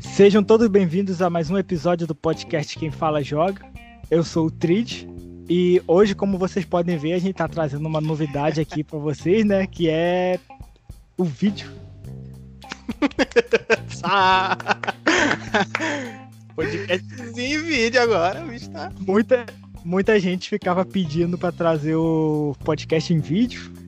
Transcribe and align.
Sejam 0.00 0.44
todos 0.44 0.68
bem-vindos 0.68 1.22
a 1.22 1.28
mais 1.28 1.50
um 1.50 1.58
episódio 1.58 2.06
do 2.06 2.14
podcast 2.14 2.78
Quem 2.78 2.90
Fala 2.90 3.22
Joga. 3.22 3.62
Eu 4.10 4.22
sou 4.22 4.46
o 4.46 4.50
Trid 4.50 5.06
e 5.48 5.82
hoje, 5.86 6.14
como 6.14 6.38
vocês 6.38 6.64
podem 6.64 6.96
ver, 6.96 7.14
a 7.14 7.18
gente 7.18 7.34
tá 7.34 7.48
trazendo 7.48 7.84
uma 7.86 8.00
novidade 8.00 8.60
aqui 8.60 8.84
para 8.84 8.98
vocês, 8.98 9.44
né? 9.44 9.66
Que 9.66 9.88
é 9.88 10.38
o 11.16 11.24
vídeo. 11.24 11.72
Podcastzinho 16.54 17.60
em 17.60 17.64
vídeo 17.64 18.00
agora, 18.00 18.44
bicho 18.44 18.70
tá. 18.70 18.92
Muita, 19.00 19.46
muita 19.84 20.20
gente 20.20 20.48
ficava 20.48 20.84
pedindo 20.84 21.36
para 21.38 21.50
trazer 21.50 21.96
o 21.96 22.54
podcast 22.62 23.12
em 23.12 23.18
vídeo. 23.18 23.81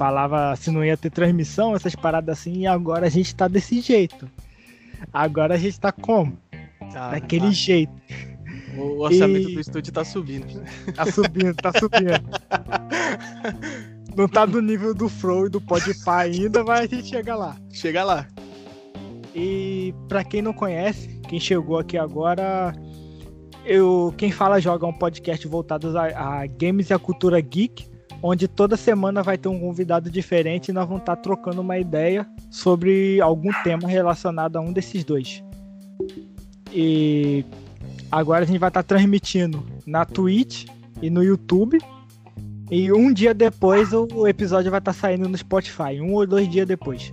Falava 0.00 0.56
se 0.56 0.70
não 0.70 0.82
ia 0.82 0.96
ter 0.96 1.10
transmissão, 1.10 1.76
essas 1.76 1.94
paradas 1.94 2.38
assim, 2.38 2.60
e 2.60 2.66
agora 2.66 3.04
a 3.06 3.10
gente 3.10 3.34
tá 3.34 3.46
desse 3.46 3.82
jeito. 3.82 4.30
Agora 5.12 5.56
a 5.56 5.58
gente 5.58 5.78
tá 5.78 5.92
como? 5.92 6.38
Tá, 6.90 7.10
Daquele 7.10 7.48
tá. 7.48 7.50
jeito. 7.50 7.92
O 8.78 9.00
orçamento 9.02 9.50
E- 9.50 9.54
do 9.56 9.60
estúdio 9.60 9.92
tá 9.92 10.02
subindo. 10.02 10.62
Tá 10.94 11.04
subindo, 11.04 11.54
tá 11.54 11.70
subindo. 11.78 12.18
Não 14.16 14.26
tá 14.26 14.46
do 14.46 14.62
nível 14.62 14.94
do 14.94 15.06
Flow 15.06 15.48
e 15.48 15.50
do 15.50 15.60
Podpah 15.60 16.20
ainda, 16.20 16.64
mas 16.64 16.90
a 16.90 16.96
gente 16.96 17.06
chega 17.08 17.36
lá. 17.36 17.58
Chega 17.70 18.02
lá. 18.02 18.26
E 19.34 19.94
pra 20.08 20.24
quem 20.24 20.40
não 20.40 20.54
conhece, 20.54 21.20
quem 21.28 21.38
chegou 21.38 21.78
aqui 21.78 21.98
agora, 21.98 22.72
eu 23.66 24.14
quem 24.16 24.32
fala 24.32 24.60
joga 24.60 24.86
é 24.86 24.88
um 24.88 24.94
podcast 24.98 25.46
voltado 25.46 25.94
a, 25.98 26.06
a 26.40 26.46
games 26.46 26.88
e 26.88 26.94
a 26.94 26.98
cultura 26.98 27.38
geek, 27.38 27.90
onde 28.22 28.46
toda 28.46 28.76
semana 28.76 29.22
vai 29.22 29.38
ter 29.38 29.48
um 29.48 29.58
convidado 29.58 30.10
diferente 30.10 30.68
e 30.68 30.72
nós 30.72 30.86
vamos 30.86 31.00
estar 31.00 31.16
trocando 31.16 31.60
uma 31.60 31.78
ideia 31.78 32.26
sobre 32.50 33.20
algum 33.20 33.50
tema 33.62 33.88
relacionado 33.88 34.56
a 34.56 34.60
um 34.60 34.72
desses 34.72 35.04
dois. 35.04 35.42
E 36.72 37.44
agora 38.10 38.44
a 38.44 38.46
gente 38.46 38.58
vai 38.58 38.68
estar 38.68 38.82
transmitindo 38.82 39.64
na 39.86 40.04
Twitch 40.04 40.66
e 41.00 41.10
no 41.10 41.22
YouTube. 41.22 41.78
E 42.70 42.92
um 42.92 43.12
dia 43.12 43.34
depois 43.34 43.92
o 43.92 44.28
episódio 44.28 44.70
vai 44.70 44.78
estar 44.78 44.92
saindo 44.92 45.28
no 45.28 45.36
Spotify, 45.36 46.00
um 46.00 46.14
ou 46.14 46.26
dois 46.26 46.48
dias 46.48 46.66
depois. 46.66 47.12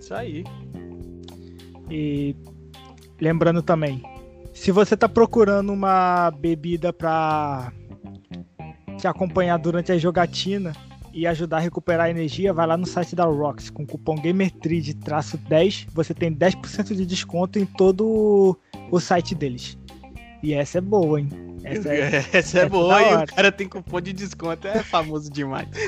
Isso 0.00 0.14
aí. 0.14 0.44
E 1.90 2.34
lembrando 3.20 3.62
também, 3.62 4.02
se 4.54 4.72
você 4.72 4.96
tá 4.96 5.08
procurando 5.08 5.70
uma 5.72 6.30
bebida 6.30 6.92
pra 6.92 7.72
te 8.98 9.06
acompanhar 9.06 9.56
durante 9.58 9.92
a 9.92 9.98
jogatina 9.98 10.72
e 11.12 11.26
ajudar 11.26 11.56
a 11.56 11.60
recuperar 11.60 12.10
energia, 12.10 12.52
vai 12.52 12.66
lá 12.66 12.76
no 12.76 12.86
site 12.86 13.16
da 13.16 13.24
Rox 13.24 13.70
com 13.70 13.82
o 13.82 13.86
cupom 13.86 14.16
GamerTrid-10, 14.16 15.86
você 15.92 16.12
tem 16.14 16.32
10% 16.34 16.94
de 16.94 17.06
desconto 17.06 17.58
em 17.58 17.64
todo 17.64 18.58
o 18.90 19.00
site 19.00 19.34
deles. 19.34 19.78
E 20.42 20.52
essa 20.54 20.78
é 20.78 20.80
boa, 20.80 21.18
hein? 21.20 21.28
Essa 21.64 21.88
é... 21.92 21.98
Essa 22.18 22.36
é, 22.36 22.38
essa 22.38 22.58
é 22.60 22.68
boa 22.68 23.02
e 23.02 23.24
o 23.24 23.26
cara 23.26 23.50
tem 23.50 23.68
cupom 23.68 24.00
de 24.00 24.12
desconto. 24.12 24.68
É 24.68 24.82
famoso 24.82 25.30
demais. 25.30 25.68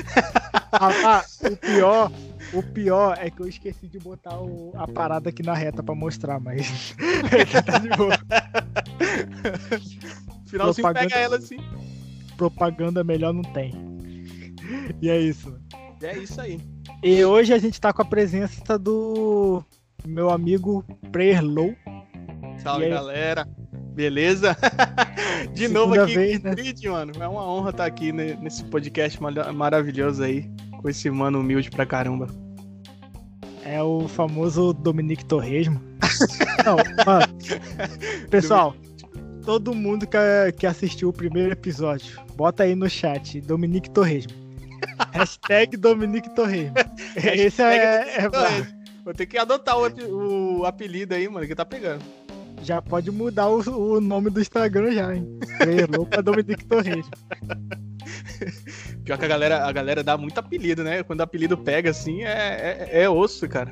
Ah, 0.73 1.21
o 1.41 1.57
pior, 1.57 2.09
o 2.53 2.63
pior 2.63 3.17
é 3.19 3.29
que 3.29 3.41
eu 3.41 3.47
esqueci 3.47 3.87
de 3.87 3.99
botar 3.99 4.39
o- 4.39 4.71
a 4.77 4.87
parada 4.87 5.27
aqui 5.27 5.43
na 5.43 5.53
reta 5.53 5.83
pra 5.83 5.93
mostrar, 5.93 6.39
mas 6.39 6.95
tá 7.65 7.77
de 7.77 7.89
boa. 7.89 8.17
Finalzinho 10.45 10.87
Propaganda. 10.87 11.09
pega 11.09 11.19
ela 11.19 11.35
assim. 11.35 11.57
Propaganda 12.37 13.03
melhor 13.03 13.33
não 13.33 13.41
tem. 13.43 13.73
E 15.01 15.09
é 15.09 15.19
isso. 15.19 15.55
É 16.01 16.17
isso 16.17 16.39
aí. 16.41 16.59
E 17.03 17.23
hoje 17.23 17.53
a 17.53 17.57
gente 17.57 17.79
tá 17.79 17.91
com 17.93 18.01
a 18.01 18.05
presença 18.05 18.77
do 18.77 19.63
meu 20.05 20.29
amigo 20.29 20.83
Prayer 21.11 21.43
Low. 21.43 21.75
Salve, 22.63 22.89
galera. 22.89 23.47
Beleza? 23.93 24.55
De 25.53 25.67
Segunda 25.67 25.79
novo 25.79 26.01
aqui 26.01 26.13
vez, 26.15 26.41
né? 26.41 26.55
Trid, 26.55 26.83
mano. 26.85 27.11
É 27.19 27.27
uma 27.27 27.45
honra 27.45 27.71
estar 27.71 27.85
aqui 27.85 28.11
ne- 28.11 28.35
nesse 28.35 28.63
podcast 28.65 29.21
mara- 29.21 29.51
maravilhoso 29.51 30.23
aí. 30.23 30.49
Com 30.81 30.89
esse 30.89 31.09
mano 31.09 31.39
humilde 31.39 31.69
pra 31.69 31.85
caramba. 31.85 32.27
É 33.63 33.81
o 33.83 34.07
famoso 34.07 34.73
Dominique 34.73 35.25
Torresmo. 35.25 35.79
Não, 36.65 36.77
mano. 37.05 37.25
Pessoal, 38.29 38.75
todo 39.41 39.73
mundo 39.73 40.07
que, 40.07 40.17
que 40.57 40.67
assistiu 40.67 41.09
o 41.09 41.13
primeiro 41.13 41.51
episódio, 41.51 42.19
bota 42.35 42.63
aí 42.63 42.75
no 42.75 42.89
chat, 42.89 43.41
Dominique 43.41 43.89
Torresmo. 43.89 44.33
Hashtag 45.13 45.77
Dominique 45.77 46.33
Torresmo. 46.35 46.75
Esse 47.15 47.61
é, 47.61 48.25
é. 48.25 48.29
Vou 49.03 49.13
ter 49.13 49.25
que 49.25 49.37
adotar 49.37 49.77
o, 49.77 50.59
o 50.59 50.65
apelido 50.65 51.13
aí, 51.13 51.27
mano, 51.27 51.47
que 51.47 51.55
tá 51.55 51.65
pegando. 51.65 52.03
Já 52.63 52.81
pode 52.81 53.09
mudar 53.09 53.49
o, 53.49 53.95
o 53.95 53.99
nome 53.99 54.29
do 54.29 54.39
Instagram 54.39 54.91
já, 54.91 55.15
hein? 55.15 55.27
Low 55.95 56.05
pra 56.05 56.21
Dominique 56.21 56.65
Torresmo. 56.65 57.11
Pior 59.03 59.17
que 59.17 59.25
a 59.25 59.27
galera, 59.27 59.65
a 59.65 59.71
galera 59.71 60.03
dá 60.03 60.15
muito 60.15 60.37
apelido, 60.37 60.83
né? 60.83 61.01
Quando 61.01 61.21
o 61.21 61.23
apelido 61.23 61.57
pega 61.57 61.89
assim, 61.89 62.21
é, 62.23 62.87
é, 62.91 63.01
é 63.03 63.09
osso, 63.09 63.49
cara. 63.49 63.71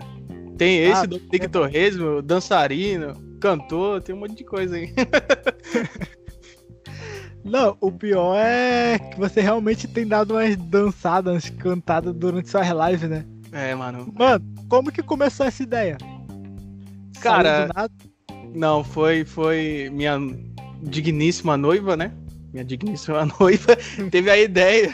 Tem 0.58 0.80
esse, 0.80 1.04
Ah, 1.04 1.06
do 1.06 1.20
Dominique 1.20 1.48
Torresmo, 1.48 2.22
dançarino, 2.22 3.14
cantor, 3.40 4.02
tem 4.02 4.14
um 4.14 4.20
monte 4.20 4.36
de 4.36 4.44
coisa 4.44 4.76
aí. 4.76 4.94
Não, 7.44 7.78
o 7.80 7.92
pior 7.92 8.36
é 8.38 9.00
que 9.00 9.18
você 9.18 9.42
realmente 9.42 9.88
tem 9.88 10.06
dado 10.06 10.36
umas 10.36 10.56
dançadas, 10.58 11.34
umas 11.34 11.50
cantadas 11.50 12.14
durante 12.14 12.50
suas 12.50 12.68
lives, 12.68 13.10
né? 13.10 13.26
É, 13.52 13.74
mano. 13.74 14.14
Mano, 14.14 14.46
como 14.68 14.92
que 14.92 15.02
começou 15.02 15.46
essa 15.46 15.64
ideia? 15.64 15.98
Cara? 17.22 17.68
Não, 18.54 18.84
foi, 18.84 19.26
foi 19.26 19.90
minha 19.92 20.20
digníssima 20.82 21.58
noiva, 21.58 21.96
né? 21.96 22.12
Minha 22.52 22.66
digníssima 22.66 23.26
noiva 23.40 23.78
teve 24.12 24.30
a 24.30 24.38
ideia 24.38 24.94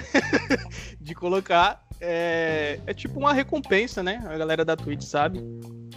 de 1.00 1.16
colocar. 1.16 1.84
É, 2.00 2.80
é 2.86 2.94
tipo 2.94 3.18
uma 3.20 3.34
recompensa, 3.34 4.04
né? 4.04 4.22
A 4.28 4.38
galera 4.38 4.66
da 4.66 4.76
Twitch 4.76 5.04
sabe. 5.04 5.42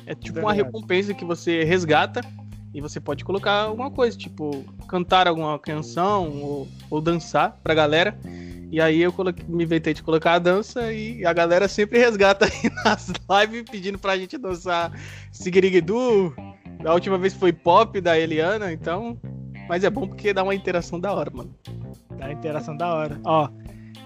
É 0.08 0.14
tipo 0.14 0.41
uma 0.41 0.54
recompensa 0.54 1.12
que 1.12 1.22
você 1.22 1.64
resgata 1.64 2.22
e 2.72 2.80
você 2.80 2.98
pode 2.98 3.26
colocar 3.26 3.64
alguma 3.64 3.91
coisa, 3.91 4.16
tipo 4.16 4.64
cantar 4.88 5.28
alguma 5.28 5.58
canção 5.58 6.30
ou, 6.41 6.69
ou 6.88 6.98
dançar 6.98 7.58
pra 7.62 7.74
galera. 7.74 8.18
E 8.72 8.80
aí 8.80 9.02
eu 9.02 9.12
coloquei, 9.12 9.44
me 9.47 9.64
inventei 9.64 9.92
de 9.92 10.02
colocar 10.02 10.32
a 10.32 10.38
dança 10.38 10.91
e 10.91 11.26
a 11.26 11.32
galera 11.34 11.68
sempre 11.68 11.98
resgata 11.98 12.47
aí 12.47 12.70
nas 12.84 13.12
lives 13.30 13.64
pedindo 13.70 13.98
pra 13.98 14.16
gente 14.16 14.38
dançar 14.38 14.91
Sigiriguidu, 15.30 16.34
da 16.82 16.94
última 16.94 17.18
vez 17.18 17.34
foi 17.34 17.52
pop 17.52 18.00
da 18.00 18.18
Eliana, 18.18 18.72
então. 18.72 19.18
Mas 19.68 19.84
é 19.84 19.91
bom 19.91 20.08
porque 20.08 20.32
dá 20.32 20.42
uma 20.42 20.54
interação 20.54 20.98
da 20.98 21.12
hora, 21.12 21.30
mano. 21.30 21.54
Da 22.16 22.32
interação 22.32 22.74
da 22.74 22.94
hora. 22.94 23.20
Ó, 23.24 23.50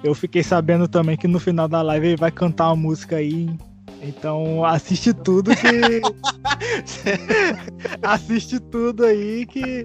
eu 0.02 0.16
fiquei 0.16 0.42
sabendo 0.42 0.88
também 0.88 1.16
que 1.16 1.28
no 1.28 1.38
final 1.38 1.68
da 1.68 1.80
live 1.80 2.08
ele 2.08 2.16
vai 2.16 2.32
cantar 2.32 2.66
uma 2.70 2.76
música 2.76 3.16
aí. 3.16 3.48
Então 4.02 4.64
assiste 4.64 5.14
tudo 5.14 5.52
que. 5.54 6.02
assiste 8.02 8.58
tudo 8.58 9.04
aí 9.04 9.46
que 9.46 9.84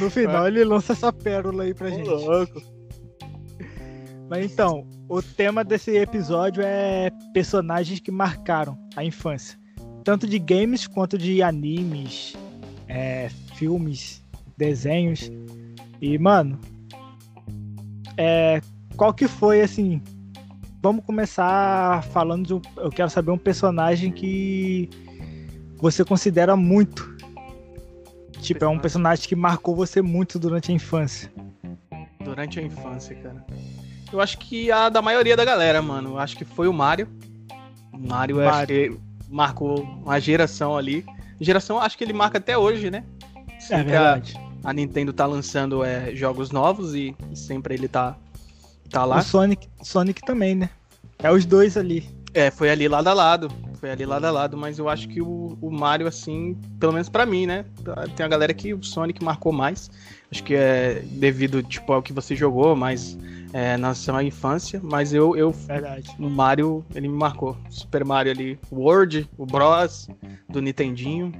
no 0.00 0.10
final 0.10 0.48
ele 0.48 0.64
lança 0.64 0.92
essa 0.92 1.12
pérola 1.12 1.62
aí 1.62 1.72
pra 1.72 1.90
gente. 1.90 2.08
louco. 2.08 2.60
Mas 4.28 4.50
então, 4.50 4.86
o 5.08 5.22
tema 5.22 5.62
desse 5.62 5.90
episódio 5.94 6.62
é 6.64 7.10
personagens 7.32 8.00
que 8.00 8.10
marcaram 8.10 8.78
a 8.96 9.04
infância. 9.04 9.58
Tanto 10.02 10.26
de 10.26 10.38
games 10.38 10.86
quanto 10.86 11.18
de 11.18 11.42
animes, 11.42 12.34
é, 12.88 13.28
filmes, 13.54 14.24
desenhos. 14.56 15.30
E, 16.00 16.18
mano, 16.18 16.58
é, 18.16 18.60
qual 18.96 19.12
que 19.12 19.28
foi, 19.28 19.60
assim... 19.60 20.00
Vamos 20.82 21.04
começar 21.04 22.02
falando 22.06 22.44
de 22.44 22.54
um... 22.54 22.60
Eu 22.76 22.90
quero 22.90 23.08
saber 23.08 23.30
um 23.30 23.38
personagem 23.38 24.10
que 24.10 24.90
você 25.76 26.04
considera 26.04 26.56
muito. 26.56 27.16
Tipo, 28.40 28.64
é 28.64 28.68
um 28.68 28.80
personagem 28.80 29.28
que 29.28 29.36
marcou 29.36 29.76
você 29.76 30.02
muito 30.02 30.40
durante 30.40 30.72
a 30.72 30.74
infância. 30.74 31.32
Durante 32.24 32.58
a 32.58 32.62
infância, 32.62 33.14
cara. 33.14 33.46
Eu 34.12 34.20
acho 34.20 34.36
que 34.38 34.72
a 34.72 34.88
da 34.88 35.00
maioria 35.00 35.36
da 35.36 35.44
galera, 35.44 35.80
mano. 35.80 36.10
Eu 36.10 36.18
acho 36.18 36.36
que 36.36 36.44
foi 36.44 36.66
o 36.66 36.72
Mario. 36.72 37.08
O 37.92 37.98
Mario, 37.98 38.40
eu 38.40 38.48
acho 38.48 38.58
Mario. 38.58 38.92
que 38.92 39.32
marcou 39.32 39.82
uma 39.82 40.20
geração 40.20 40.76
ali. 40.76 41.06
Geração, 41.40 41.78
acho 41.78 41.96
que 41.96 42.02
ele 42.02 42.12
marca 42.12 42.38
até 42.38 42.58
hoje, 42.58 42.90
né? 42.90 43.04
É 43.48 43.60
Sempre 43.60 43.96
a, 43.96 44.14
verdade. 44.14 44.40
a 44.64 44.72
Nintendo 44.72 45.12
tá 45.12 45.26
lançando 45.26 45.84
é, 45.84 46.12
jogos 46.12 46.50
novos 46.50 46.92
e 46.96 47.14
sempre 47.34 47.74
ele 47.74 47.86
tá, 47.86 48.16
tá 48.92 49.04
lá. 49.04 49.18
O 49.18 49.22
Sonic, 49.22 49.68
Sonic 49.82 50.20
também, 50.22 50.54
né? 50.54 50.70
É 51.18 51.32
os 51.32 51.44
dois 51.44 51.76
ali. 51.76 52.08
É, 52.34 52.50
foi 52.50 52.70
ali 52.70 52.86
lado 52.86 53.08
a 53.08 53.12
lado. 53.12 53.50
Foi 53.74 53.90
ali 53.90 54.06
lado 54.06 54.24
a 54.24 54.30
lado, 54.30 54.56
mas 54.56 54.78
eu 54.78 54.88
acho 54.88 55.08
que 55.08 55.20
o, 55.20 55.58
o 55.60 55.70
Mario, 55.70 56.06
assim, 56.06 56.56
pelo 56.78 56.92
menos 56.92 57.08
para 57.08 57.26
mim, 57.26 57.46
né? 57.46 57.64
Tem 58.14 58.24
a 58.24 58.28
galera 58.28 58.54
que 58.54 58.72
o 58.72 58.82
Sonic 58.82 59.24
marcou 59.24 59.52
mais. 59.52 59.90
Acho 60.30 60.44
que 60.44 60.54
é 60.54 61.02
devido, 61.04 61.62
tipo, 61.62 61.92
ao 61.92 62.00
que 62.00 62.12
você 62.12 62.36
jogou, 62.36 62.76
mas 62.76 63.18
é, 63.52 63.76
na 63.76 63.92
sua 63.92 64.22
infância. 64.22 64.80
Mas 64.82 65.12
eu, 65.12 65.36
eu 65.36 65.50
Verdade. 65.50 66.08
o 66.18 66.30
Mario, 66.30 66.84
ele 66.94 67.08
me 67.08 67.16
marcou. 67.16 67.56
Super 67.70 68.04
Mario 68.04 68.30
ali, 68.30 68.58
o 68.70 68.76
World, 68.76 69.28
o 69.36 69.44
Bros, 69.44 70.08
do 70.48 70.62
Nintendinho. 70.62 71.32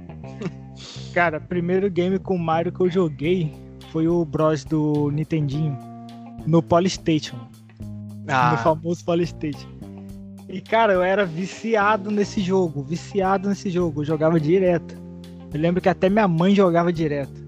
Cara, 1.13 1.39
primeiro 1.39 1.89
game 1.89 2.19
com 2.19 2.37
Mario 2.37 2.73
que 2.73 2.81
eu 2.81 2.89
joguei 2.89 3.53
foi 3.91 4.07
o 4.07 4.25
Bros 4.25 4.65
do 4.65 5.09
Nintendinho 5.11 5.92
no 6.45 6.61
Polystation. 6.61 7.37
No 8.25 8.57
famoso 8.59 9.03
Polystation. 9.03 9.67
E, 10.47 10.61
cara, 10.61 10.93
eu 10.93 11.01
era 11.01 11.25
viciado 11.25 12.11
nesse 12.11 12.41
jogo, 12.41 12.83
viciado 12.83 13.49
nesse 13.49 13.69
jogo, 13.69 14.01
eu 14.01 14.05
jogava 14.05 14.39
direto. 14.39 14.95
Eu 15.53 15.59
lembro 15.59 15.81
que 15.81 15.89
até 15.89 16.09
minha 16.09 16.27
mãe 16.27 16.53
jogava 16.53 16.91
direto. 16.93 17.43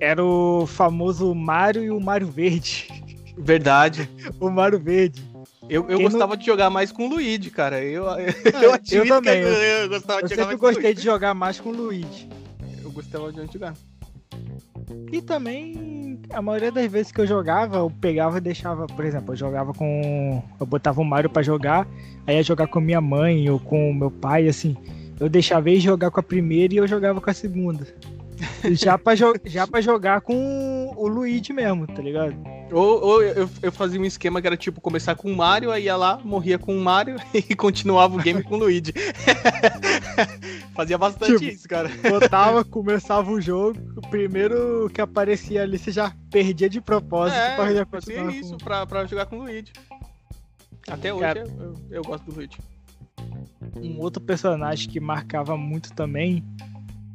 Era 0.00 0.24
o 0.24 0.66
famoso 0.66 1.34
Mario 1.34 1.82
e 1.82 1.90
o 1.90 2.00
Mario 2.00 2.28
Verde. 2.28 2.88
Verdade. 3.36 4.08
o 4.40 4.50
Mario 4.50 4.78
Verde. 4.78 5.24
Eu, 5.68 5.88
eu 5.88 5.96
Quem 5.98 6.06
gostava 6.08 6.34
não- 6.34 6.36
de 6.36 6.46
jogar 6.46 6.70
mais 6.70 6.92
com 6.92 7.06
o 7.06 7.08
Luigi, 7.08 7.50
cara. 7.50 7.82
Eu, 7.82 8.04
eu, 8.20 8.60
eu 8.62 8.74
admito 8.74 9.08
também, 9.08 9.42
que 9.42 9.48
eu, 9.48 9.52
eu 9.52 9.88
gostava 9.88 10.20
Eu 10.20 10.28
de 10.28 10.34
jogar 10.34 10.42
sempre 10.42 10.46
mais 10.46 10.60
com 10.60 10.66
gostei 10.66 10.94
de 10.94 11.02
jogar 11.02 11.34
mais 11.34 11.60
com 11.60 11.68
o 11.70 11.72
Luigi. 11.72 12.06
Luigi. 12.06 12.28
Eu 12.84 12.90
gostava 12.92 13.32
de 13.32 13.52
jogar. 13.52 13.74
E 15.12 15.20
também, 15.20 16.20
a 16.32 16.40
maioria 16.40 16.70
das 16.70 16.90
vezes 16.90 17.12
que 17.12 17.20
eu 17.20 17.26
jogava, 17.26 17.78
eu 17.78 17.90
pegava 18.00 18.38
e 18.38 18.40
deixava, 18.40 18.86
por 18.86 19.04
exemplo, 19.04 19.32
eu 19.32 19.36
jogava 19.36 19.72
com. 19.72 20.42
Eu 20.58 20.66
botava 20.66 21.00
o 21.00 21.04
Mario 21.04 21.30
pra 21.30 21.42
jogar, 21.42 21.86
aí 22.26 22.36
ia 22.36 22.42
jogar 22.42 22.66
com 22.66 22.80
minha 22.80 23.00
mãe 23.00 23.48
ou 23.50 23.58
com 23.58 23.92
meu 23.92 24.10
pai, 24.10 24.48
assim. 24.48 24.76
Eu 25.18 25.28
deixava 25.28 25.70
ele 25.70 25.80
jogar 25.80 26.10
com 26.10 26.20
a 26.20 26.22
primeira 26.22 26.74
e 26.74 26.76
eu 26.76 26.86
jogava 26.86 27.20
com 27.20 27.30
a 27.30 27.34
segunda. 27.34 27.86
Já 28.72 28.98
pra, 28.98 29.14
já 29.44 29.66
pra 29.66 29.80
jogar 29.80 30.20
com 30.20 30.92
o 30.96 31.06
Luigi 31.06 31.52
mesmo, 31.52 31.86
tá 31.86 32.02
ligado? 32.02 32.36
Ou, 32.72 33.02
ou 33.02 33.22
eu, 33.22 33.48
eu 33.62 33.72
fazia 33.72 34.00
um 34.00 34.04
esquema 34.04 34.40
que 34.40 34.46
era 34.46 34.56
tipo 34.56 34.80
começar 34.80 35.14
com 35.14 35.30
o 35.30 35.36
Mario, 35.36 35.70
aí 35.70 35.84
ia 35.84 35.96
lá, 35.96 36.18
morria 36.22 36.58
com 36.58 36.76
o 36.76 36.80
Mario 36.80 37.16
e 37.32 37.54
continuava 37.54 38.16
o 38.16 38.18
game 38.22 38.42
com 38.42 38.56
o 38.56 38.58
Luigi. 38.58 38.92
fazia 40.74 40.98
bastante 40.98 41.38
Tipo, 41.38 41.44
isso, 41.44 41.68
cara. 41.68 41.90
Botava, 42.08 42.64
começava 42.64 43.30
o 43.30 43.40
jogo, 43.40 43.78
o 43.96 44.02
primeiro 44.08 44.90
que 44.92 45.00
aparecia 45.00 45.62
ali 45.62 45.78
você 45.78 45.90
já 45.92 46.12
perdia 46.30 46.68
de 46.68 46.80
propósito 46.80 47.38
pra 47.56 47.72
já 47.72 47.80
É, 47.82 47.84
fazia 47.84 47.86
continuar 47.86 48.34
isso 48.34 48.52
com... 48.52 48.58
pra, 48.58 48.86
pra 48.86 49.06
jogar 49.06 49.26
com 49.26 49.38
o 49.38 49.42
Luigi. 49.44 49.72
Até 50.88 51.12
hoje 51.12 51.22
Cara. 51.22 51.40
eu, 51.40 51.46
eu, 51.60 51.74
eu 51.90 52.02
gosto 52.02 52.24
do 52.24 52.34
Luigi. 52.34 52.58
Um 53.76 54.00
outro 54.00 54.22
personagem 54.22 54.88
que 54.88 55.00
marcava 55.00 55.56
muito 55.56 55.92
também 55.92 56.44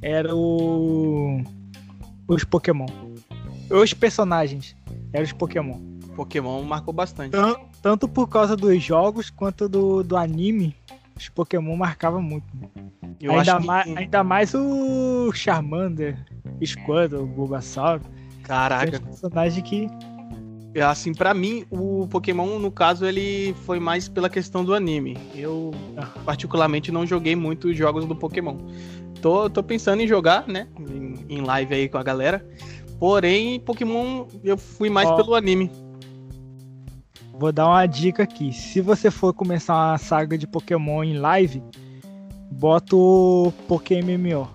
era 0.02 0.36
o. 0.36 1.42
Os 2.28 2.44
Pokémon. 2.44 2.86
Os 3.70 3.94
personagens 3.94 4.76
eram 5.14 5.24
os 5.26 5.32
Pokémon. 5.34 5.80
Pokémon 6.16 6.62
marcou 6.64 6.94
bastante. 6.94 7.32
Tan- 7.32 7.56
Tanto 7.82 8.08
por 8.08 8.28
causa 8.28 8.56
dos 8.56 8.82
jogos 8.84 9.30
quanto 9.32 9.68
do, 9.68 10.04
do 10.04 10.16
anime, 10.16 10.76
os 11.18 11.28
Pokémon 11.30 11.76
marcavam 11.76 12.22
muito. 12.22 12.46
Eu 13.20 13.32
ainda, 13.32 13.54
acho 13.54 13.62
que, 13.62 13.68
mais, 13.68 13.98
ainda 13.98 14.24
mais 14.24 14.54
o 14.54 15.32
Charmander, 15.34 16.16
Squirtle, 16.64 17.26
Bulbasaur. 17.26 18.00
Caraca, 18.44 19.00
personagem 19.00 19.64
que. 19.64 19.88
assim, 20.84 21.12
pra 21.14 21.34
mim, 21.34 21.66
o 21.72 22.08
Pokémon, 22.08 22.60
no 22.60 22.72
caso, 22.72 23.04
ele 23.06 23.54
foi 23.66 23.80
mais 23.80 24.08
pela 24.08 24.30
questão 24.30 24.64
do 24.64 24.74
anime. 24.76 25.18
Eu, 25.36 25.72
Ah. 25.98 26.06
particularmente, 26.24 26.92
não 26.92 27.06
joguei 27.08 27.36
muito 27.36 27.70
os 27.70 27.76
jogos 27.78 28.06
do 28.06 28.16
Pokémon. 28.16 28.58
Tô, 29.22 29.50
tô 29.50 29.62
pensando 29.62 30.02
em 30.02 30.08
jogar, 30.08 30.48
né? 30.48 30.68
Em, 30.80 31.38
em 31.38 31.42
live 31.42 31.74
aí 31.76 31.88
com 31.90 31.98
a 31.98 32.04
galera. 32.04 32.46
Porém, 33.00 33.60
Pokémon, 33.60 34.26
eu 34.44 34.58
fui 34.58 34.90
mais 34.90 35.10
Ó. 35.10 35.16
pelo 35.16 35.36
anime. 35.36 35.72
Vou 37.34 37.52
dar 37.52 37.68
uma 37.68 37.86
dica 37.86 38.24
aqui. 38.24 38.52
Se 38.54 38.82
você 38.82 39.10
for 39.10 39.34
começar 39.34 39.74
uma 39.74 39.98
saga 39.98 40.38
de 40.38 40.46
Pokémon 40.48 41.04
em 41.04 41.18
live, 41.18 41.64
bota 42.52 42.96
o 42.96 43.52
PokéMMO. 43.68 44.48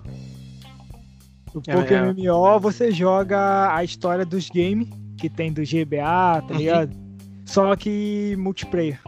O 1.53 1.61
É, 1.67 1.73
PokéMMO 1.75 2.59
você 2.59 2.91
joga 2.91 3.73
a 3.75 3.83
história 3.83 4.25
dos 4.25 4.49
games 4.49 4.87
que 5.17 5.29
tem 5.29 5.51
do 5.51 5.61
GBA, 5.63 6.41
tá 6.41 6.45
Uhum. 6.51 6.57
ligado? 6.57 6.95
Só 7.45 7.75
que 7.75 8.35
multiplayer. 8.37 8.99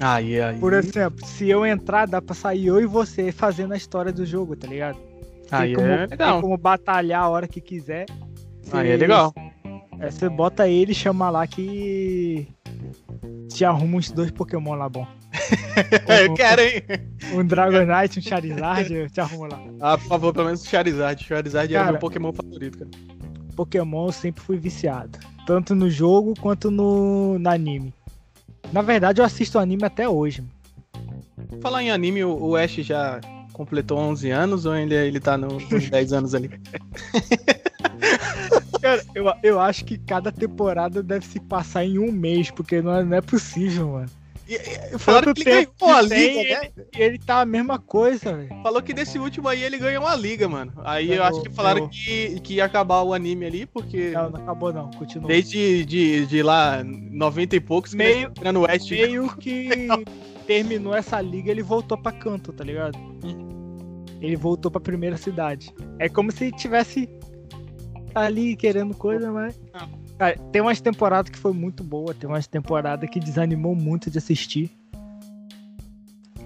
Aí, 0.00 0.40
aí. 0.40 0.58
Por 0.58 0.72
exemplo, 0.72 1.26
se 1.26 1.48
eu 1.48 1.66
entrar, 1.66 2.06
dá 2.06 2.22
pra 2.22 2.34
sair 2.34 2.66
eu 2.66 2.80
e 2.80 2.86
você 2.86 3.32
fazendo 3.32 3.72
a 3.74 3.76
história 3.76 4.12
do 4.12 4.24
jogo, 4.24 4.54
tá 4.56 4.66
ligado? 4.66 4.96
Tem 5.48 5.58
Aí 5.58 5.74
como, 5.74 5.86
é 5.88 5.98
tem 6.06 6.18
legal. 6.18 6.40
como 6.40 6.56
batalhar 6.56 7.22
a 7.22 7.28
hora 7.28 7.48
que 7.48 7.60
quiser. 7.60 8.06
Aí 8.72 8.88
é 8.90 8.92
Você- 8.92 8.96
legal. 8.98 9.34
é, 9.98 10.10
você 10.10 10.28
bota 10.28 10.68
ele 10.68 10.92
e 10.92 10.94
chama 10.94 11.30
lá 11.30 11.46
que 11.46 12.46
te 13.48 13.64
arruma 13.64 13.96
uns 13.96 14.10
dois 14.10 14.30
Pokémon 14.30 14.74
lá 14.74 14.88
bom. 14.88 15.06
É, 16.06 16.26
eu 16.26 16.34
quero, 16.34 16.60
hein? 16.62 16.82
Um 17.34 17.44
Dragonite, 17.44 18.18
um 18.18 18.22
Charizard, 18.22 18.92
eu 18.94 19.10
te 19.10 19.20
arrumo 19.20 19.46
lá. 19.46 19.60
Ah, 19.80 19.98
por 19.98 20.06
favor, 20.06 20.32
pelo 20.32 20.46
menos 20.46 20.62
o 20.62 20.68
Charizard. 20.68 21.24
Charizard 21.24 21.72
era 21.74 21.80
Cara. 21.84 21.92
meu 21.92 22.00
Pokémon 22.00 22.32
favorito, 22.32 22.78
cara. 22.78 22.90
Pokémon 23.56 24.06
eu 24.06 24.12
sempre 24.12 24.42
fui 24.42 24.56
viciado. 24.58 25.18
Tanto 25.46 25.74
no 25.74 25.88
jogo 25.90 26.34
quanto 26.40 26.70
no, 26.70 27.38
no 27.38 27.50
anime. 27.50 27.92
Na 28.72 28.82
verdade, 28.82 29.20
eu 29.20 29.24
assisto 29.24 29.58
anime 29.58 29.84
até 29.84 30.08
hoje. 30.08 30.44
Falar 31.60 31.82
em 31.82 31.90
anime, 31.90 32.24
o, 32.24 32.54
Ash 32.56 32.74
já 32.76 33.20
completou 33.52 33.98
11 33.98 34.30
anos 34.30 34.66
ou 34.66 34.72
ainda 34.72 34.94
ele 34.94 35.18
tá 35.20 35.36
no- 35.36 35.58
nos 35.58 35.88
10 35.90 36.12
anos 36.12 36.34
ali? 36.34 36.50
Cara, 38.80 39.02
eu, 39.14 39.32
eu 39.42 39.60
acho 39.60 39.84
que 39.84 39.98
cada 39.98 40.30
temporada 40.30 41.02
deve 41.02 41.26
se 41.26 41.40
passar 41.40 41.84
em 41.84 41.98
um 41.98 42.12
mês, 42.12 42.50
porque 42.50 42.80
não 42.80 42.94
é, 42.94 43.04
não 43.04 43.16
é 43.16 43.20
possível, 43.20 43.88
mano. 43.88 44.10
E- 44.48 44.54
e- 44.94 44.98
Falaram 44.98 45.34
que 45.34 45.42
ele 45.42 45.50
tempo 45.50 45.72
ganhou 45.78 46.02
que 46.02 46.08
tem, 46.08 46.36
liga, 46.42 46.60
né? 46.60 46.70
E 46.96 47.02
ele 47.02 47.18
tá 47.18 47.40
a 47.42 47.44
mesma 47.46 47.78
coisa, 47.78 48.34
velho. 48.34 48.62
Falou 48.62 48.80
que 48.82 48.94
desse 48.94 49.18
último 49.18 49.46
aí 49.46 49.62
ele 49.62 49.76
ganhou 49.78 50.02
uma 50.04 50.16
liga, 50.16 50.48
mano. 50.48 50.72
Aí 50.84 51.12
eu 51.12 51.22
acho 51.22 51.42
que 51.42 51.50
falaram 51.50 51.86
que, 51.88 52.40
que 52.40 52.54
ia 52.54 52.64
acabar 52.64 53.02
o 53.02 53.12
anime 53.12 53.44
ali, 53.44 53.66
porque 53.66 54.10
Não, 54.12 54.30
não 54.30 54.40
acabou 54.40 54.72
não, 54.72 54.90
continua. 54.92 55.28
desde 55.28 55.84
de, 55.84 56.24
de 56.26 56.42
lá 56.42 56.82
90 56.82 57.56
e 57.56 57.60
poucos, 57.60 57.90
que 57.90 57.98
Meio- 57.98 58.16
eles 58.28 58.32
estão 58.36 58.52
no 58.52 58.60
West. 58.62 58.90
Meio 58.90 59.28
que 59.36 59.68
terminou 60.46 60.94
essa 60.94 61.20
liga, 61.20 61.50
ele 61.50 61.62
voltou 61.62 61.98
pra 61.98 62.10
canto, 62.10 62.50
tá 62.52 62.64
ligado? 62.64 62.98
Ele 64.20 64.34
voltou 64.34 64.70
pra 64.70 64.80
primeira 64.80 65.16
cidade. 65.18 65.72
É 65.98 66.08
como 66.08 66.32
se 66.32 66.50
tivesse 66.52 67.08
ali 68.14 68.56
querendo 68.56 68.94
coisa, 68.96 69.30
mas. 69.30 69.60
Ah. 69.74 69.86
Cara, 70.18 70.36
tem 70.50 70.60
umas 70.60 70.80
temporadas 70.80 71.30
que 71.30 71.38
foi 71.38 71.52
muito 71.52 71.84
boa, 71.84 72.12
tem 72.12 72.28
umas 72.28 72.46
temporadas 72.46 73.08
que 73.08 73.20
desanimou 73.20 73.74
muito 73.74 74.10
de 74.10 74.18
assistir. 74.18 74.70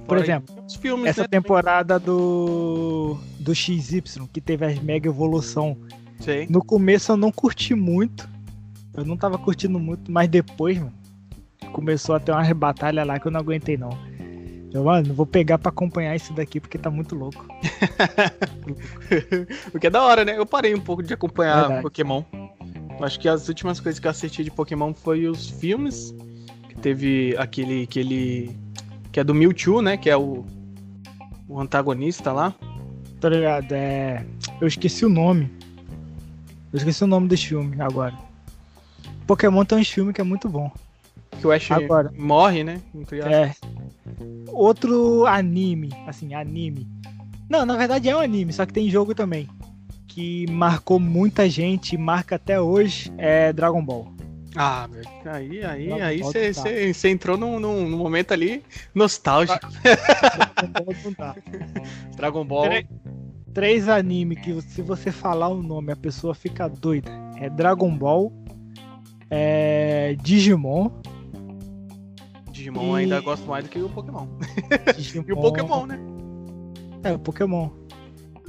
Por 0.06 0.18
Fora 0.18 0.20
exemplo, 0.20 0.54
filmes, 0.78 1.06
essa 1.06 1.22
né? 1.22 1.28
temporada 1.28 1.98
do 1.98 3.16
do 3.38 3.54
XY, 3.54 4.02
que 4.32 4.40
teve 4.40 4.66
as 4.66 4.78
mega 4.78 5.08
evolução. 5.08 5.76
Sei. 6.20 6.46
No 6.50 6.62
começo 6.62 7.12
eu 7.12 7.16
não 7.16 7.32
curti 7.32 7.74
muito. 7.74 8.28
Eu 8.94 9.06
não 9.06 9.16
tava 9.16 9.38
curtindo 9.38 9.78
muito, 9.78 10.12
mas 10.12 10.28
depois, 10.28 10.78
mano, 10.78 10.92
começou 11.72 12.14
a 12.14 12.20
ter 12.20 12.30
umas 12.30 12.52
batalhas 12.52 13.06
lá 13.06 13.18
que 13.18 13.26
eu 13.26 13.32
não 13.32 13.40
aguentei 13.40 13.78
não. 13.78 13.96
Eu, 14.72 14.84
mano, 14.84 15.12
vou 15.14 15.26
pegar 15.26 15.58
pra 15.58 15.70
acompanhar 15.70 16.14
isso 16.14 16.32
daqui 16.32 16.60
porque 16.60 16.78
tá 16.78 16.90
muito 16.90 17.14
louco. 17.14 17.46
o 19.72 19.78
que 19.78 19.86
é 19.86 19.90
da 19.90 20.02
hora, 20.02 20.24
né? 20.24 20.36
Eu 20.36 20.46
parei 20.46 20.74
um 20.74 20.80
pouco 20.80 21.02
de 21.02 21.14
acompanhar 21.14 21.60
Verdade. 21.60 21.82
Pokémon. 21.82 22.22
Acho 23.00 23.18
que 23.18 23.28
as 23.28 23.48
últimas 23.48 23.80
coisas 23.80 23.98
que 23.98 24.06
eu 24.06 24.10
assisti 24.10 24.44
de 24.44 24.50
Pokémon 24.50 24.92
foi 24.94 25.26
os 25.26 25.48
filmes. 25.48 26.14
Que 26.68 26.74
teve 26.76 27.36
aquele. 27.38 27.84
aquele 27.84 28.56
que 29.10 29.20
é 29.20 29.24
do 29.24 29.34
Mewtwo, 29.34 29.82
né? 29.82 29.96
Que 29.96 30.08
é 30.08 30.16
o, 30.16 30.44
o 31.48 31.60
antagonista 31.60 32.32
lá. 32.32 32.54
Tá 33.20 33.28
ligado? 33.28 33.72
É. 33.72 34.24
Eu 34.60 34.66
esqueci 34.66 35.04
o 35.04 35.08
nome. 35.08 35.50
Eu 36.72 36.78
esqueci 36.78 37.04
o 37.04 37.06
nome 37.06 37.28
desse 37.28 37.48
filme 37.48 37.80
agora. 37.80 38.16
Pokémon 39.26 39.64
tem 39.64 39.78
uns 39.78 39.88
filmes 39.88 40.14
que 40.14 40.20
é 40.20 40.24
muito 40.24 40.48
bom. 40.48 40.70
Que 41.40 41.46
o 41.46 41.52
Ash 41.52 41.70
Agora. 41.70 42.12
morre, 42.16 42.62
né? 42.62 42.80
É. 43.24 43.52
Outro 44.48 45.26
anime, 45.26 45.90
assim, 46.06 46.34
anime. 46.34 46.86
Não, 47.48 47.66
na 47.66 47.76
verdade 47.76 48.08
é 48.08 48.16
um 48.16 48.20
anime, 48.20 48.52
só 48.52 48.64
que 48.64 48.72
tem 48.72 48.88
jogo 48.88 49.14
também. 49.14 49.48
Que 50.14 50.46
marcou 50.50 51.00
muita 51.00 51.48
gente, 51.48 51.96
marca 51.96 52.36
até 52.36 52.60
hoje, 52.60 53.10
é 53.16 53.50
Dragon 53.52 53.82
Ball. 53.82 54.12
Ah, 54.54 54.86
velho. 54.86 55.08
Aí, 55.24 55.64
aí, 55.64 55.86
Dragon 55.86 56.04
aí 56.04 56.22
você 56.22 56.52
tá. 56.52 57.08
entrou 57.08 57.38
num, 57.38 57.58
num, 57.58 57.88
num 57.88 57.96
momento 57.96 58.32
ali 58.32 58.62
nostálgico. 58.94 59.66
Dragon 62.16 62.44
Ball. 62.44 62.64
Tre- 62.64 62.86
Três 63.54 63.86
animes 63.88 64.38
que 64.40 64.60
se 64.62 64.80
você 64.82 65.10
falar 65.12 65.48
o 65.48 65.62
nome 65.62 65.92
a 65.92 65.96
pessoa 65.96 66.34
fica 66.34 66.68
doida. 66.68 67.10
É 67.36 67.48
Dragon 67.50 67.94
Ball, 67.96 68.32
é 69.30 70.16
Digimon, 70.22 70.90
Digimon 72.50 72.96
E- 72.98 73.02
ainda 73.02 73.20
gosto 73.20 73.46
mais 73.46 73.64
do 73.64 73.70
que 73.70 73.78
o 73.78 73.88
Pokémon. 73.90 74.26
Digimon 74.96 75.24
E 75.28 75.32
o 75.32 75.36
Pokémon, 75.36 75.86
né? 75.86 75.98
É, 77.02 77.16
Pokémon. 77.18 77.68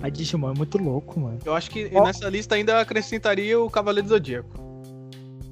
A 0.03 0.09
Digimon 0.09 0.51
é 0.51 0.53
muito 0.53 0.77
louco, 0.77 1.17
mano. 1.17 1.39
Eu 1.45 1.55
acho 1.55 1.71
que 1.71 1.89
Ó. 1.93 2.03
nessa 2.03 2.27
lista 2.27 2.55
ainda 2.55 2.81
acrescentaria 2.81 3.57
o 3.57 3.69
Cavaleiro 3.69 4.05
do 4.05 4.13
Zodíaco. 4.13 4.49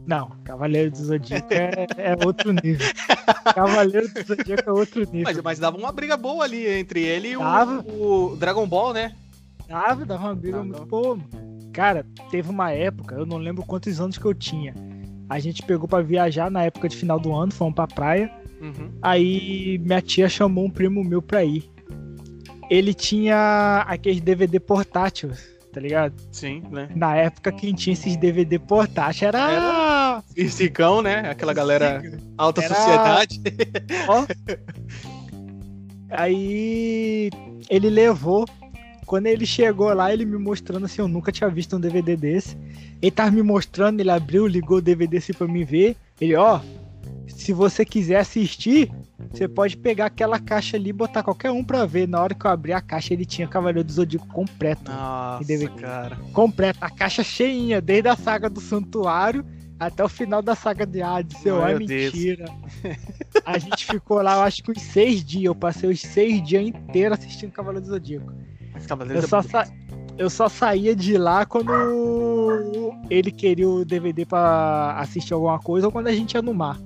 Não, 0.06 0.30
Cavaleiro 0.44 0.92
do 0.92 0.98
Zodíaco 0.98 1.54
é, 1.54 1.88
é 1.98 2.26
outro 2.26 2.52
nível. 2.52 2.86
Cavaleiro 3.56 4.10
do 4.10 4.22
Zodíaco 4.22 4.70
é 4.70 4.74
outro 4.74 5.00
nível. 5.06 5.24
Mas, 5.24 5.42
mas 5.42 5.58
dava 5.58 5.78
uma 5.78 5.94
briga 5.94 6.18
boa 6.18 6.44
ali 6.44 6.68
entre 6.68 7.02
ele 7.02 7.30
e 7.30 7.38
o, 7.38 7.42
o 7.42 8.36
Dragon 8.36 8.68
Ball, 8.68 8.92
né? 8.92 9.16
Dava, 9.70 10.06
dava 10.06 10.26
uma 10.26 10.36
briga 10.36 10.58
Dava. 10.58 10.68
muito 10.68 10.86
boa. 10.86 11.16
mano. 11.16 11.30
Cara, 11.72 12.06
teve 12.30 12.50
uma 12.50 12.72
época, 12.72 13.16
eu 13.16 13.26
não 13.26 13.38
lembro 13.38 13.64
quantos 13.66 14.02
anos 14.02 14.18
que 14.18 14.26
eu 14.26 14.34
tinha. 14.34 14.76
A 15.30 15.40
gente 15.40 15.64
pegou 15.64 15.88
pra 15.88 16.02
viajar 16.02 16.52
na 16.52 16.64
época 16.64 16.90
de 16.90 16.98
final 16.98 17.18
do 17.18 17.34
ano, 17.34 17.54
fomos 17.54 17.74
pra 17.74 17.88
praia. 17.88 18.30
Uhum. 18.60 18.92
Aí 19.02 19.78
minha 19.78 20.02
tia 20.02 20.28
chamou 20.28 20.66
um 20.66 20.70
primo 20.70 21.06
meu 21.06 21.22
pra 21.22 21.42
ir. 21.42 21.72
Ele 22.72 22.94
tinha 22.94 23.84
aqueles 23.86 24.22
DVD 24.22 24.58
portátil, 24.58 25.32
tá 25.74 25.82
ligado? 25.82 26.14
Sim, 26.32 26.64
né? 26.72 26.88
Na 26.96 27.18
época 27.18 27.52
quem 27.52 27.74
tinha 27.74 27.92
esses 27.94 28.16
DVD 28.16 28.58
portátil 28.58 29.28
era. 29.28 30.24
E 30.38 30.48
Cicão, 30.50 31.02
né? 31.02 31.30
Aquela 31.30 31.54
galera 31.54 32.02
alta 32.38 32.64
Era- 32.64 32.74
sociedade. 32.74 33.42
Ó. 34.08 34.26
Aí 36.10 37.30
ele 37.70 37.90
levou. 37.90 38.46
Quando 39.06 39.28
ele 39.28 39.46
chegou 39.46 39.94
lá, 39.94 40.14
ele 40.14 40.24
me 40.24 40.38
mostrando 40.38 40.86
assim, 40.86 41.02
eu 41.02 41.08
nunca 41.10 41.32
tinha 41.34 41.50
visto 41.50 41.76
um 41.76 41.80
DVD 41.80 42.16
desse. 42.16 42.56
Ele 43.02 43.12
tava 43.12 43.32
me 43.32 43.44
mostrando, 43.44 44.00
ele 44.00 44.10
abriu, 44.10 44.48
ligou 44.48 44.78
o 44.78 44.82
DVD 44.82 45.18
assim 45.18 45.34
pra 45.34 45.48
me 45.48 45.66
ver. 45.66 45.98
Ele, 46.22 46.36
ó, 46.36 46.62
se 47.42 47.52
você 47.54 47.84
quiser 47.84 48.18
assistir, 48.20 48.92
você 49.32 49.48
pode 49.48 49.76
pegar 49.78 50.06
aquela 50.06 50.40
caixa 50.40 50.78
ali 50.78 50.90
e 50.90 50.94
botar 50.94 51.24
qualquer 51.24 51.52
um 51.52 51.64
pra 51.64 51.86
ver. 51.86 52.08
Na 52.08 52.22
hora 52.22 52.34
que 52.34 52.46
eu 52.46 52.52
abri 52.52 52.72
a 52.74 52.80
caixa, 52.82 53.14
ele 53.14 53.26
tinha 53.26 53.48
Cavaleiro 53.48 53.84
do 53.86 53.92
Zodíaco 53.92 54.28
completo. 54.28 54.92
Nossa, 54.92 55.44
DVD. 55.44 55.70
cara. 55.82 56.18
Completo, 56.34 56.80
a 56.82 56.90
caixa 56.90 57.24
cheinha, 57.24 57.82
desde 57.82 58.08
a 58.10 58.16
saga 58.16 58.50
do 58.50 58.62
Santuário 58.62 59.46
até 59.80 60.04
o 60.04 60.10
final 60.10 60.42
da 60.44 60.54
saga 60.56 60.86
de 60.86 61.02
Hades. 61.02 61.38
Seu, 61.42 61.66
é 61.66 61.74
mentira. 61.78 62.46
A 63.46 63.58
gente 63.58 63.86
ficou 63.86 64.22
lá, 64.22 64.36
eu 64.36 64.42
acho 64.44 64.62
que 64.64 64.72
uns 64.72 64.82
seis 64.82 65.24
dias. 65.24 65.46
Eu 65.46 65.56
passei 65.56 65.90
os 65.90 66.00
seis 66.00 66.42
dias 66.44 66.64
inteiros 66.68 67.18
assistindo 67.18 67.52
Cavaleiro 67.52 67.86
do 67.86 67.92
Zodíaco. 67.92 68.32
Mas 68.74 68.86
Cavaleiro 68.86 69.22
Eu 69.24 69.28
só, 69.28 69.42
sa- 69.42 69.68
eu 70.18 70.30
só 70.30 70.48
saía 70.48 70.96
de 70.96 71.18
lá 71.18 71.46
quando 71.48 71.72
ele 73.10 73.32
queria 73.32 73.68
o 73.68 73.84
DVD 73.84 74.26
pra 74.26 74.96
assistir 75.00 75.34
alguma 75.34 75.58
coisa 75.60 75.88
ou 75.88 75.92
quando 75.92 76.08
a 76.08 76.14
gente 76.14 76.34
ia 76.36 76.42
no 76.42 76.54
mar. 76.54 76.78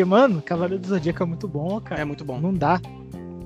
Porque, 0.00 0.08
mano, 0.08 0.40
Cavaleiro 0.40 0.80
do 0.80 0.88
Zodíaco 0.88 1.22
é 1.22 1.26
muito 1.26 1.46
bom, 1.46 1.78
cara. 1.78 2.00
É 2.00 2.04
muito 2.06 2.24
bom. 2.24 2.40
Não 2.40 2.54
dá. 2.54 2.80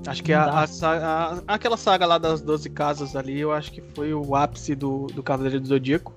Acho 0.06 0.22
que 0.22 0.32
a, 0.32 0.44
a 0.44 0.64
a- 0.64 1.42
aquela 1.48 1.76
saga 1.76 2.06
lá 2.06 2.16
das 2.16 2.40
12 2.40 2.70
casas 2.70 3.16
ali, 3.16 3.40
eu 3.40 3.50
acho 3.50 3.72
que 3.72 3.80
foi 3.80 4.14
o 4.14 4.36
ápice 4.36 4.76
do, 4.76 5.08
do 5.08 5.20
Cavaleiro 5.20 5.58
do 5.58 5.66
Zodíaco. 5.66 6.14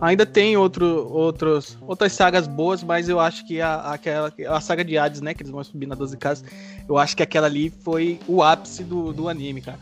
Ainda 0.00 0.24
tem 0.24 0.56
outro, 0.56 1.08
outros, 1.10 1.76
outras 1.80 2.12
sagas 2.12 2.46
boas, 2.46 2.84
mas 2.84 3.08
eu 3.08 3.18
acho 3.18 3.44
que 3.44 3.60
a, 3.60 3.92
aquela, 3.92 4.32
a 4.50 4.60
saga 4.60 4.84
de 4.84 4.96
Hades, 4.96 5.20
né? 5.20 5.34
Que 5.34 5.42
eles 5.42 5.50
vão 5.50 5.64
subir 5.64 5.86
na 5.86 5.96
12 5.96 6.16
casas, 6.16 6.44
eu 6.88 6.96
acho 6.96 7.16
que 7.16 7.24
aquela 7.24 7.48
ali 7.48 7.68
foi 7.68 8.20
o 8.28 8.44
ápice 8.44 8.84
do, 8.84 9.12
do 9.12 9.28
anime, 9.28 9.62
cara. 9.62 9.80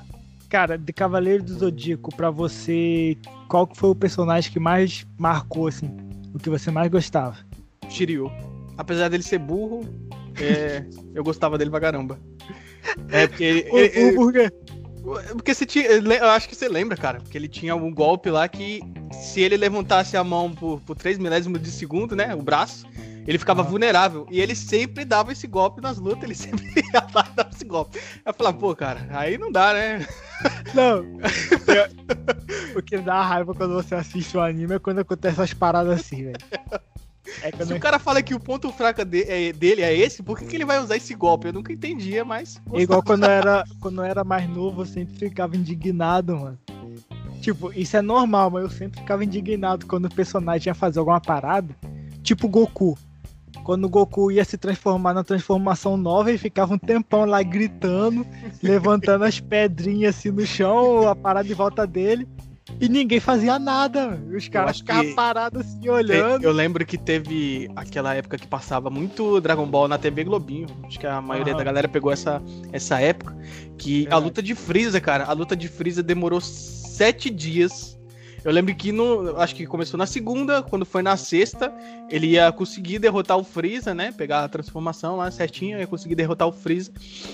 Cara, 0.49 0.79
de 0.79 0.93
Cavaleiro 0.95 1.43
do 1.43 1.53
Zodíaco, 1.59 2.14
pra 2.17 2.31
você, 2.31 3.19
qual 3.49 3.67
que 3.67 3.76
foi 3.76 3.91
o 3.91 3.95
personagem 3.95 4.50
que 4.50 4.59
mais 4.59 5.07
marcou, 5.19 5.67
assim? 5.67 5.91
O 6.35 6.38
que 6.38 6.49
você 6.49 6.71
mais 6.71 6.91
gostava? 6.91 7.37
Shiryu. 7.91 8.31
Apesar 8.76 9.09
dele 9.09 9.23
ser 9.23 9.38
burro, 9.38 9.83
é, 10.40 10.85
eu 11.14 11.23
gostava 11.23 11.57
dele 11.59 11.71
pra 11.71 11.81
caramba. 11.81 12.19
É, 13.11 13.26
porque 13.26 13.45
ele, 13.45 13.69
O, 13.73 13.78
ele- 13.78 14.11
o, 14.11 14.14
por 14.16 14.33
quê? 14.33 14.50
Porque 15.35 15.54
você 15.54 15.66
tinha. 15.66 15.85
Eu 15.87 16.28
acho 16.31 16.49
que 16.49 16.57
você 16.57 16.66
lembra, 16.69 16.97
cara. 16.97 17.21
Porque 17.21 17.37
ele 17.37 17.47
tinha 17.49 17.76
um 17.76 17.93
golpe 17.93 18.31
lá 18.31 18.49
que 18.49 18.81
se 19.12 19.40
ele 19.43 19.57
levantasse 19.57 20.16
a 20.16 20.25
mão 20.25 20.50
por, 20.50 20.81
por 20.81 20.97
3 20.97 21.19
milésimos 21.19 21.61
de 21.61 21.71
segundo, 21.71 22.16
né? 22.16 22.35
O 22.35 22.40
braço, 22.43 22.87
ele 23.26 23.38
ficava 23.38 23.61
Ah. 23.61 23.64
vulnerável. 23.64 24.26
E 24.31 24.40
ele 24.40 24.54
sempre 24.54 25.04
dava 25.04 25.31
esse 25.33 25.47
golpe 25.47 25.83
nas 25.83 25.99
lutas, 25.99 26.25
ele 26.25 26.33
sempre 26.35 26.64
ia 26.76 27.07
lá 27.14 27.28
e 27.31 27.37
dava 27.37 27.50
esse 27.54 27.64
golpe. 27.66 28.00
Eu 28.25 28.33
falava, 28.33 28.57
pô, 28.57 28.75
cara, 28.75 29.07
aí 29.11 29.37
não 29.37 29.52
dá, 29.52 29.75
né? 29.75 30.07
Não. 30.73 31.04
o 32.76 32.83
que 32.83 32.97
dá 32.99 33.23
raiva 33.23 33.54
quando 33.54 33.75
você 33.75 33.95
assiste 33.95 34.37
o 34.37 34.40
anime 34.40 34.75
é 34.75 34.78
quando 34.78 35.00
acontece 35.00 35.35
essas 35.40 35.52
paradas 35.54 36.00
assim, 36.00 36.25
velho. 36.25 36.38
É 37.43 37.64
Se 37.64 37.73
o 37.73 37.81
cara 37.81 37.99
fala 37.99 38.23
que 38.23 38.35
o 38.35 38.41
ponto 38.41 38.71
fraco 38.73 39.05
de- 39.05 39.23
é- 39.25 39.53
dele 39.53 39.83
é 39.83 39.97
esse, 39.97 40.23
por 40.23 40.38
que, 40.38 40.47
que 40.47 40.57
ele 40.57 40.64
vai 40.64 40.79
usar 40.81 40.97
esse 40.97 41.14
golpe? 41.14 41.49
Eu 41.49 41.53
nunca 41.53 41.73
entendia, 41.73 42.25
mas. 42.25 42.61
É 42.73 42.81
igual 42.81 43.03
quando 43.03 43.25
eu 43.25 43.31
era, 43.31 43.64
quando 43.81 44.00
eu 44.00 44.05
era 44.05 44.25
mais 44.25 44.49
novo, 44.49 44.83
eu 44.83 44.87
sempre 44.87 45.14
ficava 45.17 45.57
indignado, 45.57 46.37
mano. 46.37 46.59
Tipo, 47.41 47.71
isso 47.79 47.97
é 47.97 48.00
normal, 48.03 48.50
mas 48.50 48.62
eu 48.64 48.71
sempre 48.71 49.00
ficava 49.00 49.23
indignado 49.25 49.87
quando 49.87 50.07
o 50.07 50.14
personagem 50.14 50.71
ia 50.71 50.75
fazer 50.75 50.99
alguma 50.99 51.21
parada. 51.21 51.75
Tipo 52.23 52.47
o 52.47 52.50
Goku. 52.50 52.97
Quando 53.62 53.85
o 53.85 53.88
Goku 53.88 54.31
ia 54.31 54.45
se 54.45 54.57
transformar 54.59 55.14
na 55.14 55.23
transformação 55.25 55.97
nova, 55.97 56.31
ele 56.31 56.38
ficava 56.38 56.75
um 56.75 56.79
tempão 56.79 57.25
lá 57.25 57.43
gritando, 57.43 58.26
levantando 58.62 59.25
as 59.25 59.41
pedrinhas 59.41 60.17
assim 60.17 60.31
no 60.31 60.45
chão, 60.47 61.07
a 61.09 61.14
parada 61.14 61.49
em 61.49 61.55
volta 61.55 61.87
dele. 61.87 62.26
E 62.80 62.88
ninguém 62.88 63.21
fazia 63.21 63.59
nada. 63.59 64.18
Os 64.35 64.49
caras 64.49 64.78
ficavam 64.78 65.04
que- 65.04 65.14
parados 65.14 65.61
assim, 65.66 65.88
olhando. 65.88 66.42
Eu 66.44 66.52
lembro 66.52 66.85
que 66.87 66.97
teve 66.97 67.71
aquela 67.76 68.14
época 68.14 68.38
que 68.38 68.47
passava 68.47 68.88
muito 68.88 69.40
Dragon 69.40 69.66
Ball 69.66 69.87
na 69.87 69.99
TV 69.99 70.25
Globinho. 70.25 70.66
Acho 70.85 70.99
que 70.99 71.06
a 71.06 71.21
maioria 71.21 71.52
Aham. 71.52 71.59
da 71.59 71.64
galera 71.64 71.88
pegou 71.88 72.11
essa, 72.11 72.42
essa 72.73 72.99
época. 73.00 73.37
Que 73.76 74.09
a 74.11 74.16
luta 74.16 74.42
de 74.42 74.54
Freeza, 74.54 75.00
cara, 75.00 75.25
a 75.25 75.33
luta 75.33 75.54
de 75.54 75.68
Freeza 75.68 76.02
demorou 76.02 76.40
sete 76.40 77.28
dias. 77.28 77.99
Eu 78.44 78.52
lembro 78.52 78.74
que 78.74 78.92
no. 78.92 79.36
Acho 79.38 79.54
que 79.54 79.66
começou 79.66 79.96
na 79.96 80.04
segunda, 80.06 80.62
quando 80.62 80.84
foi 80.84 81.02
na 81.02 81.16
sexta, 81.16 81.72
ele 82.10 82.28
ia 82.28 82.52
conseguir 82.52 82.98
derrotar 82.98 83.38
o 83.38 83.44
Freeza, 83.44 83.94
né? 83.94 84.12
Pegar 84.12 84.44
a 84.44 84.48
transformação 84.48 85.16
lá 85.16 85.30
certinho, 85.30 85.78
ia 85.78 85.86
conseguir 85.86 86.14
derrotar 86.14 86.46
o 86.46 86.52
Freeza. 86.52 86.92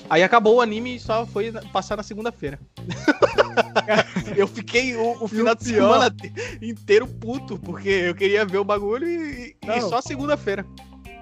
Aí 0.08 0.22
acabou 0.22 0.56
o 0.56 0.60
anime 0.60 0.96
e 0.96 1.00
só 1.00 1.26
foi 1.26 1.50
passar 1.72 1.96
na 1.96 2.04
segunda-feira. 2.04 2.60
eu 4.36 4.46
fiquei 4.46 4.94
o, 4.96 5.24
o 5.24 5.26
final 5.26 5.54
de 5.54 5.64
semana 5.64 6.10
te- 6.10 6.32
inteiro 6.62 7.06
puto, 7.06 7.58
porque 7.58 7.88
eu 7.88 8.14
queria 8.14 8.44
ver 8.44 8.58
o 8.58 8.64
bagulho 8.64 9.06
e, 9.08 9.56
e 9.66 9.80
só 9.80 10.00
segunda-feira. 10.00 10.64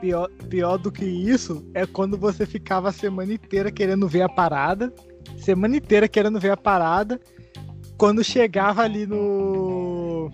Pior, 0.01 0.29
pior 0.49 0.77
do 0.77 0.93
que 0.93 1.05
isso 1.05 1.69
é 1.75 1.85
quando 1.87 2.17
você 2.17 2.47
ficava 2.47 2.91
a 2.91 2.93
semana 2.93 3.33
inteira 3.33 3.71
querendo 3.73 4.07
ver 4.07 4.23
a 4.23 4.29
parada. 4.29 4.93
Semana 5.39 5.77
inteira 5.77 6.07
querendo 6.07 6.39
ver 6.39 6.51
a 6.53 6.57
parada. 6.57 7.19
Quando 7.99 8.23
chegava 8.25 8.83
ali 8.83 9.07
no. 9.07 10.31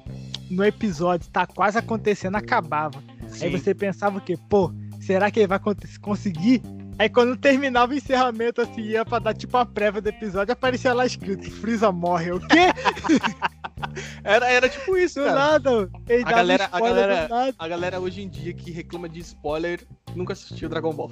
No 0.50 0.62
episódio, 0.64 1.28
tá 1.30 1.46
quase 1.46 1.78
acontecendo, 1.78 2.36
acabava. 2.36 3.02
Aí 3.40 3.50
você 3.50 3.74
pensava 3.74 4.18
o 4.18 4.20
quê? 4.20 4.36
Pô, 4.48 4.70
será 5.00 5.30
que 5.30 5.40
ele 5.40 5.46
vai 5.48 5.58
conseguir? 6.00 6.62
Aí 6.98 7.08
quando 7.08 7.36
terminava 7.36 7.92
o 7.92 7.96
encerramento, 7.96 8.60
assim, 8.60 8.82
ia 8.82 9.04
pra 9.04 9.18
dar 9.18 9.34
tipo 9.34 9.56
uma 9.56 9.66
prévia 9.66 10.00
do 10.00 10.08
episódio, 10.10 10.52
aparecia 10.52 10.92
lá 10.92 11.04
escrito: 11.06 11.50
Freeza 11.50 11.90
morre. 11.90 12.30
O 12.32 12.40
quê? 12.40 12.68
Era, 14.24 14.46
era 14.50 14.68
tipo 14.68 14.96
isso, 14.96 15.20
Do 15.20 15.26
cara. 15.26 15.38
nada. 15.38 15.90
A 16.08 16.30
galera- 16.30 16.68
a 16.72 16.80
galera- 16.80 17.28
nada. 17.28 17.54
A 17.58 17.68
galera 17.68 18.00
hoje 18.00 18.22
em 18.22 18.28
dia 18.28 18.52
que 18.54 18.70
reclama 18.70 19.08
de 19.08 19.20
spoiler 19.20 19.86
nunca 20.16 20.32
assistiu 20.32 20.68
Dragon 20.68 20.92
Ball. 20.92 21.10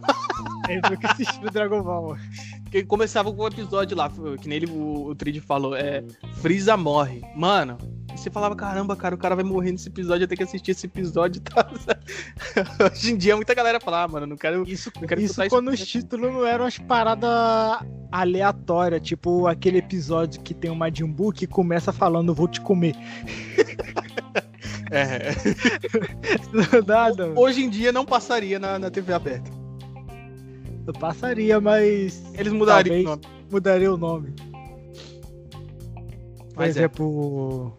Ele 0.69 0.81
nunca 0.91 1.13
assistiu 1.13 1.51
Dragon 1.51 1.83
Ball. 1.83 2.17
Porque 2.73 2.87
começava 2.87 3.31
com 3.31 3.43
o 3.43 3.47
episódio 3.47 3.95
lá, 3.95 4.11
que 4.41 4.49
nele 4.49 4.65
o, 4.65 5.09
o 5.09 5.15
Trid 5.15 5.39
falou, 5.41 5.77
é 5.77 6.03
Freeza 6.41 6.75
morre. 6.75 7.21
Mano, 7.37 7.77
você 8.17 8.31
falava, 8.31 8.57
caramba, 8.57 8.97
cara, 8.97 9.15
o 9.15 9.19
cara 9.19 9.35
vai 9.35 9.45
morrer 9.45 9.73
nesse 9.73 9.91
episódio, 9.91 10.25
eu 10.25 10.29
tenho 10.29 10.39
que 10.39 10.45
assistir 10.45 10.71
esse 10.71 10.87
episódio 10.87 11.39
e 11.39 11.43
tal. 11.43 11.67
Hoje 12.91 13.13
em 13.13 13.17
dia 13.19 13.37
muita 13.37 13.53
galera 13.53 13.79
fala, 13.79 14.05
ah, 14.05 14.09
mano, 14.09 14.27
não 14.27 14.39
quero. 14.39 14.67
Isso, 14.67 14.91
Não 14.99 15.07
quero 15.07 15.21
isso 15.21 15.39
quando 15.51 15.71
isso. 15.75 15.83
os 15.83 15.89
títulos 15.91 16.33
não 16.33 16.47
eram 16.47 16.65
as 16.65 16.79
paradas 16.79 17.87
aleatórias, 18.11 19.03
tipo 19.03 19.47
aquele 19.47 19.77
episódio 19.77 20.41
que 20.41 20.55
tem 20.55 20.71
o 20.71 20.75
Majin 20.75 21.13
Buu 21.13 21.31
que 21.31 21.47
começa 21.47 21.93
falando 21.93 22.35
vou 22.35 22.49
te 22.49 22.63
comer. 22.63 22.97
É. 24.91 25.33
Nada. 26.87 27.33
Hoje 27.35 27.65
em 27.65 27.71
dia 27.71 27.91
não 27.91 28.05
passaria 28.05 28.59
na, 28.59 28.79
na 28.79 28.91
TV 28.91 29.15
aberta. 29.15 29.51
Eu 30.87 30.93
passaria, 30.93 31.61
mas 31.61 32.23
Eles 32.35 32.53
mudariam 32.53 33.01
o 33.01 33.05
nome. 33.05 33.23
mudaria 33.51 33.93
o 33.93 33.97
nome. 33.97 34.33
Por 36.53 36.57
Mas 36.57 36.77
é. 36.77 36.81
exemplo, 36.81 37.77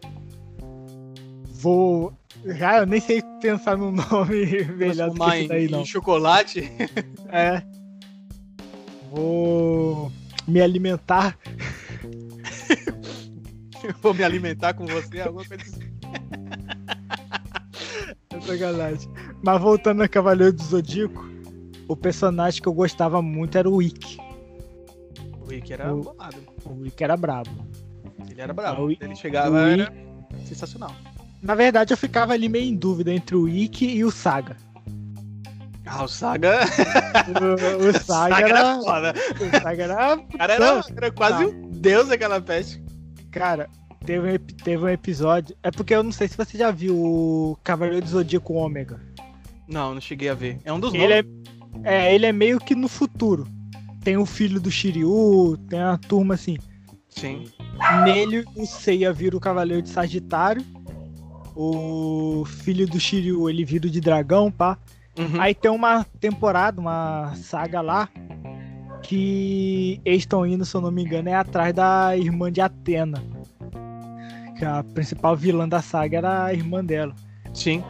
vou. 1.44 2.12
Já 2.44 2.78
eu 2.78 2.86
nem 2.86 3.00
sei 3.00 3.22
pensar 3.40 3.76
num 3.76 3.92
nome 3.92 4.64
melhor 4.76 5.10
do 5.10 5.14
que 5.14 5.36
em, 5.36 5.48
daí, 5.48 5.68
não. 5.68 5.80
em 5.82 5.86
chocolate. 5.86 6.70
É. 7.36 7.62
Vou 9.10 10.12
me 10.46 10.60
alimentar. 10.60 11.36
eu 13.82 13.94
vou 14.00 14.14
me 14.14 14.22
alimentar 14.22 14.74
com 14.74 14.86
você, 14.86 15.20
alguma 15.20 15.44
coisa 15.44 15.64
assim. 15.64 15.90
É 18.30 18.40
sacanagem. 18.40 19.10
Mas 19.42 19.60
voltando 19.60 20.02
a 20.02 20.08
Cavaleiro 20.08 20.52
do 20.52 20.62
Zodíaco, 20.62 21.24
o 21.88 21.96
personagem 21.96 22.60
que 22.62 22.68
eu 22.68 22.72
gostava 22.72 23.20
muito 23.22 23.56
era 23.58 23.68
o 23.68 23.80
Ikki. 23.82 24.18
Ikki 25.52 25.72
era 25.72 25.94
O- 25.94 26.02
bolado. 26.02 26.36
O 26.64 26.86
Ikki 26.86 27.04
era 27.04 27.16
brabo. 27.16 27.50
Ele 28.30 28.40
era 28.40 28.52
brabo. 28.52 28.82
O 28.86 28.90
I- 28.90 28.98
Ele 29.00 29.14
chegava, 29.14 29.50
o 29.64 29.68
I- 29.68 29.80
era 29.80 29.92
sensacional. 30.44 30.90
Na 31.42 31.54
verdade, 31.54 31.92
eu 31.92 31.96
ficava 31.96 32.32
ali 32.32 32.48
meio 32.48 32.66
em 32.66 32.74
dúvida 32.74 33.12
entre 33.12 33.36
o 33.36 33.48
Ikki 33.48 33.86
e 33.86 34.04
o 34.04 34.10
Saga. 34.10 34.56
Ah, 35.86 36.02
o 36.04 36.08
Saga. 36.08 36.60
O, 37.28 37.88
o 37.88 37.92
Saga 38.00 38.48
era. 38.48 38.80
foda. 38.80 39.14
O 39.38 39.60
Saga 39.62 39.82
era. 39.84 40.14
O 40.16 40.38
cara 40.38 40.54
era, 40.54 40.82
era 40.96 41.10
quase 41.12 41.44
Tá. 41.44 41.50
um 41.50 41.70
deus 41.70 42.08
daquela 42.08 42.40
peste. 42.40 42.82
Cara, 43.30 43.68
teve 44.04 44.32
um, 44.32 44.38
teve 44.38 44.82
um 44.84 44.88
episódio. 44.88 45.54
É 45.62 45.70
porque 45.70 45.94
eu 45.94 46.02
não 46.02 46.10
sei 46.12 46.26
se 46.26 46.36
você 46.36 46.56
já 46.56 46.70
viu 46.70 46.96
o 46.96 47.58
Cavaleiro 47.62 48.00
do 48.00 48.08
Zodíaco 48.10 48.54
Ômega. 48.54 48.98
Não, 49.68 49.92
não 49.94 50.00
cheguei 50.00 50.30
a 50.30 50.34
ver. 50.34 50.58
É 50.64 50.72
um 50.72 50.80
dos 50.80 50.94
Ele 50.94 51.12
é, 51.12 51.22
novos. 51.22 51.44
É, 51.82 52.14
ele 52.14 52.26
é 52.26 52.32
meio 52.32 52.58
que 52.60 52.74
no 52.74 52.88
futuro. 52.88 53.46
Tem 54.02 54.16
o 54.16 54.26
filho 54.26 54.60
do 54.60 54.70
Shiryu, 54.70 55.56
tem 55.68 55.80
uma 55.80 55.98
turma 55.98 56.34
assim. 56.34 56.58
Sim. 57.08 57.46
Nele, 58.04 58.44
o 58.56 58.66
Seiya 58.66 59.12
vira 59.12 59.36
o 59.36 59.40
Cavaleiro 59.40 59.82
de 59.82 59.88
Sagitário. 59.88 60.62
O 61.56 62.44
filho 62.44 62.86
do 62.86 62.98
Shiryu, 62.98 63.48
ele 63.48 63.64
vira 63.64 63.86
o 63.86 63.90
de 63.90 64.00
dragão, 64.00 64.50
pá. 64.50 64.76
Uhum. 65.18 65.40
Aí 65.40 65.54
tem 65.54 65.70
uma 65.70 66.04
temporada, 66.20 66.80
uma 66.80 67.32
saga 67.36 67.80
lá, 67.80 68.08
que 69.02 70.00
eles 70.04 70.20
estão 70.20 70.44
indo, 70.44 70.64
se 70.64 70.74
eu 70.74 70.80
não 70.80 70.90
me 70.90 71.04
engano, 71.04 71.28
é 71.28 71.34
atrás 71.34 71.72
da 71.72 72.16
irmã 72.16 72.50
de 72.50 72.60
Atena. 72.60 73.22
Que 74.58 74.64
a 74.64 74.82
principal 74.82 75.36
vilã 75.36 75.68
da 75.68 75.80
saga 75.80 76.18
era 76.18 76.44
a 76.44 76.52
irmã 76.52 76.84
dela. 76.84 77.14
Sim. 77.52 77.82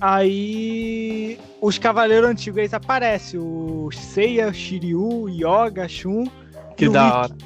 Aí 0.00 1.38
os 1.60 1.78
cavaleiros 1.78 2.30
antigos 2.30 2.58
eles 2.58 2.74
aparecem, 2.74 3.38
o 3.38 3.90
Seiya, 3.92 4.52
Shiryu, 4.52 5.28
Yoga, 5.28 5.86
Shun 5.88 6.24
Que 6.76 6.86
e 6.86 6.88
o 6.88 6.92
da 6.92 7.20
hora. 7.20 7.36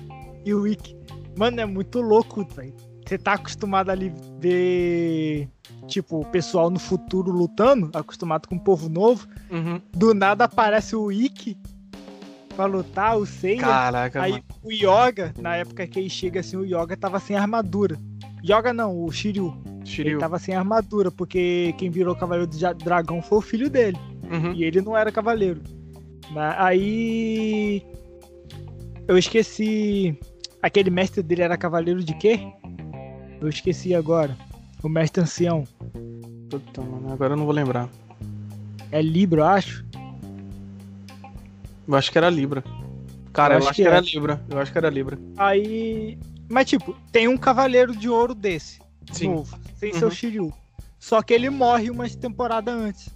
e 0.44 0.54
o 0.54 0.66
Ikki. 0.66 0.96
Mano, 1.36 1.60
é 1.60 1.66
muito 1.66 2.00
louco, 2.00 2.44
velho. 2.54 2.72
Você 3.06 3.18
tá 3.18 3.32
acostumado 3.34 3.90
ali 3.90 4.12
ver, 4.38 5.48
tipo, 5.86 6.20
o 6.20 6.24
pessoal 6.24 6.70
no 6.70 6.78
futuro 6.78 7.30
lutando, 7.30 7.90
acostumado 7.92 8.46
com 8.48 8.54
um 8.54 8.58
povo 8.58 8.88
novo. 8.88 9.26
Uhum. 9.50 9.80
Do 9.92 10.14
nada 10.14 10.44
aparece 10.44 10.94
o 10.96 11.10
Ikki 11.12 11.58
pra 12.56 12.66
lutar, 12.66 13.18
o 13.18 13.26
Seiya. 13.26 13.60
Caraca, 13.60 14.22
Aí 14.22 14.32
mano. 14.32 14.44
o 14.62 14.70
Yoga, 14.72 15.34
na 15.38 15.56
época 15.56 15.86
que 15.88 15.98
ele 15.98 16.08
chega 16.08 16.38
assim, 16.40 16.56
o 16.56 16.64
Yoga 16.64 16.96
tava 16.96 17.18
sem 17.18 17.36
armadura. 17.36 17.98
Yoga 18.44 18.74
não, 18.74 19.04
o 19.04 19.10
Shiryu. 19.10 19.56
Ele 19.66 19.86
Shiryu. 19.86 20.18
tava 20.18 20.38
sem 20.38 20.54
armadura, 20.54 21.10
porque 21.10 21.74
quem 21.78 21.88
virou 21.90 22.14
Cavaleiro 22.14 22.50
do 22.50 22.74
Dragão 22.84 23.22
foi 23.22 23.38
o 23.38 23.42
filho 23.42 23.70
dele. 23.70 23.96
Uhum. 24.30 24.52
E 24.52 24.64
ele 24.64 24.82
não 24.82 24.96
era 24.96 25.10
cavaleiro. 25.10 25.62
Né? 26.30 26.54
Aí. 26.58 27.82
Eu 29.08 29.16
esqueci. 29.16 30.18
Aquele 30.62 30.90
mestre 30.90 31.22
dele 31.22 31.42
era 31.42 31.56
cavaleiro 31.56 32.02
de 32.02 32.14
quê? 32.14 32.40
Eu 33.40 33.48
esqueci 33.48 33.94
agora. 33.94 34.36
O 34.82 34.88
mestre 34.88 35.22
ancião. 35.22 35.64
Puta, 36.50 36.82
mano, 36.82 37.12
agora 37.12 37.32
eu 37.32 37.36
não 37.36 37.44
vou 37.44 37.54
lembrar. 37.54 37.88
É 38.90 39.00
Libra, 39.00 39.40
eu 39.42 39.46
acho. 39.46 39.84
Eu 41.86 41.94
acho 41.94 42.10
que 42.10 42.18
era 42.18 42.30
Libra. 42.30 42.62
Cara, 43.32 43.54
Eu 43.54 43.56
eu, 43.56 43.58
acho 43.58 43.68
acho 43.70 43.76
que 43.76 43.82
que, 43.82 43.88
era 43.88 43.98
é. 43.98 44.00
Libra. 44.00 44.42
Eu 44.48 44.58
acho 44.58 44.72
que 44.72 44.78
era 44.78 44.90
Libra. 44.90 45.18
Aí. 45.36 46.18
Mas, 46.48 46.68
tipo, 46.68 46.94
tem 47.10 47.26
um 47.28 47.36
cavaleiro 47.36 47.94
de 47.96 48.08
ouro 48.08 48.34
desse. 48.34 48.80
Sim. 49.12 49.28
Novo. 49.30 49.58
Sem 49.76 49.92
Uhum. 49.94 50.10
Shiryu. 50.10 50.52
Só 50.98 51.20
que 51.22 51.34
ele 51.34 51.50
morre 51.50 51.90
umas 51.90 52.14
temporadas 52.14 52.74
antes. 52.74 53.08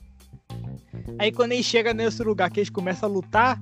Aí 1.19 1.33
quando 1.33 1.53
ele 1.53 1.63
chega 1.63 1.95
nesse 1.95 2.23
lugar 2.23 2.51
que 2.51 2.61
eles 2.61 2.71
começam 2.71 3.09
a 3.09 3.13
lutar, 3.13 3.61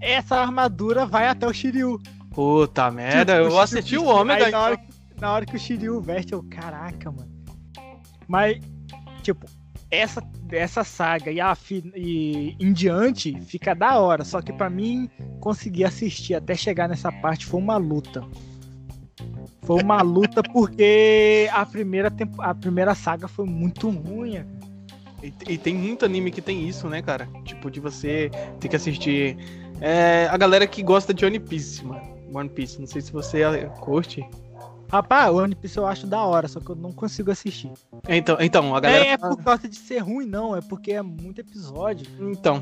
essa 0.00 0.36
armadura 0.36 1.06
vai 1.06 1.28
até 1.28 1.46
o 1.46 1.52
Shiryu. 1.52 2.00
Puta 2.34 2.90
merda, 2.90 3.36
Tipo, 3.42 3.54
eu 3.54 3.60
assisti 3.60 3.96
o 3.96 4.04
Ômega. 4.06 4.46
Aí, 4.46 4.52
na, 4.52 4.60
hora, 4.60 4.76
que- 4.76 4.88
na 5.20 5.32
hora 5.32 5.46
que 5.46 5.56
o 5.56 5.58
Shiryu 5.58 6.00
veste, 6.00 6.32
eu, 6.32 6.42
caraca, 6.44 7.10
mano. 7.10 7.30
Mas, 8.28 8.58
tipo, 9.22 9.46
essa, 9.90 10.22
essa 10.50 10.84
saga 10.84 11.30
e, 11.30 11.40
a, 11.40 11.56
e 11.94 12.56
em 12.58 12.72
diante 12.72 13.38
fica 13.42 13.74
da 13.74 13.98
hora. 13.98 14.24
Só 14.24 14.40
que 14.42 14.52
pra 14.52 14.68
mim, 14.70 15.08
conseguir 15.40 15.84
assistir 15.84 16.34
até 16.34 16.54
chegar 16.54 16.88
nessa 16.88 17.10
parte 17.12 17.46
foi 17.46 17.60
uma 17.60 17.76
luta. 17.76 18.22
Foi 19.62 19.80
uma 19.82 20.02
luta 20.02 20.42
porque 20.42 21.48
a 21.52 21.64
primeira, 21.64 22.10
tempo, 22.10 22.42
a 22.42 22.54
primeira 22.54 22.94
saga 22.94 23.28
foi 23.28 23.46
muito 23.46 23.88
ruim. 23.88 24.44
E, 25.22 25.32
e 25.48 25.58
tem 25.58 25.74
muito 25.74 26.04
anime 26.04 26.32
que 26.32 26.42
tem 26.42 26.68
isso, 26.68 26.88
né, 26.88 27.00
cara? 27.00 27.28
Tipo, 27.44 27.70
de 27.70 27.78
você 27.78 28.30
ter 28.58 28.68
que 28.68 28.74
assistir. 28.74 29.36
É, 29.80 30.28
a 30.30 30.36
galera 30.36 30.66
que 30.66 30.82
gosta 30.82 31.14
de 31.14 31.24
One 31.24 31.38
Piece, 31.38 31.84
mano. 31.84 32.02
One 32.34 32.48
Piece, 32.48 32.80
não 32.80 32.86
sei 32.86 33.02
se 33.02 33.12
você 33.12 33.42
eh, 33.42 33.66
curte. 33.80 34.26
Rapaz, 34.90 35.32
One 35.32 35.54
Piece 35.54 35.78
eu 35.78 35.86
acho 35.86 36.06
da 36.06 36.22
hora, 36.22 36.48
só 36.48 36.60
que 36.60 36.70
eu 36.70 36.76
não 36.76 36.92
consigo 36.92 37.30
assistir. 37.30 37.70
Então, 38.08 38.36
então 38.40 38.74
a 38.74 38.80
galera. 38.80 39.04
É, 39.04 39.08
é 39.10 39.16
por 39.16 39.42
causa 39.42 39.68
de 39.68 39.76
ser 39.76 39.98
ruim, 39.98 40.26
não. 40.26 40.56
É 40.56 40.60
porque 40.60 40.92
é 40.92 41.02
muito 41.02 41.40
episódio. 41.40 42.06
Então, 42.20 42.60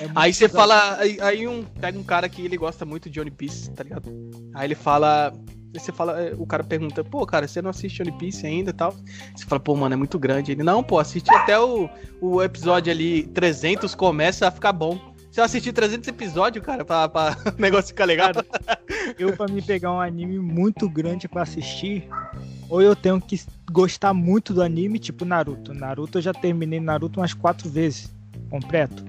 É 0.00 0.08
aí 0.14 0.32
você 0.32 0.48
fala. 0.48 0.96
Aí, 0.98 1.20
aí 1.20 1.46
um, 1.46 1.62
pega 1.62 1.98
um 1.98 2.02
cara 2.02 2.28
que 2.28 2.42
ele 2.42 2.56
gosta 2.56 2.84
muito 2.84 3.10
de 3.10 3.20
One 3.20 3.30
Piece, 3.30 3.70
tá 3.70 3.82
ligado? 3.84 4.10
Aí 4.54 4.66
ele 4.66 4.74
fala. 4.74 5.32
Você 5.78 5.92
fala, 5.92 6.20
eh, 6.20 6.34
o 6.36 6.46
cara 6.46 6.64
pergunta, 6.64 7.04
pô, 7.04 7.24
cara, 7.26 7.46
você 7.46 7.62
não 7.62 7.70
assiste 7.70 8.02
One 8.02 8.12
Piece 8.12 8.46
ainda 8.46 8.70
e 8.70 8.72
tal? 8.72 8.94
Você 9.34 9.44
fala, 9.44 9.60
pô, 9.60 9.74
mano, 9.76 9.94
é 9.94 9.96
muito 9.96 10.18
grande. 10.18 10.52
Ele, 10.52 10.62
não, 10.62 10.82
pô, 10.82 10.98
assiste 10.98 11.32
até 11.32 11.58
o, 11.58 11.88
o 12.20 12.42
episódio 12.42 12.92
ali 12.92 13.24
300 13.28 13.94
começa 13.94 14.48
a 14.48 14.50
ficar 14.50 14.72
bom. 14.72 15.14
Se 15.30 15.40
eu 15.40 15.44
assistir 15.44 15.72
300 15.72 16.08
episódios, 16.08 16.64
cara, 16.64 16.84
pra, 16.84 17.08
pra 17.08 17.36
o 17.56 17.60
negócio 17.60 17.88
ficar. 17.88 18.08
Cara, 18.16 18.44
eu 19.18 19.36
pra 19.36 19.46
mim 19.46 19.62
pegar 19.62 19.92
um 19.92 20.00
anime 20.00 20.38
muito 20.38 20.88
grande 20.88 21.28
pra 21.28 21.42
assistir, 21.42 22.08
ou 22.68 22.82
eu 22.82 22.96
tenho 22.96 23.20
que 23.20 23.40
gostar 23.70 24.14
muito 24.14 24.54
do 24.54 24.62
anime, 24.62 24.98
tipo 24.98 25.24
Naruto. 25.24 25.74
Naruto 25.74 26.18
eu 26.18 26.22
já 26.22 26.32
terminei 26.32 26.80
Naruto 26.80 27.20
umas 27.20 27.34
quatro 27.34 27.68
vezes, 27.68 28.12
completo. 28.50 29.04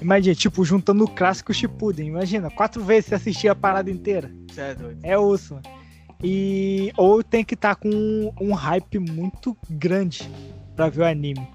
Imagina, 0.00 0.34
tipo, 0.34 0.64
juntando 0.64 1.04
o 1.04 1.08
clássico 1.08 1.52
Shippuden. 1.52 2.08
Imagina, 2.08 2.50
quatro 2.50 2.82
vezes 2.82 3.06
você 3.06 3.14
assistir 3.14 3.48
a 3.48 3.54
parada 3.54 3.90
inteira. 3.90 4.30
Você 4.50 4.60
é. 4.60 4.76
É 5.02 5.18
osso, 5.18 5.54
mano. 5.54 5.83
E 6.24 6.92
ou 6.96 7.22
tem 7.22 7.44
que 7.44 7.54
estar 7.54 7.74
com 7.76 7.88
um, 7.90 8.32
um 8.40 8.52
hype 8.54 8.98
muito 8.98 9.56
grande 9.68 10.28
pra 10.74 10.88
ver 10.88 11.02
o 11.02 11.04
anime. 11.04 11.46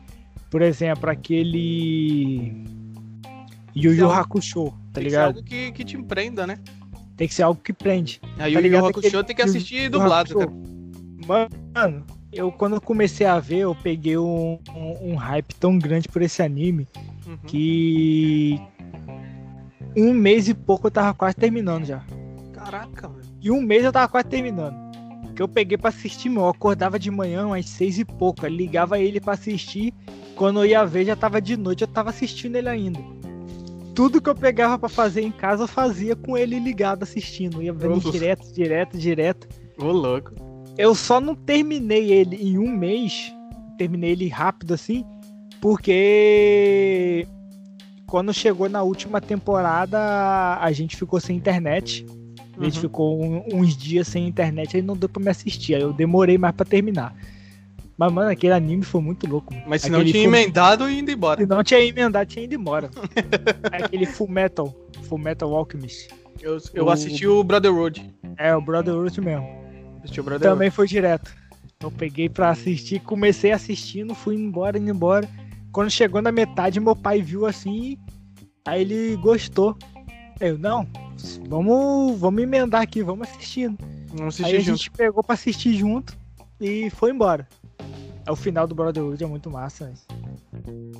Por 0.51 0.61
exemplo, 0.61 1.09
aquele 1.09 2.63
Yu 3.75 3.93
Yu 3.93 4.11
Hakusho, 4.11 4.65
tá 4.65 4.71
Tem 4.93 5.03
que 5.05 5.09
ser 5.09 5.15
ligado? 5.15 5.27
algo 5.37 5.43
que, 5.43 5.71
que 5.71 5.83
te 5.83 5.97
empreenda, 5.97 6.45
né? 6.45 6.57
Tem 7.17 7.27
que 7.27 7.33
ser 7.33 7.43
algo 7.43 7.59
que 7.61 7.73
prende. 7.73 8.21
Tá 8.37 8.45
o 8.45 8.47
Yu 8.47 8.59
ligado 8.59 8.83
Yu 8.83 8.89
Hakusho 8.89 9.23
tem 9.23 9.35
que 9.35 9.41
Yu 9.41 9.47
Yu 9.47 9.49
assistir 9.49 9.89
dublado, 9.89 10.37
cara. 10.37 10.51
Mano, 11.73 12.05
eu 12.31 12.51
quando 12.51 12.79
comecei 12.79 13.25
a 13.27 13.39
ver, 13.39 13.59
eu 13.59 13.75
peguei 13.75 14.17
um, 14.17 14.59
um, 14.75 15.11
um 15.11 15.15
hype 15.15 15.53
tão 15.55 15.77
grande 15.77 16.07
por 16.07 16.21
esse 16.21 16.41
anime 16.41 16.87
Uhum. 17.27 17.37
que 17.45 18.59
um 19.95 20.11
mês 20.13 20.49
e 20.49 20.53
pouco 20.55 20.87
eu 20.87 20.91
tava 20.91 21.13
quase 21.13 21.35
terminando 21.35 21.85
já. 21.85 22.01
Caraca, 22.53 23.07
mano. 23.07 23.18
E 23.41 23.49
um 23.51 23.61
mês 23.61 23.83
eu 23.83 23.91
tava 23.91 24.07
quase 24.07 24.27
terminando. 24.27 24.75
Que 25.35 25.41
eu 25.41 25.47
peguei 25.47 25.77
pra 25.77 25.89
assistir, 25.89 26.29
meu. 26.29 26.43
Eu 26.43 26.49
acordava 26.49 26.99
de 26.99 27.09
manhã 27.09 27.47
às 27.55 27.69
seis 27.69 27.97
e 27.97 28.05
pouco. 28.05 28.45
ligava 28.45 28.99
ele 28.99 29.19
pra 29.19 29.33
assistir. 29.33 29.93
Quando 30.35 30.59
eu 30.59 30.65
ia 30.65 30.85
ver, 30.85 31.05
já 31.05 31.15
tava 31.15 31.41
de 31.41 31.57
noite, 31.57 31.81
eu 31.81 31.87
tava 31.87 32.09
assistindo 32.09 32.55
ele 32.55 32.69
ainda. 32.69 32.99
Tudo 33.95 34.21
que 34.21 34.29
eu 34.29 34.35
pegava 34.35 34.77
pra 34.79 34.87
fazer 34.87 35.21
em 35.21 35.31
casa, 35.31 35.63
eu 35.63 35.67
fazia 35.67 36.15
com 36.15 36.37
ele 36.37 36.59
ligado 36.59 37.03
assistindo. 37.03 37.57
Eu 37.57 37.63
ia 37.63 37.73
vendo 37.73 37.95
Nossa. 37.95 38.11
direto, 38.11 38.53
direto, 38.53 38.97
direto. 38.97 39.47
Ô, 39.77 39.91
louco. 39.91 40.33
Eu 40.77 40.95
só 40.95 41.19
não 41.19 41.35
terminei 41.35 42.11
ele 42.11 42.37
em 42.37 42.57
um 42.57 42.69
mês. 42.69 43.33
Terminei 43.77 44.11
ele 44.11 44.27
rápido 44.29 44.73
assim. 44.73 45.05
Porque 45.59 47.27
quando 48.07 48.33
chegou 48.33 48.69
na 48.69 48.81
última 48.81 49.19
temporada, 49.19 50.57
a 50.59 50.71
gente 50.71 50.95
ficou 50.95 51.19
sem 51.19 51.35
internet. 51.35 52.05
A 52.59 52.63
gente 52.65 52.75
Uhum. 52.75 52.81
ficou 52.81 53.23
um- 53.23 53.43
uns 53.53 53.75
dias 53.77 54.07
sem 54.07 54.27
internet, 54.27 54.75
aí 54.75 54.81
não 54.83 54.95
deu 54.97 55.07
pra 55.07 55.21
me 55.23 55.29
assistir. 55.29 55.75
Aí 55.75 55.81
eu 55.81 55.93
demorei 55.93 56.37
mais 56.37 56.53
pra 56.53 56.65
terminar. 56.65 57.15
Mas, 57.97 58.11
mano, 58.13 58.29
aquele 58.29 58.53
anime 58.53 58.83
foi 58.83 59.01
muito 59.01 59.27
louco. 59.27 59.53
Mas 59.67 59.81
se 59.81 59.89
não 59.89 60.01
tinha 60.03 60.13
full- 60.13 60.23
emendado 60.35 60.89
e 60.89 60.99
indo 60.99 61.11
embora. 61.11 61.41
Se 61.41 61.47
não 61.47 61.63
tinha 61.63 61.79
emendado, 61.81 62.29
tinha 62.29 62.45
ido 62.45 62.55
embora. 62.55 62.89
aquele 63.71 64.05
Full 64.05 64.29
Metal. 64.29 64.73
Full 65.03 65.17
Metal 65.17 65.53
Alchemist. 65.53 66.07
Eu, 66.41 66.57
eu 66.73 66.85
O- 66.85 66.89
assisti 66.89 67.27
o 67.27 67.43
Brotherhood. 67.43 68.13
É, 68.37 68.55
o 68.55 68.61
Brotherhood 68.61 69.19
mesmo. 69.19 69.47
Assisti 69.99 70.21
o 70.21 70.23
Brotherhood. 70.23 70.55
Também 70.55 70.69
foi 70.69 70.87
direto. 70.87 71.33
Eu 71.81 71.91
peguei 71.91 72.29
pra 72.29 72.49
assistir, 72.49 72.99
comecei 73.01 73.51
assistindo, 73.51 74.13
fui 74.15 74.35
embora, 74.35 74.77
indo 74.77 74.89
embora. 74.91 75.27
Quando 75.71 75.89
chegou 75.89 76.21
na 76.21 76.31
metade, 76.31 76.79
meu 76.79 76.95
pai 76.95 77.21
viu 77.21 77.45
assim, 77.45 77.97
aí 78.65 78.81
ele 78.81 79.15
gostou. 79.17 79.77
Eu, 80.39 80.57
não, 80.57 80.87
vamos, 81.47 82.19
vamos 82.19 82.41
emendar 82.43 82.81
aqui, 82.81 83.01
vamos 83.03 83.27
assistindo. 83.29 83.77
Vamos 84.13 84.39
Aí 84.39 84.45
assistir 84.45 84.55
a 84.55 84.59
junto. 84.59 84.77
gente 84.77 84.91
pegou 84.91 85.23
pra 85.23 85.33
assistir 85.35 85.73
junto 85.75 86.17
e 86.59 86.89
foi 86.91 87.11
embora. 87.11 87.47
É 88.25 88.31
o 88.31 88.35
final 88.35 88.67
do 88.67 88.75
Brotherhood, 88.75 89.23
é 89.23 89.27
muito 89.27 89.49
massa. 89.49 89.87
né? 89.87 89.93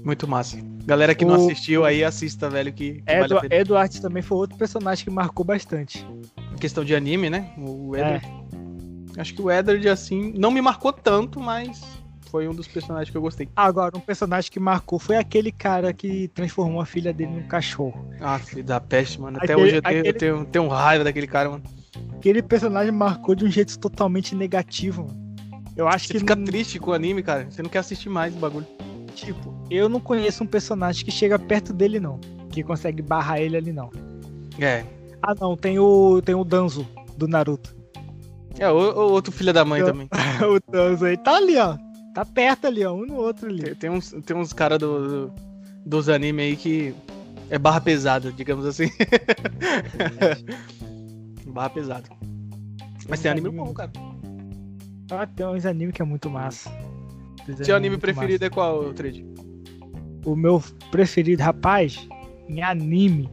Muito 0.04 0.28
massa. 0.28 0.58
Galera 0.86 1.14
que 1.14 1.24
não 1.26 1.34
O- 1.40 1.46
assistiu 1.46 1.86
aí, 1.86 2.04
assista, 2.04 2.50
velho, 2.50 2.72
que, 2.74 2.94
que 2.94 3.02
vale 3.06 3.22
a 3.22 3.26
Edu 3.26 3.40
pena. 3.42 3.56
Eduardo 3.56 4.02
também 4.02 4.24
foi 4.24 4.38
outro 4.38 4.58
personagem 4.58 5.04
que 5.04 5.12
marcou 5.12 5.46
bastante. 5.46 6.06
questão 6.60 6.84
de 6.84 6.96
anime, 6.96 7.30
né? 7.30 7.54
O 7.58 7.96
Edward. 7.96 8.26
É. 9.16 9.22
Acho 9.22 9.34
que 9.34 9.42
o 9.42 9.52
Edward, 9.52 9.88
assim, 9.90 10.34
não 10.38 10.50
me 10.52 10.62
marcou 10.62 10.92
tanto, 10.94 11.40
mas 11.40 11.82
foi 12.32 12.48
um 12.48 12.54
dos 12.54 12.68
personagens 12.68 13.10
que 13.10 13.18
eu 13.18 13.22
gostei. 13.22 13.50
Agora, 13.56 13.98
um 13.98 14.00
personagem 14.00 14.52
que 14.52 14.60
marcou 14.60 15.00
foi 15.00 15.18
aquele 15.18 15.52
cara 15.52 15.92
que 15.94 16.28
transformou 16.30 16.82
a 16.82 16.86
filha 16.86 17.12
dele 17.12 17.32
num 17.32 17.48
cachorro. 17.48 18.10
Ah, 18.20 18.38
filho 18.40 18.64
da 18.64 18.80
peste, 18.80 19.20
mano. 19.20 19.38
Até 19.38 19.54
aquele, 19.54 19.62
hoje 19.62 19.76
eu, 19.76 19.82
tenho, 19.82 20.00
aquele... 20.00 20.10
eu 20.10 20.20
tenho, 20.20 20.46
tenho 20.46 20.68
raiva 20.68 21.04
daquele 21.04 21.28
cara, 21.28 21.50
mano. 21.50 21.64
Aquele 22.14 22.42
personagem 22.42 22.92
marcou 22.92 23.34
de 23.36 23.46
um 23.46 23.50
jeito 23.50 23.78
totalmente 23.80 24.36
negativo, 24.36 25.04
mano. 25.04 25.30
Eu 25.76 25.88
acho 25.88 26.08
Você 26.08 26.14
que. 26.14 26.20
fica 26.20 26.36
não... 26.36 26.44
triste 26.44 26.78
com 26.78 26.92
o 26.92 26.94
anime, 26.94 27.24
cara. 27.24 27.48
Você 27.50 27.62
não 27.62 27.70
quer 27.70 27.80
assistir 27.80 28.10
mais 28.10 28.36
o 28.36 28.40
bagulho. 28.40 28.68
Tipo, 29.16 29.54
eu 29.70 29.90
não 29.90 30.00
conheço 30.00 30.44
um 30.44 30.48
personagem 30.48 31.04
que 31.04 31.12
chega 31.12 31.40
perto 31.40 31.74
dele, 31.74 32.00
não. 32.00 32.20
Que 32.52 32.64
consegue 32.64 33.02
barrar 33.02 33.40
ele 33.40 33.58
ali, 33.58 33.72
não. 33.72 33.90
É. 34.60 34.84
Ah, 35.22 35.34
não, 35.40 35.56
tem 35.56 35.80
o. 35.80 36.22
Tem 36.22 36.36
o 36.36 36.44
Danzo 36.44 36.88
do 37.18 37.28
Naruto. 37.28 37.76
É, 38.58 38.70
o, 38.70 38.76
o 38.76 39.12
outro 39.12 39.32
filho 39.32 39.54
da 39.54 39.64
mãe 39.64 39.84
também. 39.84 40.10
o 40.44 40.72
Danzo 40.72 41.06
aí 41.06 41.18
tá 41.18 41.38
ali, 41.38 41.58
ó. 41.58 41.78
Tá 42.20 42.26
perto 42.26 42.68
ali, 42.68 42.84
ó. 42.86 42.94
Um 42.94 43.06
no 43.06 43.16
outro 43.16 43.48
ali. 43.48 43.64
Tem, 43.64 43.76
tem 43.76 43.90
uns, 43.90 44.12
tem 44.26 44.36
uns 44.36 44.52
caras 44.52 44.78
do, 44.78 45.28
do, 45.28 45.34
dos 45.86 46.10
animes 46.10 46.44
aí 46.44 46.56
que. 46.58 46.94
É 47.50 47.58
barra 47.58 47.80
pesada, 47.80 48.30
digamos 48.34 48.66
assim. 48.66 48.90
barra 51.48 51.70
pesada. 51.70 52.10
Mas 53.08 53.22
tem 53.22 53.32
anime, 53.32 53.48
anime 53.48 53.64
bom, 53.64 53.74
cara. 53.74 53.90
Ah, 55.12 55.26
tem 55.26 55.46
uns 55.46 55.66
animes 55.66 55.96
que 55.96 56.02
é 56.02 56.06
muito 56.06 56.30
massa. 56.30 56.70
Seu 57.64 57.78
anime 57.78 57.98
preferido 57.98 58.34
massa. 58.34 58.46
é 58.46 58.50
qual, 58.50 58.94
Trade? 58.94 59.26
O 60.26 60.36
meu 60.36 60.62
preferido, 60.92 61.42
rapaz, 61.42 62.06
em 62.50 62.62
anime 62.62 63.30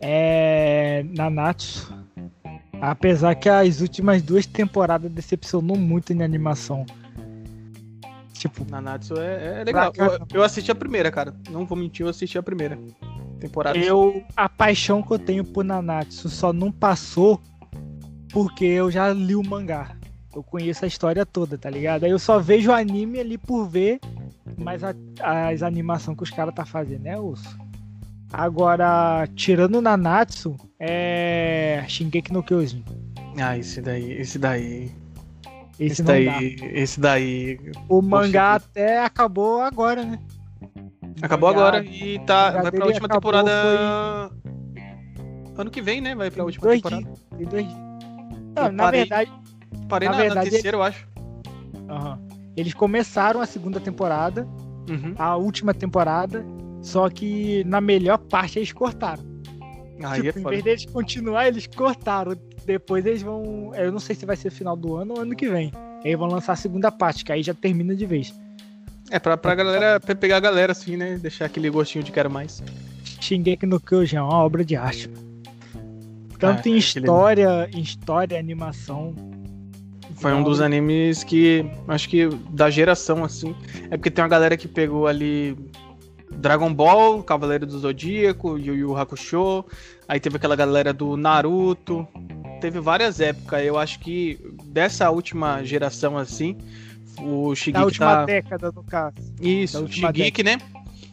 é 0.00 1.04
Nanatsu. 1.16 1.92
Apesar 2.80 3.34
que 3.34 3.48
as 3.48 3.80
últimas 3.80 4.22
duas 4.22 4.46
temporadas 4.46 5.10
decepcionou 5.10 5.76
muito 5.76 6.12
em 6.12 6.22
animação. 6.22 6.86
Tipo, 8.38 8.64
Nanatsu 8.70 9.14
é, 9.18 9.60
é 9.60 9.64
legal. 9.64 9.92
Eu, 9.96 10.26
eu, 10.34 10.42
assisti 10.42 10.70
a 10.70 10.74
primeira, 10.74 11.10
cara. 11.10 11.34
Não 11.50 11.66
vou 11.66 11.76
mentir, 11.76 12.06
eu 12.06 12.10
assisti 12.10 12.38
a 12.38 12.42
primeira 12.42 12.78
temporada. 13.40 13.76
Eu, 13.78 14.24
a 14.36 14.48
paixão 14.48 15.02
que 15.02 15.12
eu 15.12 15.18
tenho 15.18 15.44
por 15.44 15.64
Nanatsu 15.64 16.28
só 16.28 16.52
não 16.52 16.70
passou 16.70 17.40
porque 18.32 18.64
eu 18.64 18.90
já 18.90 19.12
li 19.12 19.34
o 19.34 19.42
mangá 19.42 19.96
eu 20.38 20.42
conheço 20.42 20.84
a 20.84 20.88
história 20.88 21.26
toda, 21.26 21.58
tá 21.58 21.68
ligado? 21.68 22.04
Aí 22.04 22.10
eu 22.10 22.18
só 22.18 22.38
vejo 22.38 22.70
o 22.70 22.74
anime 22.74 23.18
ali 23.18 23.36
por 23.36 23.66
ver, 23.66 23.98
mas 24.56 24.82
a, 24.84 24.94
as 25.20 25.62
animações 25.62 26.16
que 26.16 26.22
os 26.22 26.30
caras 26.30 26.54
tá 26.54 26.64
fazendo 26.64 27.06
é 27.06 27.18
osso. 27.18 27.58
Agora, 28.32 29.26
tirando 29.34 29.80
Nanatsu, 29.80 30.54
é 30.78 31.84
Shingeki 31.88 32.32
no 32.32 32.42
Kyojin. 32.42 32.84
Ah, 33.40 33.56
esse 33.56 33.80
daí, 33.80 34.12
esse 34.12 34.38
daí. 34.38 34.90
Esse, 35.78 35.92
esse 35.92 36.02
daí, 36.02 36.56
esse 36.72 37.00
daí. 37.00 37.58
O 37.88 38.02
mangá 38.02 38.54
até 38.56 39.04
acabou 39.04 39.62
agora, 39.62 40.04
né? 40.04 40.18
Acabou 41.22 41.50
mangá, 41.50 41.68
agora 41.68 41.84
e 41.84 42.18
tá, 42.20 42.62
vai 42.62 42.72
pra 42.72 42.86
última 42.86 43.08
temporada. 43.08 44.30
Foi... 44.74 44.82
Ano 45.56 45.70
que 45.70 45.80
vem, 45.80 46.00
né? 46.00 46.14
Vai 46.14 46.30
pra 46.30 46.44
última 46.44 46.66
dois 46.66 46.80
temporada. 46.80 47.02
Dias, 47.36 47.48
dois 47.48 47.66
dias. 47.66 47.78
Não, 48.56 48.72
na 48.72 48.84
parei... 48.84 49.00
verdade, 49.00 49.32
Parei 49.88 50.08
na, 50.08 50.14
na 50.14 50.20
verdade, 50.20 50.46
na 50.46 50.50
terceira, 50.50 50.76
eu 50.76 50.82
acho. 50.82 51.08
Uhum. 51.74 52.28
Eles 52.56 52.74
começaram 52.74 53.40
a 53.40 53.46
segunda 53.46 53.80
temporada, 53.80 54.46
uhum. 54.88 55.14
a 55.16 55.36
última 55.36 55.72
temporada, 55.72 56.44
só 56.82 57.08
que 57.08 57.64
na 57.64 57.80
melhor 57.80 58.18
parte 58.18 58.58
eles 58.58 58.72
cortaram. 58.72 59.22
Aí 60.02 60.22
tipo, 60.22 60.38
é 60.38 60.42
em 60.42 60.44
vez 60.44 60.64
deles 60.64 60.84
continuar, 60.86 61.48
eles 61.48 61.66
cortaram. 61.66 62.32
Depois 62.68 63.06
eles 63.06 63.22
vão. 63.22 63.72
Eu 63.74 63.90
não 63.90 63.98
sei 63.98 64.14
se 64.14 64.26
vai 64.26 64.36
ser 64.36 64.50
final 64.50 64.76
do 64.76 64.94
ano 64.94 65.14
ou 65.14 65.20
ano 65.22 65.34
que 65.34 65.48
vem. 65.48 65.72
Aí 66.04 66.14
vão 66.14 66.28
lançar 66.28 66.52
a 66.52 66.56
segunda 66.56 66.92
parte, 66.92 67.24
que 67.24 67.32
aí 67.32 67.42
já 67.42 67.54
termina 67.54 67.96
de 67.96 68.04
vez. 68.04 68.34
É, 69.10 69.18
pra, 69.18 69.38
pra 69.38 69.54
galera, 69.54 69.98
pra 69.98 70.14
pegar 70.14 70.36
a 70.36 70.40
galera 70.40 70.72
assim, 70.72 70.94
né? 70.94 71.16
Deixar 71.16 71.46
aquele 71.46 71.70
gostinho 71.70 72.04
de 72.04 72.12
quero 72.12 72.30
mais. 72.30 72.62
Shingeki 73.22 73.64
no 73.64 73.80
Kyojin 73.80 74.16
é 74.16 74.22
uma 74.22 74.44
obra 74.44 74.62
de 74.62 74.76
arte. 74.76 75.08
Tanto 76.38 76.68
ah, 76.68 76.70
em 76.70 76.76
história, 76.76 77.70
em 77.72 77.80
história, 77.80 78.38
animação, 78.38 79.14
foi 80.16 80.34
um 80.34 80.42
dos 80.42 80.60
animes 80.60 81.24
que 81.24 81.64
acho 81.88 82.06
que 82.06 82.28
da 82.50 82.68
geração 82.68 83.24
assim. 83.24 83.56
É 83.90 83.96
porque 83.96 84.10
tem 84.10 84.22
uma 84.22 84.28
galera 84.28 84.58
que 84.58 84.68
pegou 84.68 85.06
ali 85.06 85.56
Dragon 86.30 86.72
Ball, 86.72 87.22
Cavaleiro 87.22 87.66
do 87.66 87.78
Zodíaco, 87.78 88.58
Yu 88.58 88.74
Yu 88.74 88.96
Hakusho. 88.96 89.64
Aí 90.08 90.18
teve 90.18 90.36
aquela 90.36 90.56
galera 90.56 90.92
do 90.92 91.16
Naruto. 91.16 92.06
Teve 92.60 92.80
várias 92.80 93.20
épocas. 93.20 93.64
Eu 93.64 93.78
acho 93.78 93.98
que 94.00 94.38
dessa 94.64 95.10
última 95.10 95.64
geração 95.64 96.16
assim, 96.16 96.56
o 97.20 97.54
Shigeki 97.54 97.72
da 97.72 97.84
última 97.84 98.06
tá... 98.06 98.24
década 98.24 98.72
no 98.72 98.82
caso. 98.82 99.16
Isso, 99.40 99.84
o 99.84 99.88
Shigeki, 99.90 100.42
né? 100.42 100.58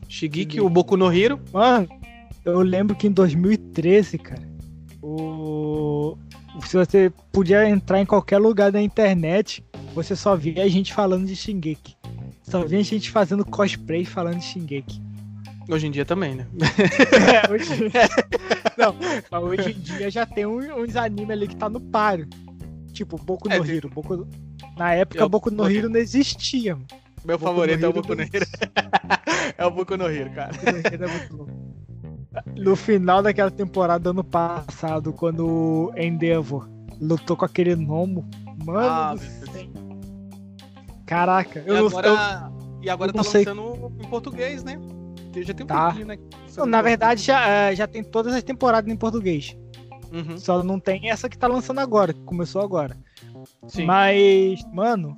Shigeki, 0.07 0.61
o 0.61 0.69
Boku 0.69 0.97
no 0.97 1.11
Hiro. 1.13 1.39
Mano, 1.51 1.87
eu 2.43 2.61
lembro 2.61 2.95
que 2.95 3.07
em 3.07 3.11
2013, 3.11 4.17
cara, 4.17 4.47
o 5.01 6.17
se 6.63 6.77
você 6.77 7.11
podia 7.31 7.67
entrar 7.67 7.99
em 7.99 8.05
qualquer 8.05 8.37
lugar 8.37 8.71
da 8.71 8.81
internet, 8.81 9.63
você 9.93 10.15
só 10.15 10.35
via 10.35 10.63
a 10.63 10.67
gente 10.67 10.93
falando 10.93 11.25
de 11.25 11.35
Shingeki. 11.35 11.95
Só 12.43 12.63
via 12.63 12.79
a 12.79 12.83
gente 12.83 13.11
fazendo 13.11 13.43
cosplay 13.43 14.05
falando 14.05 14.37
de 14.37 14.45
Shingeki. 14.45 15.01
Hoje 15.69 15.87
em 15.87 15.91
dia 15.91 16.05
também, 16.05 16.35
né? 16.35 16.47
é, 17.33 17.49
hoje... 17.51 17.91
Não, 18.77 18.95
mas 19.31 19.43
hoje 19.43 19.71
em 19.71 19.79
dia 19.79 20.11
já 20.11 20.25
tem 20.25 20.45
uns 20.45 20.95
animes 20.95 21.31
ali 21.31 21.47
que 21.47 21.55
tá 21.55 21.69
no 21.69 21.79
páreo. 21.79 22.27
Tipo, 22.93 23.17
Boku 23.17 23.49
no 23.49 23.55
é, 23.55 23.57
Hero. 23.57 23.89
Boku... 23.89 24.27
Na 24.77 24.93
época, 24.93 25.19
eu, 25.19 25.29
Boku 25.29 25.51
no 25.51 25.69
Hero 25.69 25.89
não 25.89 25.99
existia. 25.99 26.75
Meu 27.25 27.37
Boku 27.37 27.51
favorito 27.51 27.83
é 27.83 27.87
o 27.87 27.93
Boku 27.93 28.15
no 28.15 28.21
Hero. 28.21 28.45
é 29.57 29.65
o 29.65 29.71
Boku 29.71 29.97
no 29.97 30.09
Hero, 30.09 30.31
cara. 30.31 30.51
No 30.63 31.45
é 31.49 31.65
no 32.55 32.75
final 32.75 33.21
daquela 33.21 33.51
temporada 33.51 34.09
ano 34.09 34.23
passado, 34.23 35.13
quando 35.13 35.47
o 35.47 35.93
Endeavor 35.97 36.69
lutou 36.99 37.35
com 37.35 37.45
aquele 37.45 37.75
gnomo, 37.75 38.27
mano 38.63 38.79
ah, 38.79 39.15
Caraca, 41.05 41.63
eu 41.65 41.75
e 41.75 41.77
agora, 41.77 42.07
eu, 42.07 42.81
e 42.83 42.89
agora 42.89 43.13
tá 43.13 43.21
lançando 43.21 43.91
em 44.01 44.07
português, 44.07 44.63
né? 44.63 44.79
Já 45.43 45.53
tem 45.53 45.63
um 45.63 45.67
tá. 45.67 45.85
pouquinho, 45.85 46.07
né? 46.07 46.17
Não, 46.57 46.65
na 46.65 46.81
verdade, 46.81 47.23
já, 47.23 47.47
é, 47.47 47.75
já 47.75 47.87
tem 47.87 48.03
todas 48.03 48.33
as 48.33 48.43
temporadas 48.43 48.91
em 48.91 48.95
português. 48.95 49.55
Uhum. 50.11 50.37
Só 50.37 50.63
não 50.63 50.79
tem 50.79 51.09
essa 51.09 51.27
que 51.27 51.37
tá 51.37 51.47
lançando 51.47 51.79
agora, 51.79 52.13
que 52.13 52.21
começou 52.21 52.61
agora. 52.61 52.95
Sim. 53.67 53.85
Mas, 53.85 54.63
mano, 54.71 55.15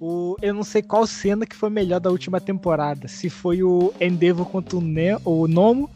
o, 0.00 0.34
eu 0.40 0.54
não 0.54 0.62
sei 0.64 0.82
qual 0.82 1.06
cena 1.06 1.46
que 1.46 1.54
foi 1.54 1.70
melhor 1.70 2.00
da 2.00 2.10
última 2.10 2.40
temporada. 2.40 3.06
Se 3.06 3.28
foi 3.30 3.62
o 3.62 3.92
Endeavor 4.00 4.46
contra 4.46 4.76
o, 4.76 4.80
ne 4.80 5.16
o 5.24 5.46
Nomo 5.46 5.90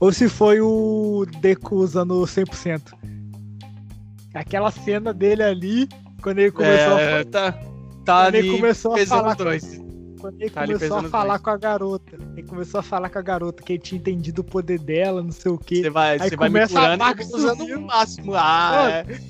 ou 0.00 0.12
se 0.12 0.28
foi 0.28 0.60
o 0.60 1.26
Deku 1.40 1.76
usando 1.76 2.14
100%. 2.22 2.92
Aquela 4.34 4.70
cena 4.70 5.12
dele 5.12 5.42
ali, 5.42 5.88
quando 6.22 6.38
ele 6.38 6.50
começou 6.50 6.98
é, 6.98 7.20
a 7.20 7.24
tá, 7.24 7.52
tá 8.04 8.24
quando 8.24 8.34
ele 8.36 8.50
começou 8.56 8.94
a 8.94 9.06
falar 9.06 9.34
dois. 9.34 9.80
Quando 10.22 10.40
ele 10.40 10.50
tá 10.50 10.64
começou 10.64 10.98
a 10.98 11.02
falar 11.02 11.38
com 11.40 11.50
a 11.50 11.56
garota. 11.56 12.16
Ele 12.36 12.46
começou 12.46 12.78
a 12.78 12.82
falar 12.82 13.10
com 13.10 13.18
a 13.18 13.22
garota 13.22 13.60
que 13.60 13.72
ele 13.72 13.82
tinha 13.82 13.98
entendido 13.98 14.40
o 14.42 14.44
poder 14.44 14.78
dela, 14.78 15.20
não 15.20 15.32
sei 15.32 15.50
o 15.50 15.58
que. 15.58 15.82
Você 15.82 15.90
vai, 15.90 16.12
Aí 16.12 16.30
você 16.30 16.36
vai 16.36 16.48
me 16.48 16.68
curando 16.68 17.04
e 17.04 17.34
usando 17.34 17.64
o 17.64 17.80
máximo. 17.82 18.32
Ah, 18.36 19.04
é. 19.04 19.20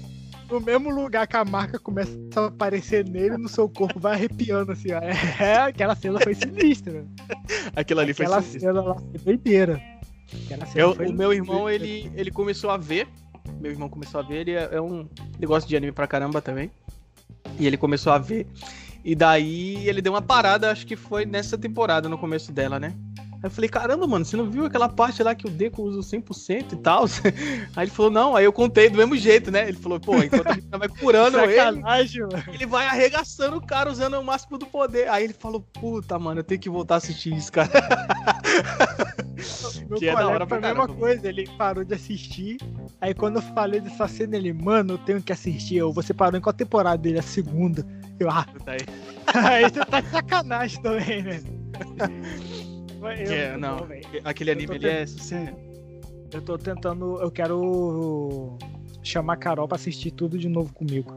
No 0.51 0.61
mesmo 0.61 0.91
lugar 0.91 1.27
que 1.27 1.35
a 1.35 1.47
marca 1.47 1.79
começa 1.79 2.13
a 2.37 2.45
aparecer 2.45 3.09
nele, 3.09 3.39
no 3.39 3.49
seu 3.49 3.71
corpo 3.71 3.99
vai 3.99 4.13
arrepiando 4.13 4.71
assim, 4.71 4.93
ó. 4.93 5.01
É, 5.43 5.57
aquela 5.63 5.97
cena 5.97 6.21
foi 6.21 6.35
sinistra. 6.35 7.07
Aquilo 7.75 8.01
ali 8.01 8.11
aquela 8.11 8.43
foi 8.43 8.51
sinistra. 8.51 8.71
Aquela 8.71 8.83
cena 8.83 8.95
lá 8.95 9.01
foi 9.01 9.19
doideira. 9.19 9.83
Eu, 10.75 10.93
o 10.93 11.13
meu 11.13 11.33
irmão, 11.33 11.71
ele, 11.71 12.13
ele 12.15 12.31
começou 12.31 12.69
a 12.69 12.77
ver. 12.77 13.09
Meu 13.59 13.71
irmão 13.71 13.89
começou 13.89 14.21
a 14.21 14.23
ver, 14.23 14.41
ele 14.41 14.51
é, 14.53 14.69
é 14.73 14.81
um 14.81 15.09
negócio 15.41 15.67
de 15.67 15.75
anime 15.75 15.93
pra 15.93 16.07
caramba 16.07 16.43
também. 16.43 16.71
E 17.59 17.67
ele 17.67 17.79
começou 17.79 18.13
a 18.13 18.19
ver. 18.19 18.47
E 19.05 19.15
daí 19.15 19.89
ele 19.89 20.01
deu 20.01 20.13
uma 20.13 20.23
parada, 20.23 20.71
acho 20.71 20.87
que 20.87 20.97
foi 20.97 21.27
nessa 21.27 21.59
temporada, 21.59 22.09
no 22.09 22.17
começo 22.19 22.53
dela, 22.53 22.79
né? 22.79 22.95
Aí 23.43 23.49
eu 23.49 23.51
falei, 23.51 23.69
caramba, 23.69 24.07
mano, 24.07 24.25
você 24.25 24.37
não 24.37 24.49
viu 24.49 24.65
aquela 24.65 24.89
parte 24.89 25.21
lá 25.21 25.35
que 25.35 25.49
o 25.49 25.51
Deco 25.51 25.83
usa 25.83 26.17
100% 26.17 26.75
e 26.75 26.77
tal? 26.77 27.07
Aí 27.75 27.85
ele 27.85 27.91
falou, 27.91 28.11
não, 28.11 28.37
aí 28.37 28.45
eu 28.45 28.53
contei 28.53 28.89
do 28.89 28.97
mesmo 28.97 29.17
jeito, 29.17 29.51
né? 29.51 29.69
Ele 29.69 29.77
falou, 29.77 29.99
pô, 29.99 30.17
enquanto 30.23 30.47
a 30.47 30.53
gente 30.53 30.69
vai 30.69 30.89
curando 30.89 31.39
ele, 31.41 31.59
ele 32.53 32.67
vai 32.67 32.87
arregaçando 32.87 33.57
o 33.57 33.67
cara 33.67 33.91
usando 33.91 34.15
o 34.15 34.23
máximo 34.23 34.59
do 34.59 34.67
poder. 34.67 35.09
Aí 35.09 35.25
ele 35.25 35.33
falou, 35.33 35.61
puta, 35.61 36.17
mano, 36.21 36.39
eu 36.41 36.45
tenho 36.45 36.61
que 36.61 36.71
voltar 36.71 36.95
a 36.95 36.99
assistir 36.99 37.35
isso, 37.35 37.51
cara. 37.51 37.69
Meu 39.89 39.99
que 39.99 40.09
é 40.09 40.15
da 40.15 40.29
hora 40.29 40.47
foi 40.47 40.59
a 40.59 40.61
mesma 40.61 40.87
coisa, 40.87 41.29
ele 41.29 41.49
parou 41.59 41.85
de 41.85 41.95
assistir. 41.95 42.59
Aí 43.01 43.13
quando 43.13 43.37
eu 43.37 43.43
falei 43.43 43.81
dessa 43.81 44.07
cena, 44.07 44.37
ele, 44.37 44.53
mano, 44.53 44.95
eu 44.95 44.99
tenho 44.99 45.21
que 45.21 45.33
assistir. 45.33 45.79
Eu, 45.79 45.93
você 45.93 46.15
parou 46.15 46.39
em 46.39 46.41
qual 46.41 46.53
temporada 46.53 46.99
dele? 46.99 47.19
A 47.19 47.23
segunda. 47.23 47.85
Eu, 48.21 48.31
ah. 48.31 48.47
Aí. 48.67 48.79
aí 49.35 49.63
você 49.65 49.85
tá 49.85 50.01
de 50.01 50.11
sacanagem 50.11 50.81
também, 50.81 51.23
né? 51.23 51.43
Eu, 53.03 53.33
é, 53.33 53.57
não, 53.57 53.77
não 53.79 53.87
aquele 54.25 54.51
anime 54.51 54.75
ele 54.77 54.89
é. 54.89 55.05
Eu 56.33 56.41
tô 56.43 56.57
tentando. 56.57 57.21
Eu 57.21 57.31
quero 57.31 58.57
chamar 59.03 59.35
a 59.35 59.37
Carol 59.37 59.67
pra 59.69 59.77
assistir 59.77 60.11
tudo 60.13 60.39
de 60.39 60.49
novo 60.49 60.73
comigo. 60.73 61.15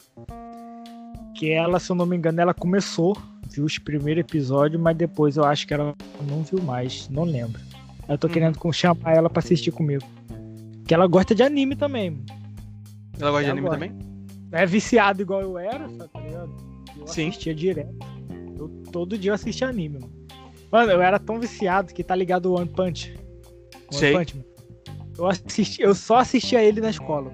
Que 1.37 1.51
ela, 1.51 1.79
se 1.79 1.91
eu 1.91 1.95
não 1.95 2.05
me 2.05 2.15
engano, 2.15 2.39
ela 2.41 2.53
começou, 2.53 3.15
viu 3.51 3.65
os 3.65 3.77
primeiros 3.77 4.21
episódios, 4.21 4.81
mas 4.81 4.95
depois 4.97 5.37
eu 5.37 5.43
acho 5.43 5.67
que 5.67 5.73
ela 5.73 5.93
não 6.29 6.43
viu 6.43 6.61
mais, 6.61 7.07
não 7.09 7.23
lembro. 7.23 7.61
Eu 8.07 8.17
tô 8.17 8.27
Uhum. 8.27 8.33
querendo 8.33 8.73
chamar 8.73 9.15
ela 9.15 9.29
pra 9.29 9.39
assistir 9.39 9.71
comigo. 9.71 10.03
Que 10.87 10.93
ela 10.93 11.07
gosta 11.07 11.33
de 11.35 11.43
anime 11.43 11.75
também. 11.75 12.23
Ela 13.19 13.31
gosta 13.31 13.43
de 13.43 13.49
Eu 13.49 13.51
anime 13.53 13.67
gosto. 13.67 13.79
também? 13.79 13.97
É 14.51 14.65
viciado 14.65 15.21
igual 15.21 15.41
eu 15.41 15.57
era, 15.57 15.89
sabe? 15.89 16.09
Eu 16.97 17.07
Sim. 17.07 17.29
assistia 17.29 17.53
direto. 17.53 17.93
Eu, 18.57 18.69
todo 18.91 19.17
dia 19.17 19.31
eu 19.31 19.35
assistia 19.35 19.67
anime, 19.67 19.99
mano. 19.99 20.14
Mano, 20.75 20.91
eu 20.91 21.01
era 21.01 21.17
tão 21.17 21.39
viciado 21.39 21.93
que 21.93 22.03
tá 22.03 22.13
ligado 22.13 22.47
o 22.47 22.57
One 22.59 22.67
Punch. 22.67 23.15
One 23.91 23.97
Sei. 23.97 24.11
Punch, 24.13 24.35
mano. 24.35 24.45
Eu, 25.17 25.27
assisti, 25.27 25.81
eu 25.81 25.95
só 25.95 26.17
assistia 26.17 26.61
ele 26.61 26.81
na 26.81 26.89
escola. 26.89 27.31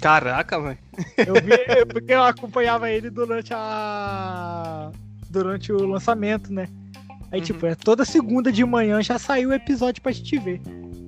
Caraca, 0.00 0.60
velho. 0.60 0.78
Eu 1.16 1.34
vi, 1.34 1.78
eu- 1.80 1.86
porque 1.86 2.12
eu 2.12 2.22
acompanhava 2.22 2.88
ele 2.90 3.10
durante 3.10 3.52
a. 3.52 4.92
Durante 5.28 5.72
o 5.72 5.84
lançamento, 5.84 6.52
né? 6.52 6.68
Aí, 7.32 7.40
Uhum. 7.40 7.44
tipo, 7.44 7.66
é 7.66 7.74
toda 7.74 8.04
segunda 8.04 8.52
de 8.52 8.64
manhã 8.64 9.02
já 9.02 9.18
saiu 9.18 9.48
o 9.48 9.52
episódio 9.52 10.00
pra 10.00 10.12
gente 10.12 10.38
ver. 10.38 10.60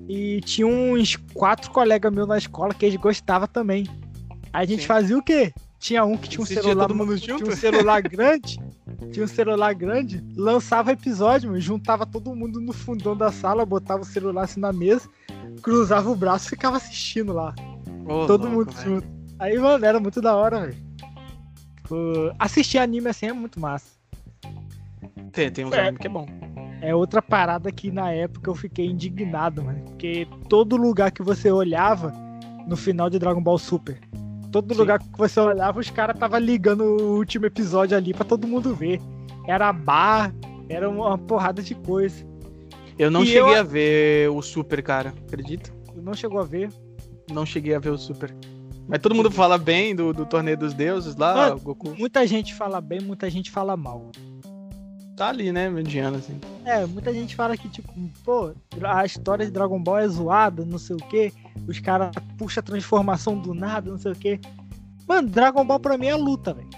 E 0.09 0.41
tinha 0.41 0.67
uns 0.67 1.15
quatro 1.33 1.71
colegas 1.71 2.13
meus 2.13 2.27
na 2.27 2.39
escola 2.39 2.75
que 2.75 2.85
eles 2.87 2.97
gostavam 2.99 3.47
também. 3.47 3.87
Aí 4.53 4.65
a 4.65 4.67
gente 4.67 4.81
Sim. 4.81 4.87
fazia 4.89 5.17
o 5.17 5.23
quê? 5.23 5.53
Tinha 5.79 6.05
um 6.05 6.17
que 6.17 6.29
tinha 6.29 6.43
um 6.43 6.47
celular. 6.47 6.89
todo 6.89 6.95
mundo 6.97 7.17
tinha 7.21 7.39
junto? 7.39 7.51
um 7.53 7.55
celular 7.57 8.01
grande. 8.03 8.59
Tinha 9.13 9.25
um 9.25 9.29
celular 9.29 9.75
grande, 9.75 10.23
lançava 10.37 10.93
episódio, 10.93 11.51
mano, 11.51 11.61
juntava 11.61 12.07
todo 12.07 12.35
mundo 12.35 12.61
no 12.61 12.73
fundão 12.73 13.17
da 13.17 13.31
sala, 13.31 13.65
botava 13.67 14.03
o 14.03 14.07
celular 14.07 14.45
assim 14.45 14.61
na 14.61 14.73
mesa, 14.73 15.09
cruzava 15.63 16.11
o 16.11 16.17
braço 16.17 16.47
e 16.47 16.51
ficava 16.51 16.77
assistindo 16.77 17.33
lá. 17.33 17.55
Ô, 18.07 18.27
Todo 18.27 18.43
louco, 18.49 18.57
mundo 18.57 18.73
velho. 18.73 18.95
junto. 18.97 19.09
Aí, 19.39 19.59
mano, 19.59 19.85
era 19.85 20.01
muito 20.01 20.21
da 20.23 20.35
hora, 20.35 20.61
velho. 20.61 20.77
Tipo, 21.77 22.33
Assistir 22.39 22.79
anime 22.79 23.09
assim 23.09 23.27
é 23.27 23.33
muito 23.33 23.61
massa. 23.61 23.97
Tem, 25.33 25.51
tem 25.51 25.65
uns 25.65 25.73
É. 25.75 25.81
anime 25.83 25.99
que 25.99 26.07
é 26.07 26.11
bom. 26.11 26.27
É 26.81 26.95
outra 26.95 27.21
parada 27.23 27.71
que 27.73 27.91
na 27.91 28.11
época 28.13 28.51
eu 28.51 28.55
fiquei 28.55 28.87
indignado, 28.87 29.63
mano. 29.63 29.81
Porque 29.85 30.27
todo 30.49 30.77
lugar 30.77 31.11
que 31.11 31.23
você 31.23 31.51
olhava 31.51 32.13
no 32.67 32.77
final 32.77 33.09
de 33.11 33.19
Dragon 33.19 33.43
Ball 33.43 33.59
Super, 33.59 33.99
todo 34.63 34.75
Sim. 34.75 34.81
lugar 34.81 34.99
que 34.99 35.07
você 35.19 35.39
olhava, 35.41 35.81
os 35.81 35.91
caras 35.91 36.19
tava 36.19 36.39
ligando 36.39 36.83
o 36.83 37.17
último 37.17 37.47
episódio 37.47 37.97
ali 37.97 38.13
pra 38.15 38.25
todo 38.25 38.47
mundo 38.47 38.75
ver. 38.75 39.01
Era 39.47 39.73
bar, 39.73 40.35
era 40.69 40.89
uma 40.89 41.17
porrada 41.19 41.63
de 41.63 41.75
coisa. 41.75 42.25
Eu 42.99 43.11
não 43.11 43.23
E 43.23 43.27
cheguei 43.27 43.43
eu- 43.43 43.61
a 43.61 43.63
ver 43.63 44.31
o 44.31 44.41
Super, 44.41 44.83
cara. 44.83 45.13
Acredita? 45.27 45.71
Tu 45.95 46.01
não 46.01 46.15
chegou 46.15 46.41
a 46.41 46.45
ver? 46.45 46.71
Não 47.31 47.45
cheguei 47.45 47.75
a 47.75 47.79
ver 47.79 47.91
o 47.91 47.99
Super. 47.99 48.35
Mas 48.89 49.01
todo 49.01 49.15
mundo 49.15 49.31
fala 49.31 49.59
bem 49.59 49.95
do, 49.95 50.13
do 50.13 50.25
Torneio 50.25 50.57
dos 50.57 50.73
Deuses 50.73 51.17
lá, 51.17 51.35
Mano, 51.35 51.61
Goku 51.61 51.95
Muita 51.99 52.25
gente 52.27 52.55
fala 52.55 52.81
bem, 52.81 53.01
muita 53.01 53.29
gente 53.29 53.51
fala 53.51 53.77
mal. 53.77 54.11
Tá 55.17 55.29
ali, 55.29 55.51
né, 55.51 55.69
mediano, 55.71 56.19
assim. 56.19 56.39
É, 56.65 56.85
muita 56.87 57.13
gente 57.13 57.35
fala 57.35 57.57
que, 57.57 57.69
tipo, 57.69 57.93
pô, 58.25 58.53
a 58.85 59.05
história 59.05 59.45
de 59.47 59.51
Dragon 59.51 59.83
Ball 59.83 59.99
é 59.99 60.09
zoada, 60.09 60.65
não 60.65 60.79
sei 60.79 60.97
o 60.97 60.99
quê. 60.99 61.33
Os 61.67 61.81
caras 61.81 62.11
puxam 62.39 62.61
a 62.61 62.65
transformação 62.65 63.39
do 63.39 63.55
nada, 63.55 63.91
não 63.91 63.99
sei 63.99 64.13
o 64.13 64.17
quê. 64.17 64.39
Mano, 65.09 65.29
Dragon 65.29 65.65
Ball 65.65 65.81
pra 65.81 65.97
mim 65.97 66.07
é 66.07 66.15
luta, 66.15 66.53
velho. 66.53 66.69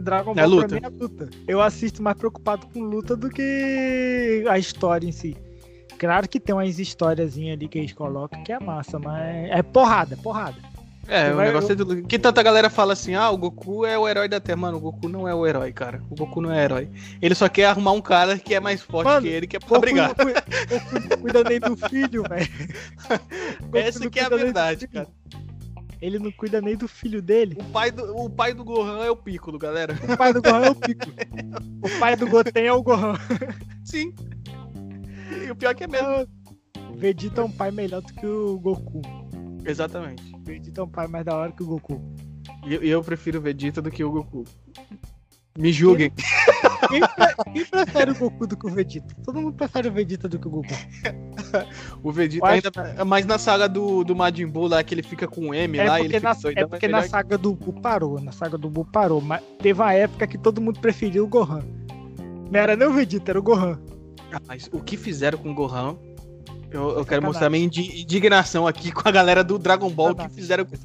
Dragon 0.00 0.32
É 0.32 0.34
Ball 0.34 0.48
luta. 0.48 0.68
pra 0.68 0.80
mim 0.90 0.96
é 0.96 1.00
luta. 1.02 1.30
Eu 1.46 1.60
assisto 1.60 2.02
mais 2.02 2.16
preocupado 2.16 2.66
com 2.66 2.80
luta 2.80 3.16
do 3.16 3.28
que 3.30 4.44
a 4.48 4.58
história 4.58 5.06
em 5.06 5.12
si. 5.12 5.36
Claro 5.98 6.28
que 6.28 6.38
tem 6.38 6.54
umas 6.54 6.78
historiazinhas 6.78 7.56
ali 7.56 7.66
que 7.66 7.78
eles 7.78 7.92
colocam 7.92 8.44
que 8.44 8.52
é 8.52 8.60
massa, 8.60 8.98
mas 9.00 9.50
é 9.50 9.62
porrada, 9.62 10.14
é 10.14 10.16
porrada. 10.16 10.56
É, 11.08 11.32
o 11.32 11.38
negócio 11.38 11.72
é 11.72 11.74
do... 11.74 12.02
Que 12.02 12.18
tanta 12.18 12.42
galera 12.42 12.68
fala 12.68 12.92
assim, 12.92 13.14
ah, 13.14 13.30
o 13.30 13.38
Goku 13.38 13.86
é 13.86 13.98
o 13.98 14.06
herói 14.06 14.28
da 14.28 14.38
Terra. 14.38 14.58
Mano, 14.58 14.76
o 14.76 14.80
Goku 14.80 15.08
não 15.08 15.26
é 15.26 15.34
o 15.34 15.46
herói, 15.46 15.72
cara. 15.72 16.02
O 16.10 16.14
Goku 16.14 16.42
não 16.42 16.52
é 16.52 16.62
herói. 16.62 16.90
Ele 17.22 17.34
só 17.34 17.48
quer 17.48 17.64
arrumar 17.64 17.92
um 17.92 18.00
cara 18.00 18.38
que 18.38 18.54
é 18.54 18.60
mais 18.60 18.82
forte 18.82 19.08
Mano, 19.08 19.22
que 19.22 19.28
ele, 19.28 19.46
que 19.46 19.56
é 19.56 19.58
pra 19.58 19.68
Goku 19.68 19.80
brigar. 19.80 20.08
não 20.08 20.14
cuida, 20.14 20.44
Goku 20.68 21.08
não 21.08 21.18
cuida 21.18 21.44
nem 21.44 21.60
do 21.60 21.76
filho, 21.88 22.22
velho. 22.28 22.48
Essa 23.72 24.10
que 24.10 24.20
é 24.20 24.24
a 24.24 24.28
verdade, 24.28 24.86
cara. 24.86 25.08
Ele 26.00 26.18
não 26.18 26.30
cuida 26.30 26.60
nem 26.60 26.76
do 26.76 26.86
filho 26.86 27.22
dele. 27.22 27.56
O 27.58 27.64
pai 27.64 27.90
do, 27.90 28.16
o 28.16 28.30
pai 28.30 28.52
do 28.52 28.62
Gohan 28.62 29.04
é 29.04 29.10
o 29.10 29.16
Piccolo, 29.16 29.58
galera. 29.58 29.98
O 30.08 30.16
pai 30.16 30.32
do 30.32 30.42
Gohan 30.42 30.66
é 30.66 30.70
o 30.70 30.74
Pico. 30.74 31.06
O 31.80 32.00
pai 32.00 32.16
do 32.16 32.28
Goten 32.28 32.66
é 32.66 32.72
o 32.72 32.82
Gohan. 32.82 33.14
Sim. 33.84 34.12
E 35.44 35.50
o 35.50 35.56
pior 35.56 35.74
que 35.74 35.84
é 35.84 35.86
mesmo. 35.86 36.28
O 36.90 36.96
Vegeta 36.96 37.40
é 37.40 37.44
um 37.44 37.50
pai 37.50 37.70
melhor 37.70 38.02
do 38.02 38.12
que 38.12 38.26
o 38.26 38.58
Goku. 38.58 39.00
Exatamente. 39.64 40.34
O 40.34 40.38
Vegeta 40.44 40.80
é 40.80 40.84
um 40.84 40.88
pai 40.88 41.06
mais 41.06 41.24
da 41.24 41.36
hora 41.36 41.52
que 41.52 41.62
o 41.62 41.66
Goku. 41.66 42.00
E 42.66 42.74
eu, 42.74 42.82
eu 42.82 43.02
prefiro 43.04 43.38
o 43.38 43.42
Vegeta 43.42 43.80
do 43.82 43.90
que 43.90 44.02
o 44.04 44.10
Goku. 44.10 44.44
Me 45.58 45.72
julguem. 45.72 46.12
Quem, 46.88 47.00
quem 47.52 47.64
prefere 47.64 48.10
o 48.12 48.14
Goku 48.14 48.46
do 48.46 48.56
que 48.56 48.66
o 48.66 48.70
Vegeta? 48.70 49.14
Todo 49.24 49.40
mundo 49.40 49.54
prefere 49.56 49.88
o 49.88 49.92
Vegeta 49.92 50.28
do 50.28 50.38
que 50.38 50.46
o 50.46 50.50
Goku. 50.50 50.68
O 52.02 52.12
Vegeta 52.12 52.46
Eu 52.46 52.50
ainda. 52.50 52.70
é 52.98 53.04
mais 53.04 53.24
na 53.24 53.38
saga 53.38 53.66
do, 53.68 54.04
do 54.04 54.14
Majin 54.14 54.46
Buu 54.46 54.68
lá, 54.68 54.84
que 54.84 54.94
ele 54.94 55.02
fica 55.02 55.26
com 55.26 55.48
o 55.48 55.54
M 55.54 55.78
É 55.78 55.84
lá, 55.88 55.98
e 55.98 56.04
ele 56.04 56.14
fica 56.14 56.28
na, 56.28 56.34
doidão, 56.34 56.62
é 56.62 56.66
porque 56.66 56.84
é 56.84 56.88
na 56.88 56.98
melhor- 56.98 57.10
saga 57.10 57.38
do 57.38 57.54
Buu 57.54 57.72
parou. 57.80 58.20
Na 58.20 58.32
saga 58.32 58.58
do 58.58 58.68
Buu 58.68 58.84
parou. 58.84 59.20
Mas 59.22 59.42
teve 59.58 59.80
uma 59.80 59.92
época 59.94 60.26
que 60.26 60.36
todo 60.36 60.60
mundo 60.60 60.78
preferia 60.78 61.24
o 61.24 61.26
Gohan. 61.26 61.62
Não 62.50 62.60
era 62.60 62.76
nem 62.76 62.86
o 62.86 62.92
Vegeta, 62.92 63.32
era 63.32 63.38
o 63.38 63.42
Gohan. 63.42 63.80
Ah, 64.30 64.40
Mas 64.46 64.68
o 64.72 64.78
que 64.80 64.96
fizeram 64.96 65.38
com 65.38 65.50
o 65.50 65.54
Gohan? 65.54 65.96
Eu, 66.70 66.98
eu 66.98 67.04
quero 67.06 67.22
mostrar 67.22 67.48
minha 67.48 67.64
indi- 67.64 68.02
indignação 68.02 68.66
aqui 68.66 68.92
com 68.92 69.08
a 69.08 69.12
galera 69.12 69.42
do 69.42 69.58
Dragon 69.58 69.88
Ball 69.88 70.14
que 70.14 70.28
fizeram 70.28 70.64
com 70.66 70.76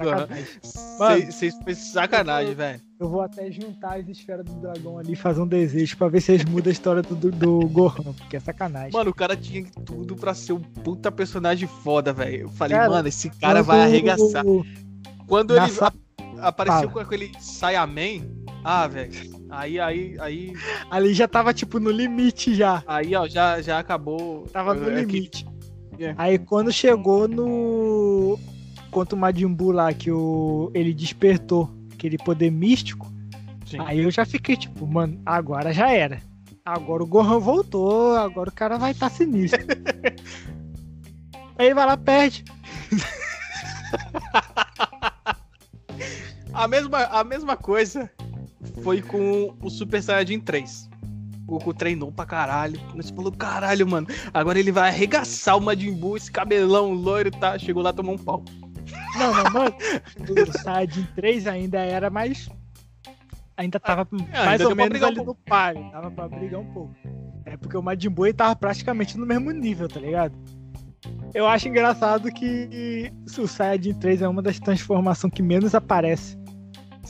Vocês 0.98 1.56
sacanagem, 1.92 2.56
velho. 2.56 2.82
Eu 3.00 3.10
vou 3.10 3.22
até 3.22 3.52
juntar 3.52 4.00
as 4.00 4.08
esferas 4.08 4.46
do 4.46 4.54
dragão 4.62 4.98
ali 4.98 5.12
e 5.12 5.16
fazer 5.16 5.42
um 5.42 5.48
desejo 5.48 5.98
pra 5.98 6.08
ver 6.08 6.22
se 6.22 6.32
eles 6.32 6.46
mudam 6.46 6.70
a 6.70 6.72
história 6.72 7.02
do, 7.02 7.14
do, 7.16 7.32
do 7.32 7.68
Gohan, 7.68 8.14
porque 8.18 8.38
é 8.38 8.40
sacanagem. 8.40 8.94
Mano, 8.94 9.10
o 9.10 9.14
cara 9.14 9.36
tinha 9.36 9.66
tudo 9.86 10.16
pra 10.16 10.34
ser 10.34 10.54
um 10.54 10.62
puta 10.62 11.12
personagem 11.12 11.68
foda, 11.68 12.14
velho. 12.14 12.44
Eu 12.44 12.50
falei, 12.50 12.78
Cara, 12.78 12.90
mano, 12.90 13.08
esse 13.10 13.30
cara 13.30 13.62
vai 13.62 13.82
arregaçar. 13.82 14.46
o- 14.46 14.66
Quando 15.28 15.54
ele 15.56 15.68
sa- 15.70 15.92
a- 16.40 16.48
apareceu 16.48 16.80
Fala. 16.82 16.92
com 16.94 17.00
aquele 17.00 17.32
Saiyaman, 17.40 18.22
ah, 18.64 18.88
velho. 18.88 19.12
Aí, 19.50 19.80
aí, 19.80 20.16
aí, 20.20 20.54
Ali 20.90 21.14
já 21.14 21.28
tava, 21.28 21.54
tipo, 21.54 21.80
no 21.80 21.92
limite 21.92 22.56
já. 22.56 22.82
aí, 22.88 23.14
ó, 23.16 23.28
já, 23.28 23.62
já 23.62 23.80
acabou. 23.80 24.48
Tava 24.52 24.74
no 24.74 24.90
É 24.90 25.06
que- 25.06 25.12
limite. 25.12 25.46
É. 26.04 26.16
Aí 26.18 26.38
quando 26.38 26.72
chegou 26.72 27.28
no. 27.28 28.40
Contra 28.92 29.16
o 29.16 29.20
Majin 29.20 29.48
Buu 29.48 29.72
lá, 29.72 29.92
que 29.92 30.12
o... 30.12 30.70
ele 30.74 30.94
despertou 30.94 31.70
aquele 31.94 32.18
poder 32.18 32.52
místico, 32.52 33.12
Sim. 33.66 33.80
aí 33.80 34.00
eu 34.00 34.12
já 34.12 34.24
fiquei 34.24 34.56
tipo, 34.56 34.86
mano, 34.86 35.20
agora 35.26 35.74
já 35.74 35.90
era. 35.92 36.22
Agora 36.64 37.04
o 37.04 37.08
Gohan 37.08 37.40
voltou, 37.40 38.16
agora 38.16 38.50
o 38.50 38.54
cara 38.54 38.78
vai 38.78 38.92
estar 38.92 39.10
tá 39.10 39.16
sinistro. 39.16 39.66
aí 41.58 41.74
vai 41.74 41.86
lá, 41.86 41.98
perde. 41.98 42.44
A 46.54 46.68
mesma, 46.68 47.00
a 47.06 47.24
mesma 47.24 47.58
coisa 47.58 48.10
foi 48.84 49.02
com 49.02 49.56
o 49.60 49.70
Super 49.72 50.04
Saiyajin 50.04 50.40
3. 50.40 50.88
O 51.48 51.54
Goku 51.54 51.74
treinou 51.74 52.12
pra 52.12 52.26
caralho. 52.26 52.80
Você 52.96 53.14
falou, 53.14 53.32
caralho, 53.32 53.86
mano. 53.88 54.08
Agora 54.34 54.60
ele 54.60 54.72
vai 54.72 54.90
arregaçar 54.90 55.58
o 55.58 55.62
Majin 55.62 55.94
Buu, 55.94 56.16
esse 56.18 56.32
cabelão 56.32 56.94
loiro, 56.94 57.30
tá? 57.32 57.58
Chegou 57.60 57.84
lá, 57.84 57.92
tomou 57.92 58.16
um 58.16 58.18
pau. 58.18 58.44
Não, 59.18 59.34
não, 59.34 59.52
mano. 59.52 59.76
O 60.50 60.58
Saiyajin 60.60 61.08
3 61.16 61.48
ainda 61.48 61.80
era 61.80 62.10
mais. 62.10 62.50
Ainda 63.56 63.80
tava 63.80 64.08
mais 64.12 64.30
É, 64.32 64.38
ainda 64.48 64.68
ou 64.70 64.76
menos 64.76 65.02
um 65.02 65.06
ali 65.06 65.16
pouco. 65.18 65.32
no 65.32 65.36
páreo. 65.50 65.92
Dava 65.92 66.10
pra 66.12 66.28
brigar 66.28 66.60
um 66.60 66.74
pouco. 66.74 66.96
É 67.46 67.56
porque 67.58 67.78
o 67.78 67.84
Majin 67.84 68.10
Buu 68.10 68.26
ele 68.26 68.34
tava 68.34 68.56
praticamente 68.56 69.18
no 69.18 69.26
mesmo 69.26 69.52
nível, 69.52 69.88
tá 69.88 70.00
ligado? 70.00 70.34
Eu 71.34 71.46
acho 71.48 71.68
engraçado 71.68 72.32
que 72.32 73.12
o 73.38 73.48
Saiyajin 73.48 73.94
3 73.96 74.22
é 74.22 74.28
uma 74.28 74.42
das 74.42 74.60
transformações 74.60 75.34
que 75.34 75.44
menos 75.44 75.76
aparece. 75.76 76.38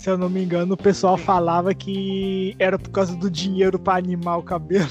Se 0.03 0.09
eu 0.09 0.17
não 0.17 0.29
me 0.29 0.43
engano, 0.43 0.73
o 0.73 0.77
pessoal 0.77 1.15
falava 1.15 1.73
que 1.73 2.53
era 2.59 2.77
por 2.77 2.89
causa 2.89 3.15
do 3.15 3.31
dinheiro 3.31 3.79
pra 3.79 3.95
animar 3.95 4.37
o 4.37 4.43
cabelo. 4.43 4.89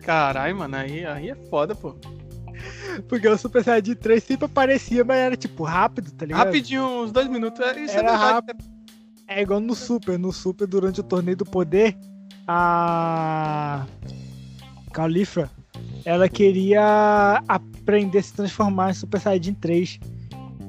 Caralho, 0.00 0.56
mano, 0.56 0.76
aí, 0.76 1.04
aí 1.04 1.28
é 1.28 1.34
foda, 1.50 1.74
pô. 1.74 1.94
Porque 3.06 3.28
o 3.28 3.36
Super 3.36 3.62
Saiyajin 3.62 3.96
3 3.96 4.24
sempre 4.24 4.46
aparecia, 4.46 5.04
mas 5.04 5.18
era 5.18 5.36
tipo 5.36 5.62
rápido, 5.62 6.10
tá 6.12 6.24
ligado? 6.24 6.46
Rapidinho, 6.46 6.86
uns 7.02 7.12
dois 7.12 7.28
minutos. 7.28 7.60
é- 7.60 7.80
Isso 7.84 7.98
Era 7.98 8.12
é 8.12 8.16
rápido. 8.16 8.64
É 9.28 9.42
igual 9.42 9.60
no 9.60 9.74
Super. 9.74 10.18
No 10.18 10.32
Super, 10.32 10.66
durante 10.66 11.00
o 11.00 11.04
torneio 11.04 11.36
do 11.36 11.44
poder, 11.44 11.94
a 12.48 13.84
Califra, 14.90 15.50
ela 16.02 16.30
queria 16.30 17.42
aprender 17.46 18.20
a 18.20 18.22
se 18.22 18.32
transformar 18.32 18.92
em 18.92 18.94
Super 18.94 19.20
Saiyajin 19.20 19.52
3. 19.52 20.00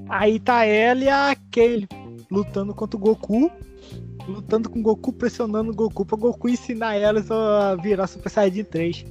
Aí 0.09 0.41
tá 0.41 0.65
ela 0.65 1.01
e 1.05 1.07
a 1.07 1.33
Kale 1.49 1.87
lutando 2.31 2.73
contra 2.73 2.97
o 2.97 2.99
Goku. 2.99 3.51
Lutando 4.27 4.69
com 4.69 4.79
o 4.79 4.83
Goku, 4.83 5.11
pressionando 5.11 5.71
o 5.71 5.75
Goku 5.75 6.05
pra 6.05 6.17
Goku 6.17 6.47
ensinar 6.47 6.95
elas 6.95 7.29
a 7.29 7.75
virar 7.75 8.07
Super 8.07 8.29
Saiyajin 8.29 8.63
3. 8.63 9.05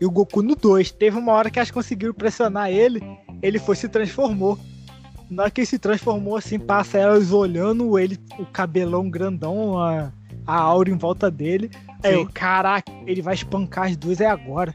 E 0.00 0.06
o 0.06 0.10
Goku 0.10 0.42
no 0.42 0.54
2. 0.54 0.92
Teve 0.92 1.18
uma 1.18 1.32
hora 1.32 1.50
que 1.50 1.58
elas 1.58 1.70
conseguiram 1.70 2.14
pressionar 2.14 2.70
ele, 2.70 3.02
ele 3.42 3.58
foi 3.58 3.74
e 3.74 3.78
se 3.78 3.88
transformou. 3.88 4.58
Na 5.28 5.44
hora 5.44 5.50
que 5.50 5.60
ele 5.60 5.66
se 5.66 5.78
transformou 5.78 6.36
assim, 6.36 6.58
passa 6.58 6.98
elas 6.98 7.32
olhando 7.32 7.98
ele, 7.98 8.18
o 8.38 8.46
cabelão 8.46 9.10
grandão, 9.10 9.78
a, 9.78 10.12
a 10.46 10.56
aura 10.56 10.90
em 10.90 10.96
volta 10.96 11.30
dele. 11.30 11.70
Aí 12.02 12.14
eu, 12.14 12.28
caraca, 12.32 12.90
ele 13.06 13.22
vai 13.22 13.34
espancar 13.34 13.86
as 13.86 13.96
duas 13.96 14.20
é 14.20 14.26
agora. 14.26 14.74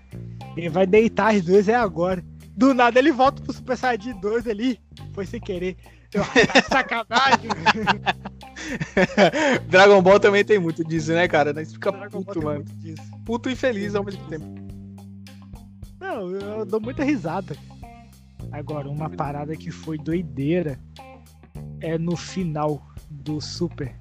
Ele 0.58 0.70
vai 0.70 0.86
deitar 0.86 1.34
as 1.36 1.44
duas 1.44 1.68
é 1.68 1.76
agora. 1.76 2.24
Do 2.56 2.74
nada 2.74 2.98
ele 2.98 3.12
volta 3.12 3.42
pro 3.42 3.54
Super 3.54 3.78
Saiyajin 3.78 4.20
2 4.20 4.48
ali. 4.48 4.80
Foi 5.14 5.26
sem 5.26 5.40
querer. 5.40 5.78
Sacanagem. 6.70 7.50
Dragon 9.70 10.02
Ball 10.02 10.20
também 10.20 10.44
tem 10.44 10.60
muito 10.60 10.84
disso, 10.84 11.12
né, 11.12 11.28
cara? 11.28 11.54
Nós 11.54 11.72
fica 11.72 11.92
Dragon 11.92 12.22
Ball 12.22 12.24
puto, 12.24 12.40
tem 12.40 12.44
mano. 12.44 12.66
Puto 13.26 13.50
e 13.50 13.56
feliz 13.56 13.96
ao 13.96 14.04
mesmo 14.04 14.24
tempo. 14.28 14.46
Não, 16.00 16.30
eu 16.32 16.66
dou 16.66 16.80
muita 16.80 17.04
risada. 17.04 17.56
Agora, 18.52 18.90
uma 18.90 19.10
parada 19.10 19.56
que 19.56 19.72
foi 19.72 19.98
doideira 19.98 20.80
é 21.82 21.98
no 21.98 22.16
final 22.16 22.82
do 23.10 23.42
Super. 23.42 23.96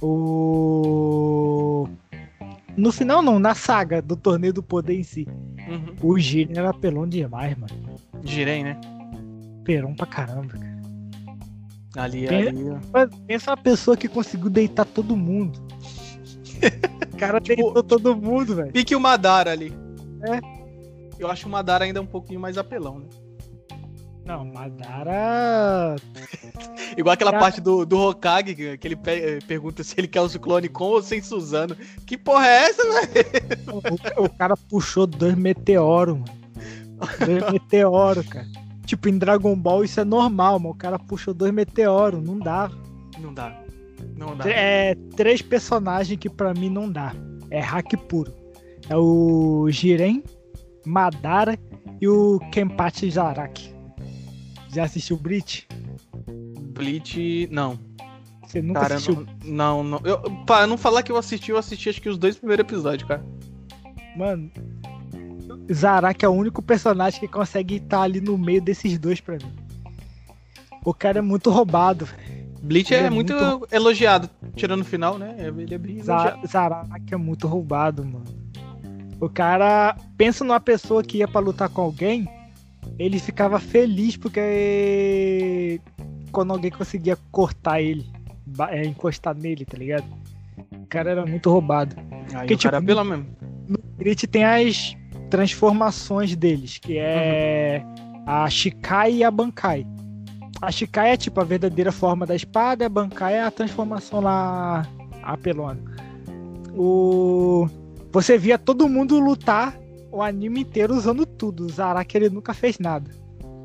O. 0.00 1.88
No 2.76 2.90
final 2.90 3.22
não, 3.22 3.38
na 3.38 3.54
saga 3.54 4.02
do 4.02 4.16
torneio 4.16 4.52
do 4.52 4.62
poder 4.62 4.98
em 4.98 5.02
si. 5.02 5.26
Uhum. 5.68 5.96
O 6.02 6.18
Jiren 6.18 6.58
era 6.58 6.74
pelão 6.74 7.06
demais, 7.06 7.56
mano. 7.56 7.72
Girei, 8.22 8.62
né? 8.62 8.78
Perão 9.64 9.94
pra 9.94 10.06
caramba, 10.06 10.52
cara. 10.58 10.73
Ali, 11.96 12.26
Tem- 12.26 12.48
ali. 12.48 12.64
Mas 12.92 13.10
Pensa 13.26 13.50
uma 13.50 13.56
pessoa 13.56 13.96
que 13.96 14.08
conseguiu 14.08 14.50
deitar 14.50 14.84
todo 14.84 15.16
mundo. 15.16 15.58
O 17.12 17.16
cara 17.16 17.40
Tipo- 17.40 17.62
deitou 17.62 17.82
todo 17.82 18.16
mundo, 18.16 18.56
velho. 18.56 18.72
Pique 18.72 18.94
o 18.96 19.00
Madara 19.00 19.50
ali. 19.52 19.72
É. 20.22 20.40
Eu 21.18 21.30
acho 21.30 21.46
o 21.46 21.50
Madara 21.50 21.84
ainda 21.84 22.00
um 22.00 22.06
pouquinho 22.06 22.40
mais 22.40 22.58
apelão, 22.58 22.98
né? 22.98 23.06
Não, 24.26 24.44
Madara. 24.46 25.96
Igual 26.96 27.12
aquela 27.12 27.30
Cara. 27.32 27.42
parte 27.42 27.60
do, 27.60 27.84
do 27.84 27.98
Hokage, 27.98 28.54
que 28.78 28.88
ele 28.88 28.96
pe- 28.96 29.10
eh, 29.10 29.38
pergunta 29.46 29.84
se 29.84 29.94
ele 29.98 30.08
quer 30.08 30.22
o 30.22 30.28
ciclone 30.28 30.68
com 30.68 30.84
ou 30.84 31.02
sem 31.02 31.20
Suzano. 31.20 31.76
Que 32.06 32.16
porra 32.16 32.46
é 32.46 32.64
essa, 32.70 32.82
velho? 32.82 33.26
O, 34.16 34.24
o 34.24 34.28
cara 34.30 34.56
puxou 34.56 35.06
dois 35.06 35.34
meteoros, 35.34 36.14
mano. 36.18 36.24
Dois 37.26 37.52
meteoros, 37.52 38.26
cara. 38.26 38.46
Tipo, 38.84 39.08
em 39.08 39.18
Dragon 39.18 39.56
Ball 39.56 39.84
isso 39.84 40.00
é 40.00 40.04
normal, 40.04 40.58
mas 40.58 40.72
o 40.72 40.74
cara 40.74 40.98
puxou 40.98 41.32
dois 41.32 41.52
meteoros, 41.52 42.22
não 42.22 42.38
dá. 42.38 42.70
Não 43.18 43.32
dá. 43.32 43.58
Não 44.16 44.36
dá. 44.36 44.48
É 44.48 44.94
três 45.16 45.40
personagens 45.40 46.18
que 46.18 46.28
pra 46.28 46.52
mim 46.52 46.68
não 46.68 46.90
dá. 46.90 47.14
É 47.50 47.60
hack 47.60 47.96
puro. 48.08 48.32
É 48.88 48.96
o 48.96 49.66
Jiren, 49.70 50.22
Madara 50.84 51.58
e 52.00 52.06
o 52.06 52.38
Kenpachi 52.52 53.10
Zaraki. 53.10 53.74
Já 54.74 54.84
assistiu 54.84 55.16
Bleach? 55.16 55.66
Bleach, 56.74 57.48
não. 57.50 57.78
Você 58.46 58.60
nunca 58.60 58.80
Cara, 58.80 58.94
assistiu? 58.96 59.26
não, 59.44 59.82
não. 59.82 60.00
não. 60.00 60.00
Eu, 60.04 60.18
pra 60.44 60.66
não 60.66 60.76
falar 60.76 61.02
que 61.02 61.10
eu 61.10 61.16
assisti, 61.16 61.50
eu 61.50 61.56
assisti 61.58 61.88
acho 61.88 62.02
que 62.02 62.08
os 62.08 62.18
dois 62.18 62.36
primeiros 62.36 62.64
episódios, 62.64 63.08
cara. 63.08 63.24
Mano, 64.16 64.50
Zaraki 65.72 66.24
é 66.24 66.28
o 66.28 66.32
único 66.32 66.60
personagem 66.62 67.20
que 67.20 67.28
consegue 67.28 67.76
estar 67.76 68.02
ali 68.02 68.20
no 68.20 68.36
meio 68.36 68.60
desses 68.60 68.98
dois 68.98 69.20
pra 69.20 69.36
mim. 69.36 69.52
O 70.84 70.92
cara 70.92 71.18
é 71.18 71.22
muito 71.22 71.50
roubado. 71.50 72.06
Bleach 72.62 72.94
é, 72.94 73.04
é 73.04 73.10
muito, 73.10 73.32
muito- 73.34 73.68
elogiado, 73.74 74.28
tirando 74.56 74.80
o 74.82 74.84
final, 74.84 75.18
né? 75.18 75.34
Ele 75.38 75.74
é 75.74 75.78
bem 75.78 76.02
Za- 76.02 76.14
elogiado. 76.14 76.46
Zaraki 76.46 77.14
é 77.14 77.16
muito 77.16 77.46
roubado, 77.46 78.04
mano. 78.04 78.24
O 79.20 79.28
cara 79.28 79.96
pensa 80.16 80.44
numa 80.44 80.60
pessoa 80.60 81.02
que 81.02 81.18
ia 81.18 81.28
pra 81.28 81.40
lutar 81.40 81.68
com 81.68 81.80
alguém, 81.82 82.28
ele 82.98 83.18
ficava 83.18 83.58
feliz 83.58 84.16
porque 84.16 85.80
quando 86.32 86.52
alguém 86.52 86.70
conseguia 86.70 87.16
cortar 87.30 87.80
ele, 87.80 88.06
é, 88.70 88.84
encostar 88.84 89.34
nele, 89.34 89.64
tá 89.64 89.76
ligado? 89.78 90.04
O 90.72 90.86
cara 90.86 91.10
era 91.10 91.26
muito 91.26 91.50
roubado. 91.50 91.96
Aí 92.34 92.46
que 92.46 92.54
o 92.54 92.58
cara 92.58 92.78
tipo- 92.80 92.92
apela 92.92 93.04
mesmo. 93.04 93.26
No 93.68 93.78
Grit 93.96 94.26
tem 94.26 94.44
as 94.44 94.94
transformações 95.30 96.34
deles, 96.36 96.78
que 96.78 96.98
é 96.98 97.82
a 98.26 98.48
Shikai 98.48 99.16
e 99.16 99.24
a 99.24 99.30
Bankai. 99.30 99.86
A 100.62 100.70
Shikai 100.70 101.10
é 101.10 101.16
tipo 101.16 101.40
a 101.40 101.44
verdadeira 101.44 101.92
forma 101.92 102.24
da 102.24 102.34
espada, 102.34 102.86
a 102.86 102.88
Bankai 102.88 103.34
é 103.34 103.42
a 103.42 103.50
transformação 103.50 104.20
lá 104.20 104.86
apelona. 105.22 105.80
O 106.76 107.68
você 108.14 108.38
via 108.38 108.56
todo 108.56 108.88
mundo 108.88 109.18
lutar 109.18 109.76
o 110.12 110.22
anime 110.22 110.60
inteiro 110.60 110.94
usando 110.94 111.26
tudo. 111.26 111.66
O 111.66 111.68
Zaraki 111.68 112.16
ele 112.16 112.30
nunca 112.30 112.54
fez 112.54 112.78
nada. 112.78 113.10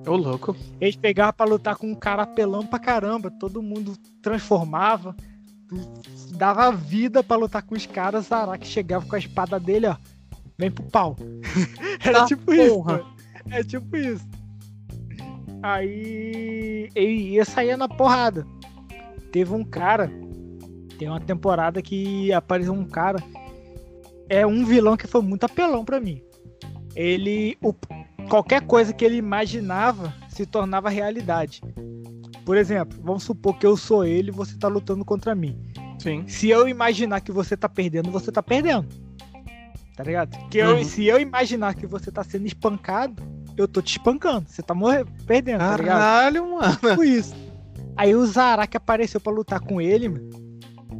Ô, 0.08 0.16
louco. 0.16 0.56
Eles 0.82 0.96
pegavam 0.96 1.34
pra 1.34 1.46
lutar 1.46 1.76
com 1.76 1.92
um 1.92 1.94
cara 1.94 2.24
apelão 2.24 2.66
pra 2.66 2.80
caramba. 2.80 3.30
Todo 3.30 3.62
mundo 3.62 3.94
transformava, 4.24 5.16
dava 6.32 6.72
vida 6.72 7.22
pra 7.22 7.38
lutar 7.38 7.62
com 7.62 7.76
os 7.76 7.86
caras. 7.86 8.26
Zaraki 8.26 8.66
chegava 8.66 9.06
com 9.06 9.16
a 9.16 9.20
espada 9.20 9.60
dele, 9.60 9.86
ó. 9.86 9.96
Vem 10.60 10.70
pro 10.70 10.84
pau. 10.84 11.16
Era 12.06 12.20
Tá 12.20 12.26
tipo 12.26 12.54
isso. 12.54 12.74
porra. 12.76 12.92
mano. 12.98 13.16
É 13.50 13.64
tipo 13.64 13.98
isso. 13.98 14.28
Aí 15.64 16.90
ele 16.96 17.30
ia 17.34 17.46
sair 17.46 17.76
na 17.78 17.88
porrada. 17.88 18.46
Teve 19.32 19.54
um 19.54 19.64
cara. 19.64 20.12
Tem 20.98 21.08
uma 21.10 21.20
temporada 21.20 21.82
que 21.82 22.32
apareceu 22.34 22.74
um 22.74 22.86
cara. 22.86 23.22
É 24.28 24.46
um 24.46 24.64
vilão 24.66 24.96
que 24.96 25.08
foi 25.08 25.22
muito 25.22 25.44
apelão 25.46 25.84
pra 25.84 26.00
mim. 26.00 26.22
Ele. 26.96 27.58
o- 27.62 27.74
qualquer 28.30 28.62
coisa 28.62 28.94
que 28.94 29.04
ele 29.04 29.16
imaginava 29.16 30.14
se 30.30 30.46
tornava 30.46 30.90
realidade. 30.90 31.62
Por 32.46 32.58
exemplo, 32.58 33.00
vamos 33.02 33.24
supor 33.24 33.58
que 33.58 33.66
eu 33.66 33.76
sou 33.78 34.06
ele 34.06 34.30
e 34.30 34.34
você 34.34 34.58
tá 34.58 34.68
lutando 34.68 35.04
contra 35.06 35.34
mim. 35.36 35.58
Sim. 36.00 36.24
Se 36.28 36.50
eu 36.50 36.68
imaginar 36.68 37.22
que 37.22 37.32
você 37.32 37.56
tá 37.58 37.68
perdendo, 37.70 38.10
você 38.12 38.32
tá 38.32 38.42
perdendo. 38.42 38.88
Tá 40.00 40.04
ligado? 40.06 40.38
Que 40.50 40.60
eu- 40.60 40.78
Uhum. 40.78 40.84
se 40.86 41.06
eu 41.06 41.20
imaginar 41.20 41.76
que 41.76 41.86
você 41.86 42.10
tá 42.10 42.24
sendo 42.24 42.48
espancado, 42.48 43.22
eu 43.58 43.68
tô 43.68 43.82
te 43.82 43.98
espancando. 43.98 44.46
Você 44.48 44.62
tá 44.64 44.74
morrendo, 44.74 45.12
perdendo, 45.28 45.60
tá 45.60 45.76
ligado? 45.76 46.00
Caralho, 46.00 46.52
mano. 46.52 46.74
Tipo 46.78 47.04
isso. 47.04 47.36
Aí 47.98 48.16
o 48.16 48.26
Zaraki 48.26 48.78
apareceu 48.78 49.20
pra 49.20 49.34
lutar 49.34 49.60
com 49.60 49.82
ele, 49.82 50.08
mano. 50.08 50.30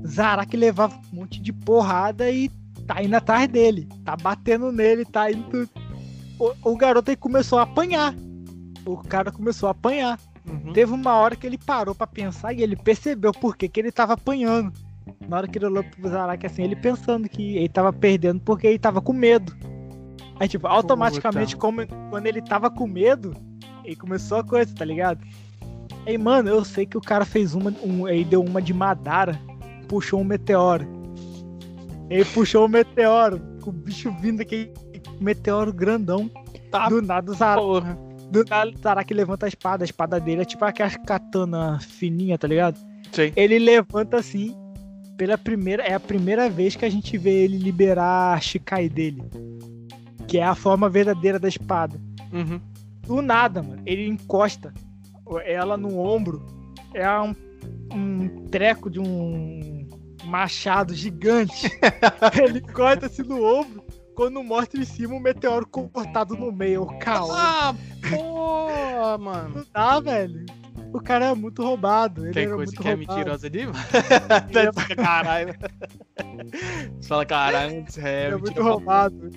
Zaraki 0.06 0.58
levava 0.58 1.00
um 1.14 1.16
monte 1.16 1.42
de 1.42 1.54
porrada 1.54 2.30
e 2.30 2.50
tá 2.86 3.02
indo 3.02 3.16
atrás 3.16 3.48
dele. 3.48 3.88
Tá 4.04 4.18
batendo 4.18 4.70
nele, 4.70 5.06
tá 5.06 5.32
indo. 5.32 5.70
O, 6.38 6.72
o 6.74 6.76
garoto 6.76 7.10
aí 7.10 7.16
começou 7.16 7.58
a 7.58 7.62
apanhar. 7.62 8.14
O 8.86 8.98
cara 8.98 9.32
começou 9.32 9.68
a 9.68 9.72
apanhar. 9.72 10.20
Uhum. 10.46 10.74
Teve 10.74 10.92
uma 10.92 11.14
hora 11.16 11.38
que 11.38 11.48
ele 11.48 11.58
parou 11.58 11.96
pra 11.96 12.06
pensar 12.06 12.52
e 12.52 12.62
ele 12.62 12.76
percebeu 12.76 13.32
por 13.32 13.56
que, 13.56 13.70
que 13.70 13.80
ele 13.80 13.94
tava 13.94 14.12
apanhando. 14.16 14.74
Na 15.28 15.38
hora 15.38 15.48
que 15.48 15.58
ele 15.58 15.66
olhou 15.66 15.84
pro 15.84 16.10
Zaraki 16.10 16.46
assim, 16.46 16.64
ele 16.64 16.76
pensando 16.76 17.28
que 17.30 17.58
ele 17.58 17.70
tava 17.70 17.92
perdendo 17.94 18.40
porque 18.42 18.68
ele 18.68 18.80
tava 18.80 19.02
com 19.02 19.14
medo. 19.14 19.56
Aí, 20.40 20.48
tipo, 20.48 20.68
automaticamente, 20.68 21.56
como, 21.58 21.86
quando 22.10 22.26
ele 22.28 22.42
tava 22.42 22.70
com 22.70 22.88
medo, 22.88 23.34
ele 23.84 23.96
começou 23.96 24.38
a 24.40 24.44
coisa, 24.44 24.74
tá 24.74 24.86
ligado? 24.86 25.20
Aí, 26.06 26.18
mano, 26.18 26.50
eu 26.50 26.64
sei 26.64 26.86
que 26.86 26.98
o 26.98 27.02
cara 27.02 27.26
fez 27.26 27.54
uma. 27.54 27.72
Um, 27.84 28.08
ele 28.08 28.24
deu 28.24 28.42
uma 28.42 28.62
de 28.62 28.74
Madara, 28.74 29.40
puxou 29.88 30.22
um 30.22 30.24
meteoro. 30.24 30.88
Ele 32.10 32.26
puxou 32.26 32.66
o 32.66 32.70
meteoro, 32.70 33.40
com 33.62 33.70
o 33.70 33.74
bicho 33.74 34.12
vindo 34.20 34.42
aquele 34.42 34.74
meteoro 35.20 35.74
grandão. 35.74 36.32
Tá, 36.72 36.88
Do 36.88 37.02
nada 37.02 37.32
o 37.32 37.36
Zaraki 37.36 37.68
porra. 37.68 37.98
do 38.32 38.46
nada, 38.46 38.72
o 38.72 38.82
Zaraki 38.82 39.14
levanta 39.14 39.46
a 39.46 39.50
espada. 39.50 39.84
A 39.84 39.86
espada 39.86 40.20
dele 40.20 40.42
é 40.42 40.46
tipo 40.46 40.64
aquela 40.64 40.90
katana 40.90 41.80
fininha, 41.80 42.38
tá 42.38 42.48
ligado? 42.48 42.80
Sei. 43.12 43.34
Ele 43.36 43.60
levanta 43.60 44.18
assim. 44.18 44.56
Pela 45.20 45.38
primeira. 45.38 45.84
É 45.84 45.94
a 45.94 46.00
primeira 46.00 46.50
vez 46.50 46.78
que 46.78 46.86
a 46.86 46.90
gente 46.90 47.18
vê 47.18 47.44
ele 47.44 47.58
liberar 47.58 48.36
a 48.36 48.40
Shikai 48.40 48.88
dele. 48.88 49.22
Que 50.26 50.38
é 50.38 50.44
a 50.44 50.56
forma 50.56 50.88
verdadeira 50.88 51.38
da 51.38 51.50
espada. 51.50 52.00
Uhum. 52.32 52.62
Do 53.06 53.22
nada, 53.22 53.62
mano. 53.62 53.82
Ele 53.86 54.08
encosta 54.08 54.74
ela 55.44 55.76
no 55.76 56.00
ombro. 56.00 56.42
É 56.94 57.06
um, 57.20 57.36
um 57.94 58.48
treco 58.50 58.90
de 58.90 59.02
um 59.02 59.90
machado 60.24 60.96
gigante. 60.96 61.70
ele 62.42 62.62
corta 62.62 63.08
assim 63.08 63.24
no 63.24 63.44
ombro. 63.44 63.84
Quando 64.16 64.42
mostra 64.42 64.80
em 64.80 64.86
cima 64.86 65.16
um 65.16 65.20
meteoro 65.20 65.68
cortado 65.68 66.34
no 66.38 66.50
meio. 66.50 66.86
Caos. 67.00 67.30
Ah, 67.34 67.76
porra, 68.10 69.18
mano. 69.18 69.56
Não 69.56 69.66
dá, 69.74 70.00
velho. 70.00 70.46
O 70.94 71.00
cara 71.00 71.26
é 71.26 71.36
muito 71.36 71.64
roubado. 71.64 72.26
Ele 72.26 72.34
Tem 72.34 72.50
coisa 72.50 72.72
que 72.72 72.88
é 72.88 72.94
roubado. 72.94 73.18
mentirosa 73.18 73.50
demais. 73.50 73.78
É- 74.90 74.96
caralho. 74.96 75.56
Você 77.00 77.08
fala, 77.08 77.26
caralho, 77.26 77.86
é, 77.98 78.26
Ele 78.26 78.36
é 78.36 78.38
muito 78.38 78.62
roubado. 78.62 79.30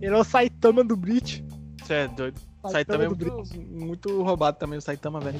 Ele 0.00 0.14
é 0.14 0.16
o 0.16 0.24
Saitama 0.24 0.84
do 0.84 0.96
Bleach. 0.96 1.44
Você 1.82 1.94
é 1.94 2.08
doido. 2.08 2.40
Saitama 2.70 3.04
é 3.04 3.08
do 3.08 3.16
muito, 3.16 3.60
muito 3.60 4.22
roubado 4.22 4.58
também, 4.58 4.78
o 4.78 4.82
Saitama, 4.82 5.20
velho. 5.20 5.38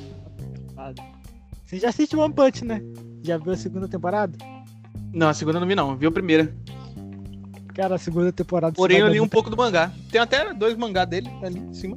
Você 1.64 1.78
já 1.78 1.91
assiste 1.91 2.16
One 2.16 2.32
Punch, 2.32 2.64
né? 2.64 2.80
Já 3.22 3.36
viu 3.36 3.53
a 3.53 3.57
segunda 3.57 3.89
temporada? 3.89 4.36
Não, 5.12 5.28
a 5.28 5.34
segunda 5.34 5.61
não 5.61 5.66
vi, 5.66 5.74
não. 5.74 5.97
Vi 5.97 6.07
a 6.07 6.11
primeira. 6.11 6.55
Cara, 7.74 7.95
a 7.95 7.99
segunda 7.99 8.32
temporada. 8.32 8.74
Porém, 8.74 8.99
eu 8.99 9.09
li 9.09 9.20
um 9.20 9.28
pouco 9.28 9.51
do 9.51 9.57
mangá. 9.57 9.93
Tem 10.11 10.20
até 10.20 10.53
dois 10.53 10.76
mangá 10.76 11.05
dele 11.05 11.28
ali 11.43 11.59
em 11.59 11.72
cima. 11.74 11.97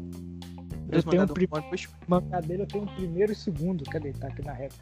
Eu 0.92 1.04
tenho 1.04 1.24
o 1.24 1.28
mandado 1.28 1.34
prim- 1.34 1.48
um 1.54 1.70
push. 1.70 1.90
mangá 2.08 2.40
dele, 2.42 2.64
eu 2.64 2.68
tenho 2.68 2.84
o 2.84 2.96
primeiro 2.96 3.32
e 3.32 3.36
segundo. 3.36 3.84
Cadê? 3.86 4.12
Tá 4.14 4.28
aqui 4.28 4.42
na 4.44 4.54
reta. 4.54 4.76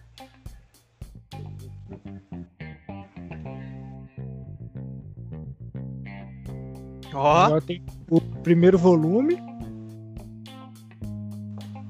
Ó, 7.13 7.49
Eu 7.55 7.61
tenho 7.61 7.83
o 8.09 8.21
primeiro 8.21 8.77
volume 8.77 9.37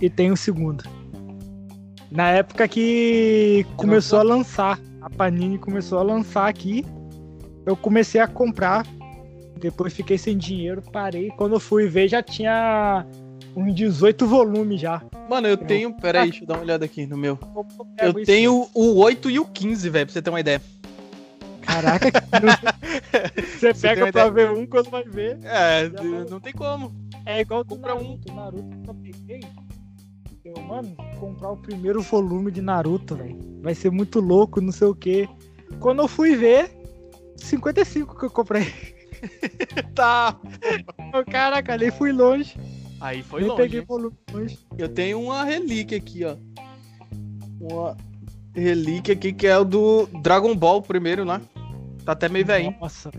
e 0.01 0.09
tem 0.09 0.31
o 0.31 0.37
segundo. 0.37 0.83
Na 2.09 2.29
época 2.31 2.67
que 2.67 3.65
começou 3.75 4.19
a 4.19 4.23
lançar, 4.23 4.79
a 5.01 5.09
Panini 5.09 5.57
começou 5.57 5.99
a 5.99 6.03
lançar 6.03 6.47
aqui, 6.47 6.85
eu 7.65 7.75
comecei 7.75 8.19
a 8.21 8.27
comprar. 8.27 8.85
Depois 9.59 9.93
fiquei 9.93 10.17
sem 10.17 10.37
dinheiro, 10.37 10.81
parei. 10.81 11.29
Quando 11.31 11.53
eu 11.55 11.59
fui 11.59 11.87
ver, 11.87 12.07
já 12.07 12.23
tinha 12.23 13.05
uns 13.55 13.73
18 13.75 14.25
volumes 14.27 14.79
já. 14.81 15.01
mano, 15.29 15.47
eu 15.47 15.57
tenho. 15.57 15.93
Pera 15.93 16.21
aí, 16.21 16.29
deixa 16.29 16.43
eu 16.43 16.47
dar 16.47 16.55
uma 16.55 16.63
olhada 16.63 16.85
aqui 16.85 17.05
no 17.05 17.17
meu. 17.17 17.37
Eu 18.01 18.13
tenho 18.25 18.67
o 18.73 18.95
8 18.97 19.29
e 19.29 19.39
o 19.39 19.45
15, 19.45 19.89
velho, 19.89 20.05
pra 20.05 20.13
você 20.13 20.21
ter 20.21 20.29
uma 20.29 20.39
ideia. 20.39 20.61
Caraca, 21.61 22.09
que- 22.11 23.41
você 23.41 23.73
pega 23.73 24.05
uma 24.05 24.11
pra 24.11 24.27
ideia? 24.27 24.31
ver 24.31 24.57
um 24.59 24.65
quando 24.65 24.89
vai 24.89 25.03
ver. 25.03 25.37
É, 25.43 25.89
não 26.29 26.39
tem 26.39 26.53
como. 26.53 26.91
É 27.25 27.41
igual 27.41 27.63
do 27.63 27.75
Compra 27.75 27.93
um. 27.95 28.01
Naruto. 28.03 28.33
Naruto 28.33 28.77
eu 28.87 28.93
peguei. 28.95 29.41
Eu, 30.43 30.59
mano, 30.63 30.95
comprar 31.19 31.51
o 31.51 31.57
primeiro 31.57 32.01
volume 32.01 32.49
de 32.49 32.61
Naruto, 32.61 33.15
velho. 33.15 33.37
Vai 33.61 33.75
ser 33.75 33.91
muito 33.91 34.19
louco, 34.19 34.59
não 34.61 34.71
sei 34.71 34.87
o 34.87 34.95
que. 34.95 35.29
Quando 35.79 36.01
eu 36.01 36.07
fui 36.07 36.35
ver, 36.35 36.71
55 37.37 38.17
que 38.17 38.25
eu 38.25 38.29
comprei. 38.31 38.73
Tá. 39.93 40.39
Caraca, 41.29 41.77
nem 41.77 41.91
fui 41.91 42.13
longe. 42.13 42.55
Aí 42.99 43.23
foi 43.23 43.41
nem 43.41 43.49
longe. 43.49 43.61
peguei 43.61 43.81
volume 43.81 44.15
longe. 44.31 44.59
Eu 44.77 44.89
tenho 44.89 45.21
uma 45.21 45.43
relíquia 45.43 45.97
aqui, 45.97 46.23
ó. 46.25 46.35
Uma 47.59 47.95
relíquia 48.55 49.13
aqui 49.13 49.31
que 49.33 49.47
é 49.47 49.57
o 49.57 49.63
do 49.63 50.07
Dragon 50.21 50.55
Ball 50.55 50.81
primeiro, 50.81 51.23
né? 51.25 51.41
Tá 52.03 52.13
até 52.13 52.27
meio 52.27 52.45
velhinho. 52.45 52.75
Nossa. 52.79 53.11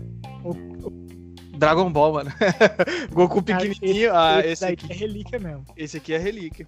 Dragon 1.57 1.91
Ball, 1.91 2.13
mano. 2.13 2.31
Goku 3.13 3.41
Cara, 3.43 3.61
pequenininho. 3.67 4.13
ah, 4.13 4.39
esse 4.39 4.51
esse 4.51 4.65
aqui. 4.65 4.91
é 4.91 4.95
relíquia 4.95 5.39
mesmo. 5.39 5.65
Esse 5.77 5.97
aqui 5.97 6.13
é 6.13 6.17
relíquia. 6.17 6.67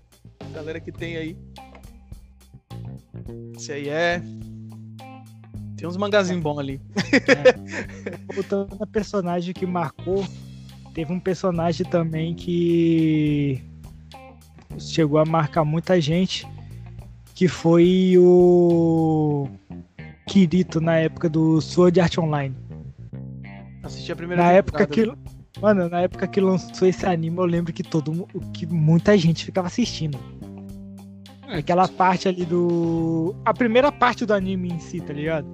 Galera 0.53 0.79
que 0.79 0.91
tem 0.91 1.17
aí. 1.17 1.37
Esse 3.55 3.71
aí 3.71 3.89
é. 3.89 4.21
Tem 5.75 5.87
uns 5.87 5.97
mangazinhos 5.97 6.41
bons 6.41 6.59
ali. 6.59 6.79
Voltando 8.33 8.77
a 8.79 8.87
personagem 8.87 9.53
que 9.53 9.65
marcou, 9.65 10.23
teve 10.93 11.11
um 11.11 11.19
personagem 11.19 11.85
também 11.85 12.33
que 12.35 13.61
chegou 14.77 15.19
a 15.19 15.25
marcar 15.25 15.65
muita 15.65 15.99
gente, 15.99 16.47
que 17.33 17.47
foi 17.47 18.15
o 18.17 19.47
Kirito 20.27 20.79
na 20.79 20.97
época 20.97 21.29
do 21.29 21.59
Sword 21.59 21.99
Art 21.99 22.17
Online. 22.17 22.55
Assisti 23.83 24.11
a 24.11 24.15
primeira 24.15 24.43
Na 24.43 24.51
época 24.51 24.85
que 24.85 25.11
Mano, 25.61 25.87
na 25.87 26.01
época 26.01 26.27
que 26.27 26.41
lançou 26.41 26.87
esse 26.87 27.05
anime, 27.05 27.37
eu 27.37 27.45
lembro 27.45 27.71
que 27.71 27.83
todo 27.83 28.27
que 28.51 28.65
muita 28.65 29.17
gente 29.17 29.45
ficava 29.45 29.67
assistindo. 29.67 30.17
Aquela 31.47 31.87
parte 31.87 32.27
ali 32.27 32.43
do 32.43 33.35
a 33.45 33.53
primeira 33.53 33.91
parte 33.91 34.25
do 34.25 34.33
anime 34.33 34.73
em 34.73 34.79
si, 34.79 34.99
tá 34.99 35.13
ligado? 35.13 35.47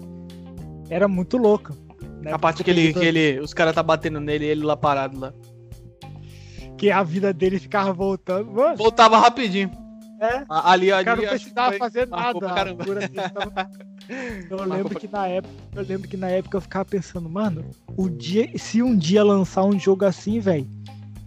Era 0.90 1.08
muito 1.08 1.38
louca. 1.38 1.76
Na 2.22 2.36
A 2.36 2.40
parte 2.40 2.64
que 2.64 2.70
ele, 2.72 2.94
que 2.94 3.00
ele. 3.06 3.40
Os 3.40 3.54
caras 3.54 3.74
tá 3.74 3.82
batendo 3.84 4.20
nele 4.20 4.46
e 4.46 4.50
ele 4.50 4.64
lá 4.64 4.76
parado 4.76 5.20
lá. 5.20 5.34
que 6.78 6.90
a 6.92 7.04
vida 7.04 7.34
dele 7.34 7.60
ficava 7.60 7.92
voltando. 7.94 8.52
Mano, 8.52 8.78
Voltava 8.78 9.18
rapidinho. 9.20 9.70
é, 10.22 10.44
A- 10.50 10.72
Ali, 10.72 10.92
ali. 10.92 11.02
o 11.02 11.06
cara 11.06 11.22
não 11.22 11.30
precisava 11.30 11.78
fazer 11.78 12.08
nada. 12.08 12.40
caramba. 12.40 12.86
tava- 12.86 13.70
Eu 14.50 14.58
Marcou 14.58 14.76
lembro 14.76 14.90
pra- 14.90 15.00
que 15.00 15.08
na 15.08 15.28
época, 15.28 15.54
eu 15.76 15.84
lembro 15.84 16.08
que 16.10 16.18
na 16.18 16.30
época 16.30 16.58
eu 16.58 16.62
ficava 16.62 16.84
pensando, 16.86 17.30
mano, 17.30 17.64
o 17.96 18.10
dia, 18.10 18.50
se 18.58 18.82
um 18.82 18.98
dia 18.98 19.24
lançar 19.24 19.64
um 19.64 19.78
jogo 19.80 20.04
assim, 20.04 20.40
velho, 20.40 20.68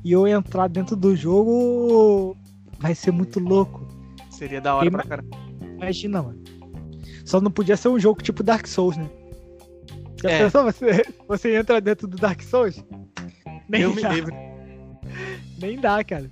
e 0.04 0.10
eu 0.10 0.26
entrar 0.26 0.68
dentro 0.68 0.96
do 0.96 1.14
jogo, 1.14 2.36
vai 2.80 2.92
ser 2.92 3.12
muito 3.12 3.38
louco. 3.38 3.86
Seria 4.30 4.60
da 4.60 4.74
hora 4.74 4.82
Tem- 4.84 4.90
pra 4.90 5.04
caramba. 5.04 5.36
Imagina, 5.76 6.22
mano. 6.22 6.42
Só 7.24 7.40
não 7.40 7.52
podia 7.52 7.76
ser 7.76 7.88
um 7.88 8.00
jogo 8.00 8.20
tipo 8.20 8.42
Dark 8.42 8.66
Souls, 8.66 8.96
né? 8.96 9.08
Já 10.22 10.30
É. 10.30 10.38
pensou 10.44 10.64
você, 10.64 11.04
você 11.28 11.56
entra 11.56 11.80
dentro 11.80 12.06
do 12.06 12.16
Dark 12.16 12.40
Souls? 12.42 12.82
Nem 13.68 13.82
Eu 13.82 13.94
me 13.94 14.02
dá, 14.02 14.08
livre. 14.12 14.34
nem 15.60 15.78
dá, 15.80 16.02
cara. 16.04 16.30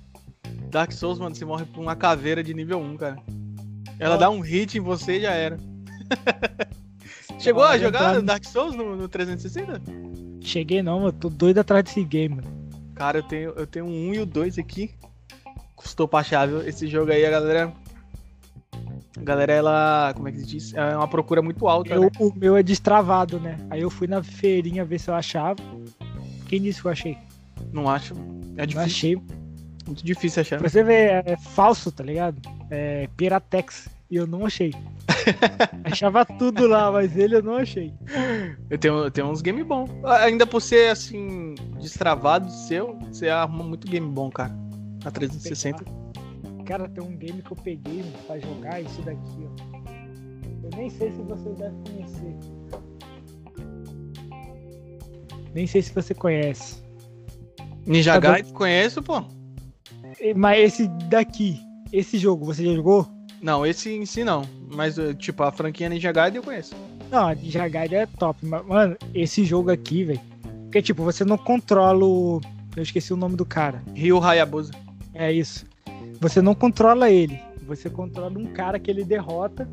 Dark 0.69 0.91
Souls, 0.91 1.19
mano, 1.19 1.35
você 1.35 1.43
morre 1.43 1.65
por 1.65 1.81
uma 1.81 1.95
caveira 1.95 2.43
de 2.43 2.53
nível 2.53 2.79
1, 2.79 2.97
cara. 2.97 3.17
Ela 3.99 4.15
Ó. 4.15 4.17
dá 4.17 4.29
um 4.29 4.39
hit 4.39 4.77
em 4.77 4.81
você 4.81 5.17
e 5.17 5.21
já 5.21 5.31
era. 5.31 5.57
Chegou 7.39 7.63
Ó, 7.63 7.67
a 7.67 7.77
jogar 7.77 8.09
entrando- 8.11 8.25
Dark 8.25 8.45
Souls 8.45 8.75
no, 8.75 8.95
no 8.95 9.07
360? 9.09 9.81
Cheguei 10.41 10.81
não, 10.81 11.05
eu 11.05 11.11
tô 11.13 11.29
doido 11.29 11.59
atrás 11.59 11.83
desse 11.83 12.03
game, 12.03 12.35
mano. 12.35 12.69
Cara, 12.95 13.19
eu 13.19 13.23
tenho, 13.23 13.49
eu 13.55 13.65
tenho 13.67 13.85
um 13.85 14.13
e 14.13 14.19
o 14.19 14.25
2 14.25 14.57
aqui. 14.59 14.91
Custou 15.75 16.07
pra 16.07 16.23
chave. 16.23 16.67
Esse 16.69 16.87
jogo 16.87 17.11
aí, 17.11 17.25
a 17.25 17.31
galera. 17.31 17.73
A 19.17 19.21
galera, 19.23 19.51
ela. 19.53 20.13
Como 20.15 20.27
é 20.27 20.31
que 20.31 20.39
se 20.39 20.45
diz? 20.45 20.73
É 20.73 20.95
uma 20.95 21.07
procura 21.07 21.41
muito 21.41 21.67
alta, 21.67 21.93
Eu- 21.93 22.01
né? 22.01 22.09
o 22.19 22.33
meu 22.33 22.55
é 22.55 22.63
destravado, 22.63 23.39
né? 23.39 23.57
Aí 23.69 23.81
eu 23.81 23.89
fui 23.89 24.07
na 24.07 24.23
feirinha 24.23 24.85
ver 24.85 24.99
se 24.99 25.09
eu 25.09 25.15
achava. 25.15 25.57
Quem 26.47 26.61
disse 26.61 26.81
que 26.81 26.87
eu 26.87 26.91
achei? 26.91 27.17
Não 27.73 27.89
acho. 27.89 28.13
É 28.13 28.17
Não 28.17 28.65
difícil. 28.65 28.81
achei. 28.81 29.15
Muito 29.85 30.05
difícil 30.05 30.41
achar. 30.41 30.59
Pra 30.59 30.69
você 30.69 30.83
ver, 30.83 31.23
é 31.25 31.35
falso, 31.37 31.91
tá 31.91 32.03
ligado? 32.03 32.37
É 32.69 33.07
Piratex. 33.17 33.89
E 34.09 34.15
eu 34.17 34.27
não 34.27 34.45
achei. 34.45 34.73
Achava 35.85 36.25
tudo 36.25 36.67
lá, 36.67 36.91
mas 36.91 37.15
ele 37.15 37.35
eu 37.37 37.41
não 37.43 37.55
achei. 37.55 37.93
Eu 38.69 38.77
tenho, 38.77 38.93
eu 39.05 39.11
tenho 39.11 39.27
uns 39.27 39.41
game 39.41 39.63
bom. 39.63 39.87
Ainda 40.21 40.45
por 40.45 40.61
ser 40.61 40.89
assim, 40.91 41.55
destravado 41.79 42.49
seu, 42.51 42.97
você 43.09 43.29
arruma 43.29 43.63
muito 43.63 43.87
game 43.87 44.07
bom, 44.09 44.29
cara. 44.29 44.53
Na 45.03 45.11
360. 45.11 45.85
Cara, 46.65 46.87
tem 46.87 47.03
um 47.03 47.15
game 47.17 47.41
que 47.41 47.51
eu 47.51 47.57
peguei 47.57 47.97
mano, 47.97 48.17
pra 48.27 48.39
jogar, 48.39 48.81
esse 48.81 49.01
daqui, 49.01 49.19
ó. 49.45 49.81
Eu 50.63 50.69
nem 50.77 50.89
sei 50.89 51.11
se 51.11 51.21
você 51.21 51.49
deve 51.49 51.75
conhecer. 51.89 52.35
Nem 55.53 55.67
sei 55.67 55.81
se 55.81 55.93
você 55.93 56.13
conhece. 56.13 56.81
Ninja. 57.85 58.19
Gaiden, 58.19 58.53
conheço, 58.53 59.01
pô. 59.01 59.23
Mas 60.35 60.59
esse 60.59 60.87
daqui, 61.09 61.59
esse 61.91 62.17
jogo, 62.17 62.45
você 62.45 62.63
já 62.65 62.73
jogou? 62.73 63.07
Não, 63.41 63.65
esse 63.65 63.91
em 63.91 64.05
si 64.05 64.23
não. 64.23 64.43
Mas, 64.73 64.97
eh, 64.97 65.13
tipo, 65.13 65.43
a 65.43 65.51
franquia 65.51 65.89
Ninja 65.89 66.11
Gaiden 66.11 66.37
eu 66.37 66.43
conheço. 66.43 66.75
Não, 67.09 67.27
a 67.27 67.35
Ninja 67.35 67.67
Gaiden 67.67 67.99
é 67.99 68.05
top, 68.05 68.45
mas, 68.45 68.65
mano, 68.65 68.95
esse 69.13 69.43
jogo 69.43 69.71
aqui, 69.71 70.03
velho. 70.03 70.21
Porque, 70.63 70.81
tipo, 70.81 71.03
você 71.03 71.25
não 71.25 71.37
controla 71.37 72.05
o. 72.05 72.39
Eu 72.75 72.83
esqueci 72.83 73.11
o 73.11 73.17
nome 73.17 73.35
do 73.35 73.45
cara. 73.45 73.83
Ryu 73.93 74.23
Hayabusa. 74.23 74.71
É 75.13 75.31
isso. 75.31 75.65
Você 76.21 76.39
não 76.39 76.53
controla 76.53 77.09
ele. 77.09 77.41
Você 77.65 77.89
controla 77.89 78.37
um 78.37 78.53
cara 78.53 78.79
que 78.79 78.91
ele 78.91 79.03
derrota. 79.03 79.67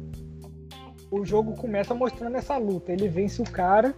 O 1.10 1.22
jogo 1.22 1.52
começa 1.52 1.94
mostrando 1.94 2.36
essa 2.36 2.56
luta. 2.56 2.90
Ele 2.90 3.06
vence 3.06 3.42
o 3.42 3.44
cara. 3.44 3.94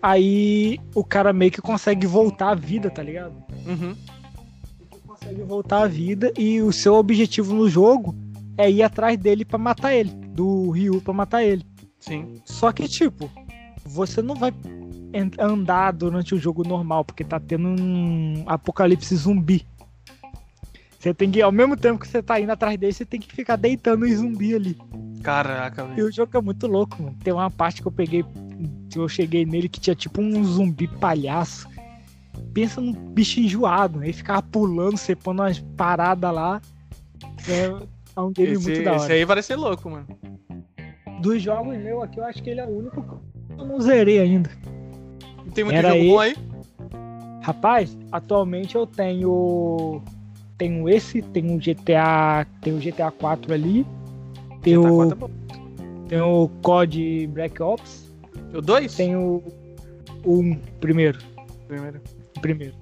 Aí 0.00 0.78
o 0.94 1.04
cara 1.04 1.30
meio 1.30 1.52
que 1.52 1.60
consegue 1.60 2.06
voltar 2.06 2.52
à 2.52 2.54
vida, 2.54 2.88
tá 2.88 3.02
ligado? 3.02 3.34
Uhum. 3.66 3.94
Ele 4.90 5.00
consegue 5.06 5.42
voltar 5.42 5.82
à 5.82 5.86
vida. 5.86 6.32
E 6.38 6.62
o 6.62 6.72
seu 6.72 6.94
objetivo 6.94 7.54
no 7.54 7.68
jogo 7.68 8.14
é 8.56 8.70
ir 8.70 8.82
atrás 8.82 9.18
dele 9.18 9.44
pra 9.44 9.58
matar 9.58 9.94
ele. 9.94 10.10
Do 10.10 10.70
Ryu 10.70 11.02
pra 11.02 11.12
matar 11.12 11.44
ele. 11.44 11.66
Sim. 12.00 12.40
Só 12.46 12.72
que, 12.72 12.88
tipo, 12.88 13.30
você 13.84 14.22
não 14.22 14.34
vai 14.34 14.54
andar 15.38 15.92
durante 15.92 16.34
o 16.34 16.38
jogo 16.38 16.66
normal, 16.66 17.04
porque 17.04 17.24
tá 17.24 17.38
tendo 17.38 17.68
um 17.68 18.42
apocalipse 18.46 19.14
zumbi. 19.16 19.66
Você 21.04 21.12
tem 21.12 21.30
que, 21.30 21.42
ao 21.42 21.52
mesmo 21.52 21.76
tempo 21.76 22.00
que 22.00 22.08
você 22.08 22.22
tá 22.22 22.40
indo 22.40 22.50
atrás 22.50 22.78
dele, 22.78 22.90
você 22.94 23.04
tem 23.04 23.20
que 23.20 23.30
ficar 23.30 23.56
deitando 23.56 24.06
os 24.06 24.12
zumbi 24.12 24.54
ali. 24.54 24.74
Caraca, 25.22 25.82
E 25.82 25.96
velho. 25.96 26.06
o 26.08 26.10
jogo 26.10 26.34
é 26.34 26.40
muito 26.40 26.66
louco, 26.66 27.02
mano. 27.02 27.14
Tem 27.22 27.30
uma 27.30 27.50
parte 27.50 27.82
que 27.82 27.88
eu 27.88 27.92
peguei, 27.92 28.24
que 28.88 28.98
eu 28.98 29.06
cheguei 29.06 29.44
nele, 29.44 29.68
que 29.68 29.78
tinha 29.78 29.94
tipo 29.94 30.22
um 30.22 30.42
zumbi 30.42 30.88
palhaço. 30.88 31.68
Pensa 32.54 32.80
num 32.80 32.94
bicho 32.94 33.38
enjoado, 33.38 33.98
né? 33.98 34.06
Ele 34.06 34.12
ficava 34.14 34.40
pulando, 34.40 34.96
você 34.96 35.14
pondo 35.14 35.42
umas 35.42 35.58
paradas 35.76 36.32
lá. 36.32 36.62
É, 37.50 37.86
é 38.16 38.20
um 38.22 38.32
game 38.32 38.52
Esse, 38.52 38.62
muito 38.62 38.82
da 38.82 38.94
esse 38.96 39.04
hora. 39.04 39.12
aí 39.12 39.26
parece 39.26 39.48
ser 39.48 39.56
louco, 39.56 39.90
mano. 39.90 40.06
Dos 41.20 41.42
jogos 41.42 41.76
meus 41.76 42.02
aqui, 42.02 42.18
eu 42.18 42.24
acho 42.24 42.42
que 42.42 42.48
ele 42.48 42.60
é 42.60 42.64
o 42.66 42.78
único 42.78 43.02
que 43.02 43.60
eu 43.60 43.66
não 43.66 43.78
zerei 43.78 44.20
ainda. 44.20 44.50
Não 45.44 45.52
tem 45.52 45.64
muito 45.64 45.76
Era 45.76 45.90
jogo 45.90 46.02
bom 46.12 46.18
aí? 46.18 46.34
Rapaz, 47.42 47.94
atualmente 48.10 48.74
eu 48.74 48.86
tenho 48.86 50.02
tenho 50.56 50.88
esse, 50.88 51.22
tem 51.22 51.54
o 51.54 51.58
GTA, 51.58 52.46
tem 52.60 52.72
o 52.74 52.78
GTA 52.78 53.10
4 53.10 53.52
ali, 53.52 53.86
tem 54.62 54.78
GTA 54.78 54.92
o, 54.92 54.96
4 54.96 55.24
é 55.24 56.08
tem 56.08 56.20
o 56.20 56.48
COD 56.62 57.26
Black 57.28 57.62
Ops, 57.62 58.12
O 58.54 58.60
2? 58.60 58.94
tem 58.94 59.16
o 59.16 59.42
o 60.24 60.40
um 60.40 60.58
primeiro, 60.80 61.18
Primeiro. 61.68 62.00
primeiro. 62.40 62.74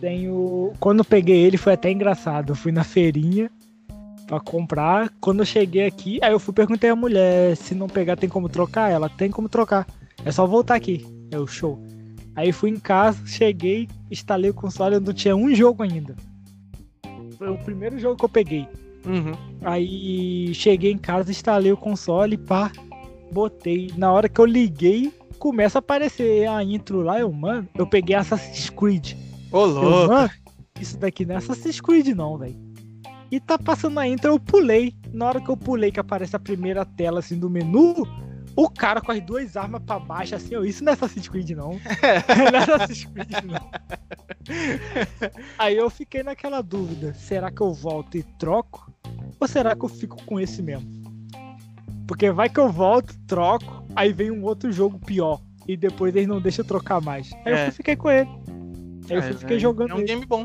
tenho. 0.00 0.72
Quando 0.80 1.00
eu 1.00 1.04
peguei 1.04 1.44
ele 1.44 1.56
foi 1.56 1.74
até 1.74 1.90
engraçado. 1.90 2.52
Eu 2.52 2.56
fui 2.56 2.72
na 2.72 2.84
feirinha 2.84 3.50
pra 4.26 4.40
comprar. 4.40 5.12
Quando 5.20 5.40
eu 5.40 5.44
cheguei 5.44 5.86
aqui, 5.86 6.18
aí 6.22 6.32
eu 6.32 6.38
fui 6.38 6.54
perguntei 6.54 6.90
à 6.90 6.96
mulher 6.96 7.56
se 7.56 7.74
não 7.74 7.86
pegar 7.86 8.16
tem 8.16 8.28
como 8.28 8.48
trocar. 8.48 8.90
Ela 8.90 9.08
tem 9.08 9.30
como 9.30 9.48
trocar. 9.48 9.86
É 10.24 10.32
só 10.32 10.46
voltar 10.46 10.74
aqui. 10.74 11.06
É 11.30 11.38
o 11.38 11.46
show. 11.46 11.78
Aí 12.34 12.50
fui 12.50 12.70
em 12.70 12.78
casa, 12.80 13.24
cheguei, 13.26 13.88
instalei 14.10 14.50
o 14.50 14.54
console, 14.54 14.96
eu 14.96 15.00
não 15.00 15.12
tinha 15.12 15.36
um 15.36 15.54
jogo 15.54 15.82
ainda. 15.82 16.16
Foi 17.44 17.52
o 17.52 17.58
primeiro 17.58 17.98
jogo 17.98 18.16
que 18.16 18.24
eu 18.24 18.28
peguei. 18.28 18.66
Uhum. 19.04 19.32
Aí 19.62 20.54
cheguei 20.54 20.92
em 20.92 20.96
casa, 20.96 21.30
instalei 21.30 21.70
o 21.70 21.76
console, 21.76 22.38
pá, 22.38 22.72
botei. 23.30 23.90
Na 23.98 24.10
hora 24.10 24.30
que 24.30 24.40
eu 24.40 24.46
liguei, 24.46 25.12
começa 25.38 25.76
a 25.76 25.80
aparecer 25.80 26.48
a 26.48 26.64
intro 26.64 27.02
lá, 27.02 27.20
eu, 27.20 27.30
mano, 27.30 27.68
eu 27.76 27.86
peguei 27.86 28.16
Assassin's 28.16 28.70
Creed. 28.70 29.12
Ô, 29.52 29.58
Eu, 29.58 29.66
louco. 29.66 30.14
mano, 30.14 30.30
isso 30.80 30.96
daqui 30.96 31.26
não 31.26 31.34
é 31.34 31.38
Assassin's 31.38 31.82
Creed 31.82 32.08
não, 32.16 32.38
velho. 32.38 32.56
E 33.30 33.38
tá 33.38 33.58
passando 33.58 34.00
a 34.00 34.08
intro, 34.08 34.30
eu 34.32 34.40
pulei. 34.40 34.94
Na 35.12 35.26
hora 35.26 35.40
que 35.40 35.50
eu 35.50 35.56
pulei, 35.56 35.90
que 35.92 36.00
aparece 36.00 36.34
a 36.34 36.38
primeira 36.38 36.84
tela 36.86 37.18
assim 37.18 37.38
do 37.38 37.50
menu, 37.50 37.94
o 38.56 38.68
cara 38.70 39.00
com 39.00 39.10
as 39.12 39.20
duas 39.20 39.56
armas 39.56 39.82
pra 39.84 39.98
baixo, 39.98 40.34
assim, 40.34 40.54
ó, 40.54 40.62
isso 40.62 40.84
não 40.84 40.92
é 40.92 40.94
Assassin's 40.94 41.28
Creed 41.28 41.50
não. 41.50 41.70
não 42.52 42.58
é 42.58 42.62
Assassin's 42.62 43.04
Creed 43.06 43.30
não. 43.44 43.70
Aí 45.58 45.76
eu 45.76 45.88
fiquei 45.90 46.22
naquela 46.22 46.62
dúvida, 46.62 47.14
será 47.14 47.50
que 47.50 47.60
eu 47.60 47.72
volto 47.72 48.16
e 48.16 48.22
troco? 48.22 48.92
Ou 49.40 49.48
será 49.48 49.74
que 49.74 49.84
eu 49.84 49.88
fico 49.88 50.22
com 50.24 50.38
esse 50.38 50.62
mesmo? 50.62 50.88
Porque 52.06 52.30
vai 52.30 52.48
que 52.48 52.60
eu 52.60 52.70
volto, 52.70 53.16
troco, 53.26 53.84
aí 53.96 54.12
vem 54.12 54.30
um 54.30 54.44
outro 54.44 54.70
jogo 54.70 54.98
pior. 54.98 55.40
E 55.66 55.76
depois 55.76 56.14
eles 56.14 56.28
não 56.28 56.40
deixam 56.40 56.62
eu 56.62 56.68
trocar 56.68 57.00
mais. 57.00 57.32
Aí 57.44 57.52
É. 57.54 57.68
eu 57.68 57.72
fiquei 57.72 57.96
com 57.96 58.10
ele. 58.10 58.28
Aí 59.08 59.16
eu 59.16 59.22
É, 59.22 59.32
fiquei 59.32 59.56
é- 59.56 59.60
jogando 59.60 59.92
É 59.92 59.94
um 59.94 59.98
ele. 59.98 60.06
game 60.06 60.26
bom. 60.26 60.44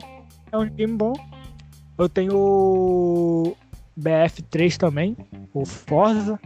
É 0.51 0.57
um 0.57 0.69
game 0.69 0.93
bom. 0.93 1.13
Eu 1.97 2.07
tenho 2.07 2.33
o 2.33 3.57
BF3 3.99 4.77
também, 4.77 5.17
o 5.53 5.65
Forza, 5.65 6.39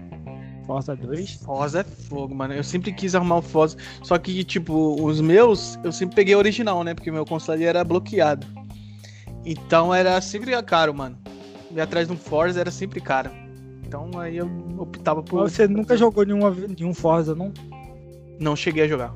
Forza 0.66 0.96
2. 0.96 1.34
Forza 1.36 1.82
é 1.82 1.84
fogo, 1.84 2.34
mano. 2.34 2.54
Eu 2.54 2.64
sempre 2.64 2.92
quis 2.92 3.16
arrumar 3.16 3.38
o 3.38 3.42
Forza. 3.42 3.78
Só 4.02 4.18
que, 4.18 4.44
tipo, 4.44 5.02
os 5.04 5.22
meus, 5.22 5.78
eu 5.84 5.92
sempre 5.92 6.16
peguei 6.16 6.36
original, 6.36 6.84
né? 6.84 6.94
Porque 6.94 7.12
meu 7.12 7.26
console 7.26 7.64
era 7.64 7.84
bloqueado. 7.84 8.46
Então 9.46 9.94
era 9.94 10.20
sempre 10.22 10.60
caro, 10.64 10.94
mano. 10.94 11.18
E 11.72 11.82
atrás 11.82 12.08
de 12.08 12.14
um 12.14 12.18
Forza 12.18 12.60
era 12.60 12.72
sempre 12.72 13.02
caro. 13.02 13.32
Então 13.86 14.10
aí 14.20 14.38
eu 14.38 14.50
optava 14.78 15.22
por. 15.22 15.42
Mas 15.42 15.54
você 15.54 15.68
nunca 15.68 15.98
jogou 15.98 16.26
nenhuma, 16.26 16.52
nenhum 16.52 16.94
Forza, 16.94 17.36
não? 17.36 17.52
Não 18.40 18.56
cheguei 18.56 18.84
a 18.84 18.88
jogar. 18.88 19.14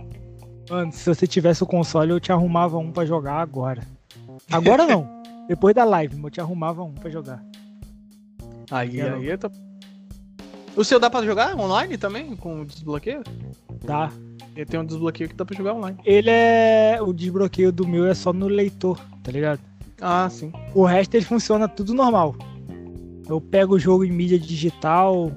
Mano, 0.69 0.91
se 0.91 1.07
você 1.07 1.25
tivesse 1.25 1.63
o 1.63 1.67
console, 1.67 2.11
eu 2.11 2.19
te 2.19 2.31
arrumava 2.31 2.77
um 2.77 2.91
pra 2.91 3.05
jogar 3.05 3.39
agora. 3.41 3.81
Agora 4.51 4.85
não. 4.85 5.17
Depois 5.47 5.73
da 5.73 5.85
live, 5.85 6.21
eu 6.21 6.29
te 6.29 6.41
arrumava 6.41 6.83
um 6.83 6.93
pra 6.93 7.09
jogar. 7.09 7.41
Aí, 8.69 8.99
aí 8.99 9.27
eu 9.27 9.37
tô... 9.37 9.49
O 10.77 10.83
seu 10.83 10.99
dá 10.99 11.09
pra 11.09 11.25
jogar 11.25 11.55
online 11.57 11.97
também? 11.97 12.35
Com 12.35 12.63
desbloqueio? 12.63 13.23
Tá? 13.83 14.11
Ele 14.55 14.65
tem 14.65 14.79
um 14.79 14.85
desbloqueio 14.85 15.27
que 15.27 15.35
dá 15.35 15.43
pra 15.43 15.57
jogar 15.57 15.73
online. 15.73 15.97
Ele 16.05 16.29
é. 16.29 16.99
O 17.01 17.11
desbloqueio 17.11 17.71
do 17.71 17.87
meu 17.87 18.05
é 18.05 18.13
só 18.13 18.31
no 18.31 18.47
leitor, 18.47 18.99
tá 19.23 19.31
ligado? 19.31 19.59
Ah, 19.99 20.29
sim. 20.29 20.51
O 20.75 20.85
resto 20.85 21.15
ele 21.15 21.25
funciona 21.25 21.67
tudo 21.67 21.95
normal. 21.95 22.35
Eu 23.27 23.41
pego 23.41 23.73
o 23.73 23.79
jogo 23.79 24.05
em 24.05 24.11
mídia 24.11 24.37
digital, 24.37 25.31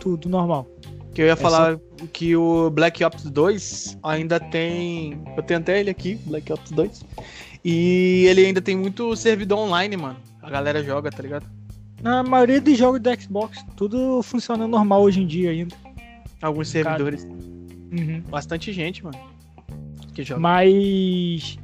tudo 0.00 0.30
normal. 0.30 0.66
Que 1.14 1.20
eu 1.20 1.26
ia 1.26 1.32
É 1.32 1.36
falar 1.36 1.78
que 2.12 2.34
o 2.34 2.70
Black 2.70 3.04
Ops 3.04 3.24
2 3.24 3.98
ainda 4.02 4.40
tem. 4.40 5.22
Eu 5.36 5.42
tenho 5.42 5.60
até 5.60 5.78
ele 5.78 5.90
aqui, 5.90 6.14
Black 6.24 6.50
Ops 6.50 6.70
2. 6.70 7.04
E 7.62 8.24
ele 8.28 8.46
ainda 8.46 8.62
tem 8.62 8.76
muito 8.76 9.14
servidor 9.14 9.58
online, 9.58 9.94
mano. 9.96 10.16
A 10.42 10.48
galera 10.48 10.82
joga, 10.82 11.10
tá 11.10 11.22
ligado? 11.22 11.46
Na 12.04 12.22
maioria 12.22 12.60
dos 12.60 12.76
jogos 12.76 13.00
do 13.00 13.20
Xbox, 13.20 13.64
tudo 13.76 14.22
funciona 14.22 14.68
normal 14.68 15.02
hoje 15.02 15.22
em 15.22 15.26
dia 15.26 15.50
ainda. 15.50 15.74
Alguns 16.42 16.68
servidores. 16.68 17.24
Uhum. 17.24 18.22
Bastante 18.28 18.74
gente, 18.74 19.02
mano. 19.02 19.18
Que 20.12 20.22
joga. 20.22 20.38
Mas 20.40 21.58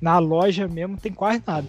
na 0.00 0.18
loja 0.20 0.68
mesmo 0.68 0.96
tem 0.96 1.12
quase 1.12 1.42
nada. 1.44 1.66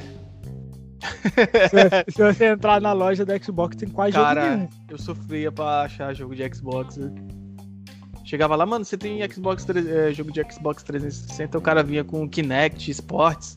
se, 1.01 1.69
você, 1.69 2.05
se 2.11 2.21
você 2.21 2.45
entrar 2.45 2.79
na 2.79 2.93
loja 2.93 3.25
do 3.25 3.43
Xbox, 3.43 3.75
tem 3.75 3.89
quase 3.89 4.11
jogo 4.13 4.23
Cara, 4.25 4.55
nenhum. 4.55 4.69
eu 4.87 4.99
sofria 4.99 5.51
pra 5.51 5.81
achar 5.81 6.13
jogo 6.13 6.35
de 6.35 6.47
Xbox. 6.53 6.97
né? 6.97 7.11
Chegava 8.23 8.55
lá, 8.55 8.67
mano, 8.67 8.85
você 8.85 8.97
tem 8.99 9.19
Xbox, 9.29 9.65
eh, 9.67 10.13
jogo 10.13 10.31
de 10.31 10.41
Xbox 10.53 10.83
360, 10.83 11.57
o 11.57 11.61
cara 11.61 11.81
vinha 11.81 12.03
com 12.03 12.29
Kinect, 12.29 12.91
Sports. 12.91 13.55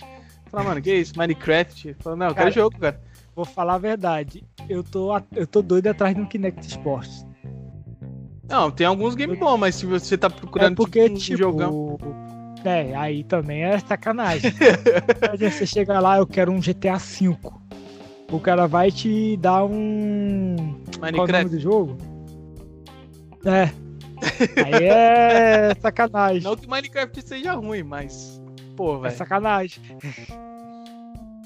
Falava, 0.50 0.70
mano, 0.70 0.80
que 0.80 0.92
isso? 0.94 1.12
Minecraft? 1.18 1.94
Falava, 2.00 2.18
não, 2.18 2.26
eu 2.28 2.34
quero 2.34 2.44
Cara, 2.46 2.50
jogo, 2.50 2.78
cara. 2.78 3.00
Vou 3.34 3.44
falar 3.44 3.74
a 3.74 3.78
verdade. 3.78 4.44
Eu 4.68 4.82
tô, 4.82 5.10
eu 5.34 5.46
tô 5.46 5.60
doido 5.62 5.88
atrás 5.88 6.14
de 6.14 6.20
um 6.20 6.26
Kinect 6.26 6.66
Sports. 6.66 7.26
Não, 8.48 8.70
tem 8.70 8.86
alguns 8.86 9.14
games 9.14 9.38
bons, 9.38 9.56
mas 9.56 9.74
se 9.74 9.86
você 9.86 10.16
tá 10.18 10.26
É 10.26 10.30
procurando 10.30 10.76
porque, 10.76 11.04
tipo, 11.08 11.14
um 11.14 11.18
tipo. 11.18 11.36
jogão. 11.38 11.98
É, 12.64 12.94
aí 12.94 13.24
também 13.24 13.62
é 13.64 13.78
sacanagem. 13.78 14.50
Você 15.38 15.66
chega 15.66 16.00
lá, 16.00 16.16
eu 16.16 16.26
quero 16.26 16.50
um 16.50 16.60
GTA 16.60 16.96
V. 16.96 17.36
O 18.32 18.40
cara 18.40 18.66
vai 18.66 18.90
te 18.90 19.36
dar 19.36 19.64
um. 19.66 20.56
Qual 20.98 21.06
é 21.06 21.10
o 21.10 21.12
nome 21.12 21.18
Minecraft. 21.18 21.48
do 21.50 21.60
jogo? 21.60 21.98
É. 23.44 23.70
Aí 24.64 24.84
é 24.84 25.74
sacanagem. 25.78 26.40
Não 26.42 26.56
que 26.56 26.66
Minecraft 26.66 27.20
seja 27.26 27.52
ruim, 27.52 27.82
mas. 27.82 28.40
Pô, 28.76 28.96
É 28.96 29.00
velho. 29.02 29.16
sacanagem. 29.16 29.82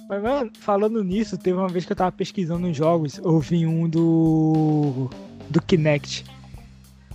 Mas, 0.09 0.23
mano, 0.23 0.51
falando 0.59 1.05
nisso, 1.05 1.37
teve 1.37 1.59
uma 1.59 1.69
vez 1.69 1.85
que 1.85 1.93
eu 1.93 1.97
tava 1.97 2.11
pesquisando 2.11 2.67
uns 2.67 2.77
jogos, 2.77 3.19
eu 3.19 3.39
vi 3.39 3.67
um 3.67 3.89
do. 3.89 5.11
do 5.51 5.61
Kinect. 5.61 6.25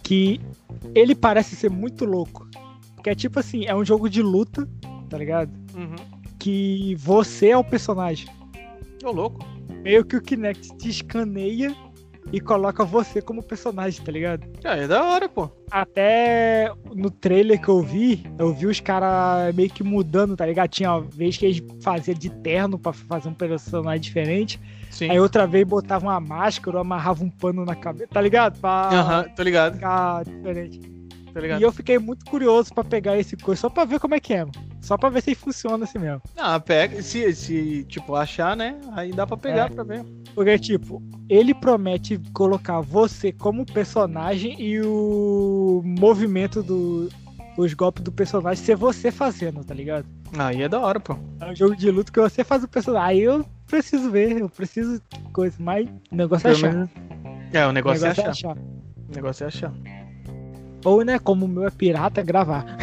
Que 0.04 0.39
ele 0.94 1.16
parece 1.16 1.56
ser 1.56 1.72
muito 1.72 2.06
louco. 2.06 2.48
Porque 2.94 3.10
é 3.10 3.16
tipo 3.16 3.39
assim, 3.39 3.66
é 3.66 3.74
um 3.76 3.84
jogo 3.84 4.10
de 4.10 4.22
luta, 4.22 4.70
tá 5.10 5.18
ligado? 5.18 5.52
Uhum. 5.76 5.96
Que 6.38 6.96
você 6.96 7.50
é 7.50 7.58
o 7.58 7.64
personagem. 7.64 8.28
Ô, 9.04 9.12
louco. 9.12 9.46
Meio 9.82 10.06
que 10.06 10.16
o 10.16 10.22
Kinect 10.22 10.78
te 10.78 10.89
escaneia 10.89 11.76
e 12.32 12.40
coloca 12.40 12.84
você 12.84 13.22
como 13.22 13.44
personagem, 13.44 14.04
tá 14.04 14.12
ligado? 14.12 14.44
Já 14.62 14.76
é 14.76 14.88
da 14.88 15.04
hora, 15.04 15.28
pô. 15.30 15.50
Até 15.70 16.72
no 16.96 17.10
trailer 17.12 17.62
que 17.62 17.68
eu 17.70 17.82
vi, 17.82 18.24
eu 18.38 18.54
vi 18.54 18.68
os 18.68 18.80
caras 18.80 19.54
meio 19.56 19.70
que 19.70 19.84
mudando, 19.84 20.36
tá 20.36 20.46
ligado? 20.46 20.70
Tinha 20.70 20.92
uma 20.92 21.02
vez 21.02 21.38
que 21.38 21.46
eles 21.46 21.64
faziam 21.82 22.18
de 22.18 22.30
terno 22.30 22.80
pra 22.80 22.94
fazer 22.94 23.30
um 23.30 23.34
personagem 23.34 24.02
diferente. 24.02 24.60
Sim. 24.90 25.10
Aí 25.10 25.20
outra 25.20 25.46
vez 25.48 25.66
botavam 25.68 26.10
uma 26.10 26.20
máscara 26.20 26.78
ou 26.78 26.82
amarravam 26.82 27.28
um 27.28 27.30
pano 27.30 27.66
na 27.66 27.76
cabeça, 27.76 28.10
tá 28.12 28.22
ligado? 28.22 28.60
Aham, 28.64 29.24
tô 29.36 29.44
ligado, 29.44 29.74
ficar 29.76 30.24
diferente. 30.24 30.80
tô 31.34 31.40
ligado. 31.40 31.60
E 31.60 31.64
eu 31.64 31.72
fiquei 31.72 31.98
muito 31.98 32.26
curioso 32.26 32.74
pra 32.74 32.84
pegar 32.84 33.18
esse 33.18 33.36
coisa, 33.36 33.62
só 33.62 33.70
pra 33.70 33.86
ver 33.86 34.00
como 34.00 34.14
é 34.16 34.20
que 34.20 34.34
é, 34.34 34.40
mano. 34.40 34.52
Só 34.82 34.98
pra 34.98 35.10
ver 35.10 35.22
se 35.22 35.34
funciona 35.34 35.86
assim 35.86 35.98
mesmo. 35.98 36.22
Ah, 36.38 36.60
pega. 36.60 37.02
Se, 37.02 37.34
se, 37.34 37.86
tipo, 37.86 38.16
achar, 38.16 38.56
né? 38.56 38.76
Aí 38.92 39.12
dá 39.14 39.26
pra 39.26 39.38
pegar 39.38 39.72
É. 39.72 39.74
pra 39.74 39.84
ver. 39.84 40.04
Porque, 40.36 40.58
tipo, 40.58 41.02
ele 41.30 41.54
promete 41.54 42.20
colocar 42.34 42.82
você 42.82 43.32
como 43.32 43.66
personagem 43.66 44.60
e 44.60 44.82
o 44.82 45.82
movimento 45.84 46.64
do. 46.64 47.10
Os 47.56 47.72
golpes 47.76 48.04
do 48.04 48.12
personagem 48.12 48.64
ser 48.64 48.76
você 48.76 49.12
fazendo, 49.12 49.64
tá 49.64 49.76
ligado? 49.76 50.08
Aí 50.36 50.64
é 50.64 50.70
da 50.70 50.80
hora, 50.80 51.00
pô. 51.00 51.16
É 51.40 51.52
um 51.52 51.56
jogo 51.56 51.76
de 51.76 51.92
luta 51.92 52.12
que 52.12 52.20
você 52.20 52.44
faz 52.44 52.64
o 52.64 52.68
personagem. 52.68 53.08
Aí 53.10 53.22
eu 53.22 53.46
preciso 53.68 54.10
ver, 54.10 54.40
eu 54.42 54.50
preciso 54.50 55.00
coisa, 55.32 55.56
mas 55.60 55.88
o 56.12 56.16
negócio 56.16 56.48
é 56.48 56.52
achar. 56.52 56.90
É, 57.54 57.66
o 57.66 57.70
O 57.70 57.72
negócio, 57.72 58.06
é 58.06 58.10
negócio 58.10 58.24
é 58.24 58.30
achar. 58.30 58.52
achar. 58.52 58.58
O 58.58 59.16
negócio 59.16 59.44
é 59.44 59.48
achar. 59.48 59.74
Ou, 60.84 61.06
né, 61.06 61.20
como 61.20 61.46
o 61.46 61.48
meu 61.48 61.66
é 61.66 61.70
pirata, 61.70 62.22
é 62.22 62.24
gravar. 62.24 62.66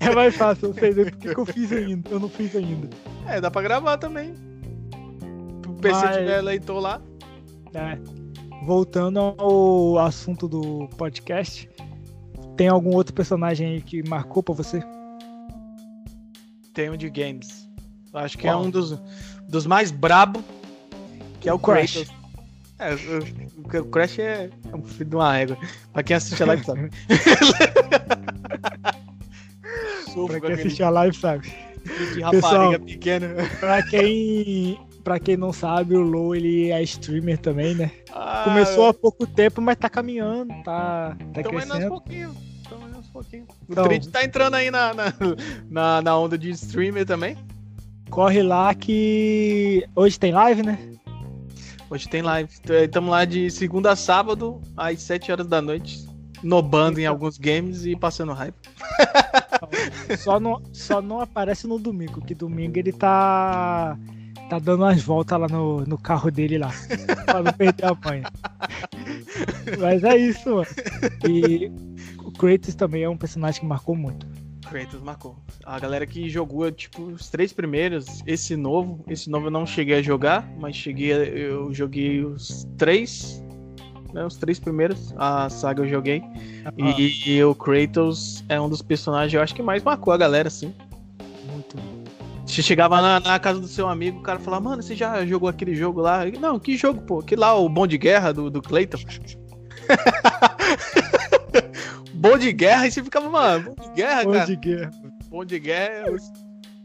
É 0.00 0.14
mais 0.14 0.34
fácil, 0.36 0.68
eu 0.68 0.74
sei 0.74 0.90
ver 0.92 1.10
porque 1.12 1.34
que 1.34 1.40
eu 1.40 1.46
fiz 1.46 1.72
ainda. 1.72 2.10
Eu 2.10 2.20
não 2.20 2.28
fiz 2.28 2.54
ainda. 2.56 2.88
é, 3.26 3.40
dá 3.40 3.50
pra 3.50 3.62
gravar 3.62 3.96
também. 3.98 4.34
O 5.66 5.72
PC 5.80 6.00
Mas- 6.04 6.16
tiver 6.16 6.40
leitor 6.42 6.80
lá. 6.80 7.00
É. 7.74 7.98
Voltando 8.64 9.18
ao 9.18 9.98
assunto 9.98 10.48
do 10.48 10.88
podcast, 10.96 11.68
tem 12.56 12.68
algum 12.68 12.94
outro 12.94 13.12
personagem 13.12 13.68
aí 13.74 13.82
que 13.82 14.06
marcou 14.08 14.42
pra 14.42 14.54
você? 14.54 14.80
Tem 16.72 16.88
um 16.90 16.96
de 16.96 17.10
games. 17.10 17.68
Acho 18.14 18.38
que 18.38 18.46
é 18.46 18.52
Qual? 18.52 18.64
um 18.64 18.70
dos, 18.70 18.96
dos 19.48 19.66
mais 19.66 19.90
brabo. 19.90 20.42
Que 21.40 21.48
é 21.48 21.52
o 21.52 21.58
Crash. 21.58 22.04
Kratos. 22.04 22.14
É, 22.78 22.94
o, 22.94 23.82
o 23.82 23.90
Crash 23.90 24.18
é, 24.18 24.50
é 24.72 24.76
um 24.76 24.82
filho 24.82 25.10
de 25.10 25.16
uma 25.16 25.36
égua. 25.36 25.58
Pra 25.92 26.02
quem 26.02 26.16
assiste 26.16 26.42
a 26.42 26.46
live 26.46 26.64
sabe. 26.64 26.90
Sofro 30.14 30.26
Pra 30.28 30.40
quem 30.40 30.52
aquele 30.52 30.66
assistiu 30.68 30.86
a 30.86 30.90
live, 30.90 31.16
sabe? 31.16 31.48
de 31.84 32.22
Pessoal. 32.30 32.32
rapariga 32.32 32.78
pequena. 32.80 33.28
Pra 33.60 33.82
quem, 33.82 34.80
pra 35.02 35.20
quem 35.20 35.36
não 35.36 35.52
sabe, 35.52 35.94
o 35.94 36.00
Low 36.00 36.34
ele 36.34 36.70
é 36.70 36.82
streamer 36.82 37.38
também, 37.38 37.74
né? 37.74 37.90
Ah, 38.10 38.42
Começou 38.44 38.88
há 38.88 38.94
pouco 38.94 39.26
tempo, 39.26 39.60
mas 39.60 39.76
tá 39.76 39.90
caminhando, 39.90 40.54
tá, 40.64 41.16
tá 41.32 41.40
Então 41.40 41.52
crescendo. 41.52 41.74
Então 41.74 41.92
aos 42.96 43.08
pouquinho. 43.08 43.44
O 43.68 43.72
então, 43.72 43.84
Trid 43.84 44.06
tá 44.08 44.24
entrando 44.24 44.54
aí 44.54 44.70
na, 44.70 44.92
na, 44.94 45.04
na, 45.70 46.02
na 46.02 46.18
onda 46.18 46.36
de 46.36 46.50
streamer 46.50 47.04
também. 47.06 47.36
Corre 48.10 48.42
lá 48.42 48.74
que. 48.74 49.84
Hoje 49.94 50.18
tem 50.18 50.32
live, 50.32 50.62
né? 50.62 50.78
Hoje 51.90 52.08
tem 52.08 52.22
live. 52.22 52.50
Estamos 52.84 53.10
lá 53.10 53.24
de 53.24 53.50
segunda 53.50 53.92
a 53.92 53.96
sábado, 53.96 54.60
às 54.76 55.00
7 55.02 55.30
horas 55.30 55.46
da 55.46 55.60
noite, 55.62 56.04
nobando 56.44 57.00
em 57.00 57.06
alguns 57.06 57.38
games 57.38 57.86
e 57.86 57.96
passando 57.96 58.32
hype. 58.32 58.54
Só 60.18 60.38
não, 60.38 60.62
só 60.72 61.00
não 61.00 61.20
aparece 61.20 61.66
no 61.66 61.78
domingo, 61.78 62.20
que 62.20 62.34
domingo 62.34 62.78
ele 62.78 62.92
tá. 62.92 63.96
tá 64.50 64.58
dando 64.58 64.82
umas 64.82 65.02
voltas 65.02 65.40
lá 65.40 65.48
no, 65.48 65.80
no 65.86 65.96
carro 65.96 66.30
dele 66.30 66.58
lá. 66.58 66.70
pra 67.24 67.42
não 67.42 67.52
perder 67.52 67.86
a 67.86 67.94
manha. 67.94 68.24
Mas 69.80 70.04
é 70.04 70.16
isso, 70.16 70.56
mano. 70.56 70.66
E 71.28 71.72
o 72.22 72.30
Kratos 72.30 72.74
também 72.74 73.04
é 73.04 73.08
um 73.08 73.16
personagem 73.16 73.60
que 73.60 73.66
marcou 73.66 73.96
muito. 73.96 74.26
Kratos 74.68 75.00
marcou. 75.00 75.36
A 75.64 75.78
galera 75.78 76.06
que 76.06 76.28
jogou, 76.28 76.70
tipo, 76.70 77.02
os 77.02 77.28
três 77.28 77.52
primeiros, 77.52 78.22
esse 78.26 78.56
novo, 78.56 79.02
esse 79.08 79.30
novo 79.30 79.46
eu 79.46 79.50
não 79.50 79.66
cheguei 79.66 79.96
a 79.96 80.02
jogar, 80.02 80.46
mas 80.58 80.76
cheguei, 80.76 81.12
eu 81.12 81.72
joguei 81.72 82.22
os 82.24 82.66
três, 82.76 83.42
né, 84.14 84.24
os 84.24 84.36
três 84.36 84.60
primeiros, 84.60 85.12
a 85.18 85.50
saga 85.50 85.82
eu 85.82 85.88
joguei. 85.88 86.22
Ah. 86.64 86.72
E, 86.78 87.32
e, 87.32 87.44
o 87.44 87.54
Kratos 87.54 88.44
é 88.48 88.60
um 88.60 88.68
dos 88.68 88.80
personagens, 88.80 89.34
eu 89.34 89.42
acho 89.42 89.54
que 89.54 89.62
mais 89.62 89.82
marcou 89.82 90.12
a 90.12 90.16
galera, 90.16 90.46
assim. 90.46 90.72
Muito. 91.52 91.76
Você 92.46 92.62
chegava 92.62 93.02
na, 93.02 93.18
na, 93.18 93.38
casa 93.38 93.60
do 93.60 93.66
seu 93.66 93.88
amigo, 93.88 94.20
o 94.20 94.22
cara 94.22 94.38
falava, 94.38 94.62
mano, 94.62 94.82
você 94.82 94.94
já 94.94 95.26
jogou 95.26 95.48
aquele 95.48 95.74
jogo 95.74 96.00
lá? 96.00 96.24
Não, 96.40 96.60
que 96.60 96.76
jogo, 96.76 97.02
pô? 97.02 97.22
Que 97.22 97.34
lá, 97.34 97.54
o 97.54 97.68
Bom 97.68 97.86
de 97.86 97.98
Guerra 97.98 98.32
do, 98.32 98.48
do 98.48 98.62
Clayton. 98.62 98.98
bom 102.14 102.38
de 102.38 102.52
guerra, 102.52 102.86
e 102.86 102.92
você 102.92 103.02
ficava, 103.02 103.28
mano, 103.28 103.74
bom 103.74 103.82
de 103.82 103.90
guerra, 103.96 104.24
bom 104.24 104.32
cara. 104.32 104.46
Bom 104.46 104.46
de 104.46 104.56
guerra. 104.56 104.90
Bom 105.28 105.44
de 105.44 105.58
guerra. 105.58 106.04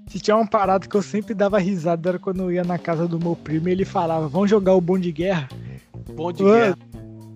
Se 0.10 0.20
tinha 0.20 0.36
uma 0.36 0.48
parada 0.48 0.88
que 0.88 0.96
eu 0.96 1.04
sempre 1.04 1.36
dava 1.36 1.60
risada 1.60 2.10
era 2.10 2.18
quando 2.18 2.42
eu 2.42 2.52
ia 2.52 2.64
na 2.64 2.80
casa 2.80 3.08
do 3.08 3.20
meu 3.20 3.36
primo 3.36 3.70
e 3.70 3.72
ele 3.72 3.86
falava, 3.86 4.28
vamos 4.28 4.50
jogar 4.50 4.74
o 4.74 4.82
bom 4.82 4.98
de 4.98 5.12
guerra. 5.12 5.48
Bom 6.16 6.32
de 6.32 6.44
guerra. 6.44 6.76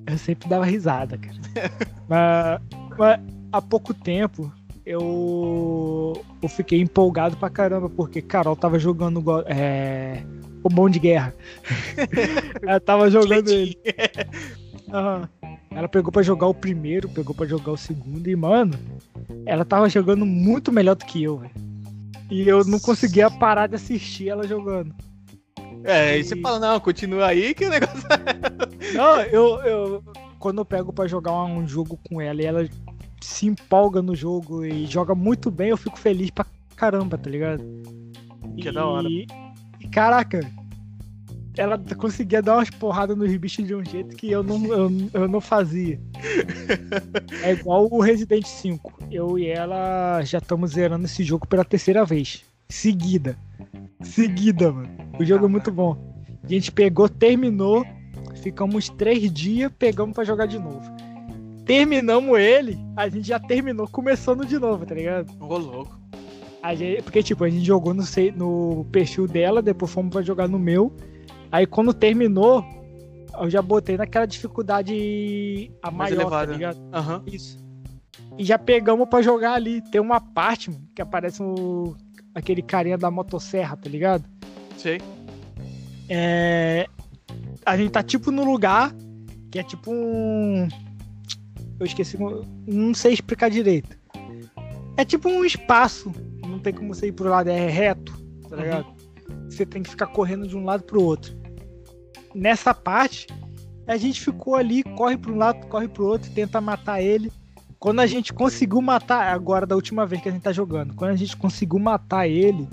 Eu 0.06 0.18
sempre 0.18 0.50
dava 0.50 0.66
risada, 0.66 1.18
cara. 1.18 1.38
mas, 2.08 2.62
mas 2.98 3.20
há 3.52 3.62
pouco 3.62 3.94
tempo 3.94 4.52
eu, 4.86 6.22
eu 6.42 6.50
fiquei 6.50 6.82
empolgado 6.82 7.38
pra 7.38 7.50
caramba, 7.50 7.90
porque 7.90 8.22
Carol 8.22 8.56
tava 8.56 8.78
jogando 8.78 9.24
é, 9.48 10.24
o 10.64 10.70
bom 10.70 10.90
de 10.90 11.00
guerra. 11.00 11.34
Ela 12.62 12.80
tava 12.80 13.10
jogando 13.10 13.50
ele. 13.50 13.78
Uhum. 14.88 15.58
Ela 15.72 15.88
pegou 15.88 16.12
para 16.12 16.22
jogar 16.22 16.48
o 16.48 16.54
primeiro, 16.54 17.10
pegou 17.10 17.34
para 17.34 17.48
jogar 17.48 17.72
o 17.72 17.78
segundo 17.78 18.28
e, 18.30 18.36
mano, 18.36 18.78
ela 19.46 19.66
tava 19.66 19.90
jogando 19.90 20.26
muito 20.26 20.72
melhor 20.72 20.96
do 20.96 21.06
que 21.06 21.24
eu, 21.24 21.38
velho. 21.40 21.54
E 22.30 22.48
eu 22.48 22.64
não 22.64 22.80
conseguia 22.80 23.30
parar 23.30 23.68
de 23.68 23.76
assistir 23.76 24.30
ela 24.30 24.48
jogando. 24.48 24.94
É, 25.84 26.18
e 26.18 26.24
você 26.24 26.36
fala, 26.40 26.60
não, 26.60 26.80
continua 26.80 27.28
aí 27.28 27.54
que 27.54 27.66
o 27.66 27.70
negócio. 27.70 28.08
É 28.12 28.94
não, 28.96 29.22
eu, 29.22 29.60
eu. 29.64 30.04
Quando 30.40 30.60
eu 30.60 30.66
pego 30.66 30.92
para 30.92 31.08
jogar 31.08 31.44
um 31.44 31.68
jogo 31.68 32.00
com 32.08 32.20
ela 32.20 32.42
e 32.42 32.46
ela 32.46 32.70
se 33.22 33.48
empolga 33.48 34.02
no 34.02 34.16
jogo 34.16 34.66
e 34.66 34.86
joga 34.86 35.16
muito 35.16 35.50
bem, 35.50 35.70
eu 35.70 35.78
fico 35.78 35.98
feliz 35.98 36.30
pra 36.30 36.46
caramba, 36.76 37.18
tá 37.18 37.30
ligado? 37.30 37.64
Que 38.58 38.66
e, 38.66 38.68
é 38.68 38.72
da 38.72 38.86
hora. 38.86 39.08
E, 39.08 39.26
caraca, 39.92 40.42
ela 41.58 41.78
conseguia 41.98 42.42
dar 42.42 42.56
umas 42.56 42.70
porradas 42.70 43.16
nos 43.16 43.34
bichos 43.38 43.66
de 43.66 43.74
um 43.74 43.86
jeito 43.86 44.16
que 44.16 44.30
eu 44.32 44.44
não, 44.44 44.66
eu, 44.66 44.92
eu 45.14 45.28
não 45.28 45.42
fazia. 45.42 46.00
É 47.44 47.54
igual 47.54 47.88
o 47.92 48.02
Resident 48.02 48.46
5. 48.46 49.00
Eu 49.12 49.38
e 49.38 49.48
ela 49.48 50.22
já 50.24 50.38
estamos 50.38 50.72
zerando 50.72 51.06
esse 51.06 51.24
jogo 51.24 51.48
pela 51.48 51.66
terceira 51.66 52.06
vez. 52.06 52.44
Seguida. 52.74 53.38
Seguida, 54.02 54.72
mano. 54.72 54.90
O 55.20 55.24
jogo 55.24 55.46
é 55.46 55.48
muito 55.48 55.72
bom. 55.72 55.96
A 56.44 56.48
gente 56.48 56.72
pegou, 56.72 57.08
terminou. 57.08 57.86
Ficamos 58.42 58.90
três 58.90 59.32
dias, 59.32 59.72
pegamos 59.78 60.16
para 60.16 60.24
jogar 60.24 60.48
de 60.48 60.58
novo. 60.58 60.82
Terminamos 61.66 62.38
ele, 62.38 62.78
a 62.98 63.08
gente 63.08 63.28
já 63.28 63.40
terminou 63.40 63.88
começando 63.88 64.44
de 64.44 64.58
novo, 64.58 64.86
tá 64.86 64.96
ligado? 64.96 65.32
Ô, 65.40 65.58
louco. 65.58 65.98
Gente, 66.76 67.04
porque, 67.04 67.22
tipo, 67.22 67.44
a 67.44 67.50
gente 67.50 67.64
jogou 67.64 67.94
no, 67.94 68.04
no 68.36 68.86
perfil 68.92 69.28
dela, 69.28 69.62
depois 69.62 69.92
fomos 69.92 70.12
pra 70.12 70.22
jogar 70.22 70.50
no 70.50 70.58
meu. 70.58 70.92
Aí 71.52 71.68
quando 71.68 71.94
terminou, 71.94 72.66
eu 73.40 73.50
já 73.50 73.62
botei 73.62 73.96
naquela 73.98 74.26
dificuldade 74.26 75.72
a 75.82 75.92
Mais 75.92 76.14
maior, 76.16 76.30
tá 76.30 76.44
elevada. 76.44 76.48
tá 76.48 76.54
ligado? 76.54 76.78
Uhum. 76.78 77.24
Isso. 77.28 77.64
E 78.38 78.44
já 78.44 78.58
pegamos 78.58 79.08
para 79.08 79.22
jogar 79.22 79.54
ali. 79.54 79.80
Tem 79.92 80.02
uma 80.02 80.20
parte 80.20 80.72
mano, 80.72 80.84
que 80.96 81.02
aparece 81.02 81.42
o, 81.42 81.96
aquele 82.34 82.62
carinha 82.62 82.98
da 82.98 83.12
motosserra, 83.12 83.78
tá 83.78 83.90
ligado? 83.90 84.24
Sei. 84.78 85.02
É, 86.10 86.88
a 87.66 87.78
gente 87.78 87.92
tá 87.92 88.04
tipo 88.04 88.32
no 88.32 88.44
lugar 88.44 88.94
que 89.52 89.60
é 89.60 89.64
tipo 89.64 89.92
um. 89.92 90.68
Eu 91.80 91.86
esqueci, 91.86 92.18
não 92.68 92.94
sei 92.94 93.14
explicar 93.14 93.50
direito. 93.50 93.98
É 94.96 95.04
tipo 95.04 95.30
um 95.30 95.44
espaço, 95.44 96.12
não 96.48 96.60
tem 96.60 96.74
como 96.74 96.94
você 96.94 97.08
ir 97.08 97.14
pro 97.14 97.30
lado, 97.30 97.50
é 97.50 97.68
reto, 97.68 98.14
tá 98.50 98.56
uhum. 98.56 98.62
ligado? 98.62 98.88
Uhum. 99.30 99.50
Você 99.50 99.66
tem 99.66 99.82
que 99.82 99.90
ficar 99.90 100.08
correndo 100.08 100.48
de 100.48 100.56
um 100.56 100.64
lado 100.64 100.84
pro 100.84 101.02
outro 101.02 101.44
nessa 102.34 102.74
parte, 102.74 103.28
a 103.88 103.98
gente 103.98 104.22
ficou 104.22 104.56
ali, 104.56 104.84
corre 104.84 105.18
para 105.18 105.32
um 105.32 105.38
lado, 105.38 105.68
corre 105.68 105.88
para 105.88 106.04
o 106.04 106.08
outro, 106.08 106.32
tenta 106.32 106.60
matar 106.60 107.02
ele. 107.02 107.32
Quando 107.84 108.00
a 108.00 108.08
gente 108.08 108.32
conseguiu 108.32 108.82
matar, 108.82 109.34
agora 109.34 109.66
da 109.66 109.76
última 109.76 110.06
vez 110.06 110.22
que 110.22 110.30
a 110.30 110.32
gente 110.32 110.42
tá 110.42 110.54
jogando, 110.54 110.94
quando 110.94 111.12
a 111.12 111.18
gente 111.18 111.36
conseguiu 111.36 111.78
matar 111.80 112.26
ele, 112.26 112.66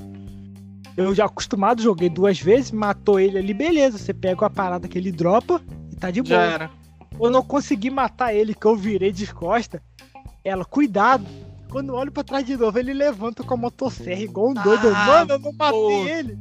eu 0.97 1.13
já 1.13 1.25
acostumado, 1.25 1.83
joguei 1.83 2.09
duas 2.09 2.41
vezes, 2.41 2.71
matou 2.71 3.19
ele 3.19 3.37
ali, 3.37 3.53
beleza, 3.53 3.99
você 3.99 4.15
pega 4.15 4.47
a 4.47 4.49
parada 4.49 4.87
que 4.87 4.97
ele 4.97 5.11
dropa 5.11 5.61
e 5.91 5.97
tá 5.97 6.13
de 6.13 6.23
boa. 6.23 6.37
Já 6.37 6.43
era. 6.43 6.71
Eu 7.21 7.29
não 7.29 7.43
consegui 7.43 7.91
matar 7.91 8.33
ele, 8.33 8.55
que 8.55 8.65
eu 8.65 8.77
virei 8.77 9.11
de 9.11 9.27
costa. 9.35 9.83
Ela, 10.45 10.65
cuidado. 10.65 11.27
Quando 11.69 11.89
eu 11.89 11.97
olho 11.97 12.13
pra 12.13 12.23
trás 12.23 12.47
de 12.47 12.57
novo, 12.57 12.79
ele 12.79 12.95
levanta 12.95 13.43
com 13.43 13.55
a 13.55 13.57
motosserra 13.57 14.23
igual 14.23 14.51
um 14.51 14.55
doido. 14.55 14.95
Ah, 14.95 15.07
Mano, 15.07 15.33
eu 15.33 15.39
não 15.41 15.53
matei 15.53 15.81
pô. 15.81 16.07
ele. 16.07 16.39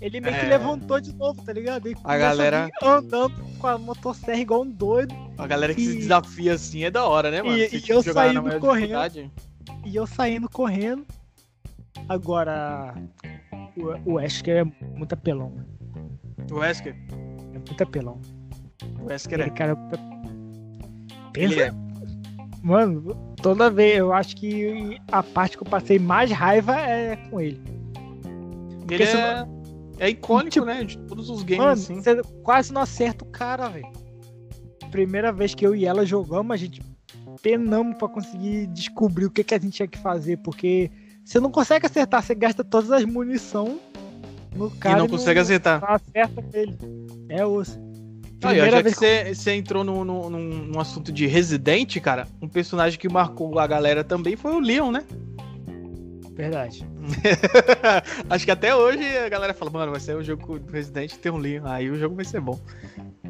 Ele 0.00 0.20
meio 0.20 0.34
é... 0.34 0.40
que 0.40 0.46
levantou 0.46 1.00
de 1.00 1.14
novo, 1.14 1.42
tá 1.42 1.52
ligado? 1.52 1.88
E 1.88 1.96
a 2.02 2.18
galera 2.18 2.70
a 2.82 2.96
andando 2.96 3.34
com 3.58 3.66
a 3.66 3.78
motosserra 3.78 4.38
igual 4.38 4.62
um 4.62 4.70
doido. 4.70 5.14
A 5.38 5.46
galera 5.46 5.74
que 5.74 5.80
e... 5.80 5.86
se 5.86 5.96
desafia 5.98 6.54
assim 6.54 6.84
é 6.84 6.90
da 6.90 7.04
hora, 7.06 7.30
né, 7.30 7.42
mano? 7.42 7.56
E, 7.56 7.68
e 7.72 7.88
eu 7.88 8.02
saindo 8.02 8.60
correndo. 8.60 9.32
E 9.84 9.96
eu 9.96 10.06
saindo 10.06 10.48
correndo. 10.48 11.06
Agora, 12.08 12.94
o, 13.76 14.10
o 14.10 14.14
Wesker 14.14 14.66
é 14.66 14.86
muito 14.96 15.12
apelão, 15.12 15.50
mano. 15.50 15.74
O 16.50 16.56
Wesker? 16.56 16.94
É 17.54 17.58
muito 17.58 17.82
apelão. 17.82 18.20
O 19.00 19.06
Wesker 19.06 19.40
é. 19.40 19.50
Cara, 19.50 19.76
pensa. 21.32 21.60
É. 21.62 21.72
Mano, 22.62 23.14
toda 23.42 23.70
vez 23.70 23.98
eu 23.98 24.12
acho 24.12 24.36
que 24.36 24.98
a 25.12 25.22
parte 25.22 25.56
que 25.56 25.62
eu 25.62 25.68
passei 25.68 25.98
mais 25.98 26.30
raiva 26.30 26.78
é 26.78 27.16
com 27.16 27.40
ele. 27.40 27.60
Porque 28.80 28.94
ele 28.94 29.04
é... 29.04 29.46
É 29.98 30.08
icônico, 30.08 30.50
tipo, 30.50 30.66
né? 30.66 30.84
De 30.84 30.98
todos 30.98 31.30
os 31.30 31.42
games 31.42 31.58
mano, 31.58 31.72
assim. 31.72 32.02
Você 32.02 32.22
quase 32.42 32.72
não 32.72 32.82
acerta 32.82 33.24
o 33.24 33.28
cara, 33.28 33.68
velho. 33.68 33.86
Primeira 34.90 35.32
vez 35.32 35.54
que 35.54 35.66
eu 35.66 35.74
e 35.74 35.86
ela 35.86 36.04
jogamos, 36.04 36.52
a 36.52 36.56
gente 36.56 36.80
penamos 37.42 37.96
para 37.96 38.08
conseguir 38.08 38.66
descobrir 38.68 39.26
o 39.26 39.30
que, 39.30 39.44
que 39.44 39.54
a 39.54 39.58
gente 39.58 39.72
tinha 39.72 39.88
que 39.88 39.98
fazer, 39.98 40.38
porque 40.38 40.90
você 41.24 41.40
não 41.40 41.50
consegue 41.50 41.86
acertar, 41.86 42.22
você 42.22 42.34
gasta 42.34 42.62
todas 42.62 42.90
as 42.90 43.04
munição 43.04 43.78
no 44.54 44.70
cara. 44.70 44.96
E 44.96 44.98
não 45.00 45.08
consegue 45.08 45.36
não, 45.36 45.42
acertar. 45.42 45.80
Não 45.80 45.88
acerta 45.88 46.44
ele. 46.52 46.76
É 47.28 47.44
osso. 47.44 47.82
Aí, 48.42 48.58
já 48.70 48.82
que 48.82 48.90
você, 48.90 49.34
você 49.34 49.54
entrou 49.54 49.82
no, 49.82 50.04
no, 50.04 50.28
num, 50.28 50.48
num 50.66 50.80
assunto 50.80 51.10
de 51.10 51.26
Resident, 51.26 51.98
cara, 52.00 52.28
um 52.42 52.48
personagem 52.48 52.98
que 52.98 53.08
marcou 53.08 53.58
a 53.58 53.66
galera 53.66 54.04
também 54.04 54.36
foi 54.36 54.52
o 54.54 54.60
Leon, 54.60 54.90
né? 54.90 55.02
Verdade. 56.34 56.84
Acho 58.28 58.44
que 58.44 58.50
até 58.50 58.74
hoje 58.74 59.04
a 59.18 59.28
galera 59.28 59.54
fala, 59.54 59.70
mano, 59.70 59.92
vai 59.92 60.00
ser 60.00 60.16
um 60.16 60.22
jogo 60.22 60.58
do 60.58 60.72
Resident 60.72 61.12
um 61.26 61.36
Leon. 61.36 61.64
Aí 61.64 61.88
o 61.88 61.96
jogo 61.96 62.16
vai 62.16 62.24
ser 62.24 62.40
bom. 62.40 62.60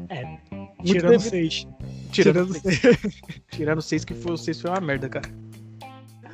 É. 0.09 0.37
Tirando 0.83 1.19
seis. 1.19 1.67
Tirando, 2.11 2.53
seis. 2.53 2.81
Tirando 3.51 3.81
seis, 3.81 4.03
que 4.03 4.13
foi 4.13 4.31
o 4.33 4.37
seis 4.37 4.59
foi 4.59 4.71
uma 4.71 4.81
merda, 4.81 5.07
cara. 5.07 5.29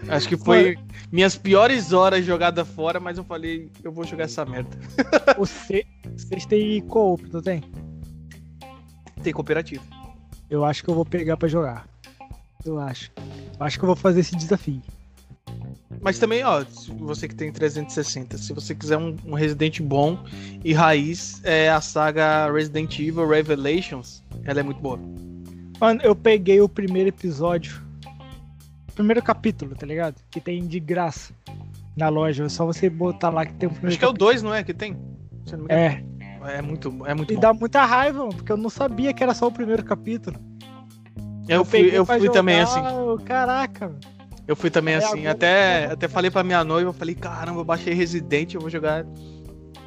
Acho 0.07 0.29
que 0.29 0.37
foi 0.37 0.75
Mano. 0.75 0.87
minhas 1.11 1.35
piores 1.37 1.93
horas 1.93 2.25
jogada 2.25 2.65
fora, 2.65 2.99
mas 2.99 3.17
eu 3.17 3.23
falei, 3.23 3.69
eu 3.83 3.91
vou 3.91 4.05
jogar 4.05 4.23
essa 4.23 4.45
merda. 4.45 4.75
o 5.37 5.45
seis 5.45 6.45
tem 6.47 6.81
co-op, 6.81 7.21
não 7.31 7.41
tem? 7.41 7.61
Tem 9.21 9.33
cooperativo. 9.33 9.83
Eu 10.49 10.65
acho 10.65 10.83
que 10.83 10.89
eu 10.89 10.95
vou 10.95 11.05
pegar 11.05 11.37
para 11.37 11.47
jogar. 11.47 11.87
Eu 12.65 12.79
acho. 12.79 13.11
Eu 13.59 13.65
acho 13.65 13.77
que 13.77 13.83
eu 13.83 13.87
vou 13.87 13.95
fazer 13.95 14.21
esse 14.21 14.35
desafio. 14.35 14.81
Mas 16.01 16.17
também, 16.17 16.43
ó, 16.43 16.63
você 16.97 17.27
que 17.27 17.35
tem 17.35 17.51
360, 17.51 18.37
se 18.37 18.53
você 18.53 18.73
quiser 18.73 18.97
um, 18.97 19.15
um 19.25 19.33
Resident 19.33 19.81
bom 19.81 20.17
e 20.63 20.73
raiz, 20.73 21.41
é 21.43 21.69
a 21.69 21.79
saga 21.79 22.51
Resident 22.51 22.97
Evil 22.99 23.27
Revelations, 23.27 24.23
ela 24.43 24.61
é 24.61 24.63
muito 24.63 24.81
boa. 24.81 24.99
Mano, 25.79 26.01
eu 26.03 26.15
peguei 26.15 26.59
o 26.61 26.69
primeiro 26.69 27.09
episódio 27.09 27.81
primeiro 29.01 29.21
capítulo, 29.21 29.75
tá 29.75 29.85
ligado? 29.85 30.15
Que 30.29 30.39
tem 30.39 30.65
de 30.67 30.79
graça 30.79 31.33
na 31.95 32.09
loja. 32.09 32.45
É 32.45 32.49
só 32.49 32.65
você 32.65 32.89
botar 32.89 33.29
lá 33.29 33.45
que 33.45 33.53
tem 33.53 33.67
o 33.67 33.71
primeiro 33.71 33.89
Acho 33.89 33.99
que 33.99 34.05
é 34.05 34.07
o 34.07 34.13
2, 34.13 34.43
não 34.43 34.53
é? 34.53 34.63
Que 34.63 34.73
tem? 34.73 34.97
É. 35.69 36.03
É 36.43 36.61
muito, 36.61 37.05
é 37.05 37.13
muito 37.13 37.31
E 37.31 37.35
bom. 37.35 37.41
dá 37.41 37.53
muita 37.53 37.85
raiva, 37.85 38.19
mano, 38.19 38.33
porque 38.33 38.51
eu 38.51 38.57
não 38.57 38.69
sabia 38.69 39.13
que 39.13 39.21
era 39.21 39.33
só 39.33 39.47
o 39.47 39.51
primeiro 39.51 39.83
capítulo. 39.83 40.39
Eu 41.47 41.63
fui, 41.63 41.89
eu 41.95 42.05
fui 42.05 42.29
também 42.29 42.61
assim. 42.61 42.79
Caraca, 43.25 43.87
mano. 43.87 43.99
Eu 44.51 44.55
fui 44.57 44.69
também 44.69 44.95
é, 44.95 44.97
assim. 44.97 45.27
Até, 45.27 45.85
até 45.85 46.09
falei 46.09 46.29
pra 46.29 46.43
minha 46.43 46.61
noiva, 46.61 46.91
falei, 46.91 47.15
caramba, 47.15 47.61
eu 47.61 47.63
baixei 47.63 47.93
Resident, 47.93 48.53
eu 48.53 48.59
vou 48.59 48.69
jogar. 48.69 49.05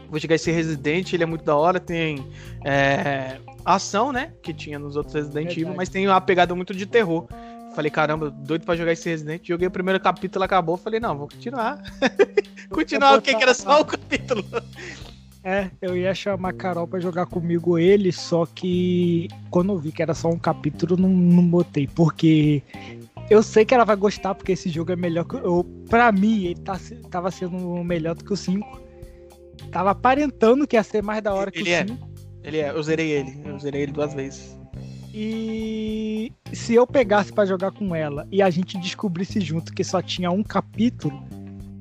Vou 0.08 0.18
jogar 0.18 0.36
esse 0.36 0.50
Resident, 0.50 1.12
ele 1.12 1.22
é 1.22 1.26
muito 1.26 1.44
da 1.44 1.54
hora, 1.54 1.78
tem 1.78 2.26
é, 2.64 3.36
ação, 3.62 4.10
né? 4.10 4.32
Que 4.42 4.54
tinha 4.54 4.78
nos 4.78 4.96
outros 4.96 5.12
Resident 5.14 5.54
Evil, 5.54 5.74
mas 5.74 5.90
tem 5.90 6.08
uma 6.08 6.18
pegada 6.18 6.54
muito 6.54 6.72
de 6.72 6.86
terror. 6.86 7.26
Falei, 7.74 7.90
caramba, 7.90 8.30
doido 8.30 8.64
pra 8.64 8.74
jogar 8.74 8.92
esse 8.92 9.06
Resident. 9.06 9.46
Joguei 9.46 9.68
o 9.68 9.70
primeiro 9.70 10.00
capítulo, 10.00 10.42
acabou. 10.42 10.78
Falei, 10.78 10.98
não, 10.98 11.14
vou 11.14 11.28
continuar. 11.28 11.82
continuar, 12.70 13.12
porque 13.14 13.34
que 13.34 13.42
era 13.42 13.52
só 13.52 13.82
o 13.82 13.84
capítulo. 13.84 14.42
É, 15.42 15.68
eu 15.82 15.94
ia 15.94 16.14
chamar 16.14 16.48
a 16.48 16.52
Carol 16.54 16.88
pra 16.88 17.00
jogar 17.00 17.26
comigo 17.26 17.78
ele, 17.78 18.10
só 18.10 18.46
que 18.46 19.28
quando 19.50 19.74
eu 19.74 19.78
vi 19.78 19.92
que 19.92 20.00
era 20.00 20.14
só 20.14 20.30
um 20.30 20.38
capítulo, 20.38 20.96
não, 20.96 21.10
não 21.10 21.46
botei. 21.46 21.86
Porque 21.86 22.62
eu 23.30 23.42
sei 23.42 23.64
que 23.64 23.74
ela 23.74 23.84
vai 23.84 23.96
gostar, 23.96 24.34
porque 24.34 24.52
esse 24.52 24.68
jogo 24.68 24.92
é 24.92 24.96
melhor 24.96 25.24
que. 25.24 25.36
Eu, 25.36 25.64
pra 25.88 26.12
mim, 26.12 26.44
ele 26.44 26.60
tá, 26.60 26.78
tava 27.10 27.30
sendo 27.30 27.82
melhor 27.82 28.14
do 28.14 28.24
que 28.24 28.32
o 28.32 28.36
5. 28.36 28.82
Tava 29.70 29.90
aparentando 29.90 30.66
que 30.66 30.76
ia 30.76 30.82
ser 30.82 31.02
mais 31.02 31.22
da 31.22 31.32
hora 31.32 31.50
que 31.50 31.60
ele 31.60 31.74
o 31.74 31.88
5. 31.88 32.08
É. 32.10 32.14
Ele 32.48 32.58
é, 32.58 32.70
eu 32.70 32.82
zerei 32.82 33.10
ele. 33.10 33.40
Eu 33.44 33.58
zerei 33.58 33.82
ele 33.82 33.92
duas 33.92 34.12
vezes. 34.12 34.56
E 35.14 36.32
se 36.52 36.74
eu 36.74 36.86
pegasse 36.86 37.32
para 37.32 37.46
jogar 37.46 37.70
com 37.70 37.94
ela 37.94 38.26
e 38.30 38.42
a 38.42 38.50
gente 38.50 38.76
descobrisse 38.78 39.40
junto 39.40 39.72
que 39.72 39.84
só 39.84 40.02
tinha 40.02 40.30
um 40.30 40.42
capítulo, 40.42 41.24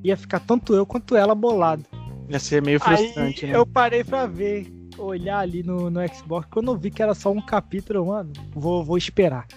ia 0.03 0.15
ficar 0.15 0.39
tanto 0.39 0.73
eu 0.75 0.85
quanto 0.85 1.15
ela 1.15 1.33
bolado. 1.33 1.83
Ia 2.29 2.39
ser 2.39 2.61
meio 2.61 2.79
frustrante, 2.79 3.45
Aí 3.45 3.51
né? 3.51 3.57
Eu 3.57 3.65
parei 3.65 4.03
pra 4.03 4.27
ver, 4.27 4.71
olhar 4.97 5.39
ali 5.39 5.63
no, 5.63 5.89
no 5.89 5.99
Xbox. 6.07 6.47
Quando 6.51 6.71
eu 6.71 6.77
vi 6.77 6.91
que 6.91 7.01
era 7.01 7.13
só 7.13 7.31
um 7.31 7.41
capítulo, 7.41 8.05
mano, 8.05 8.31
vou, 8.53 8.85
vou 8.85 8.97
esperar. 8.97 9.47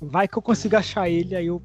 Vai 0.00 0.28
que 0.28 0.36
eu 0.36 0.42
consigo 0.42 0.76
achar 0.76 1.08
ele, 1.08 1.34
aí 1.34 1.46
eu. 1.46 1.60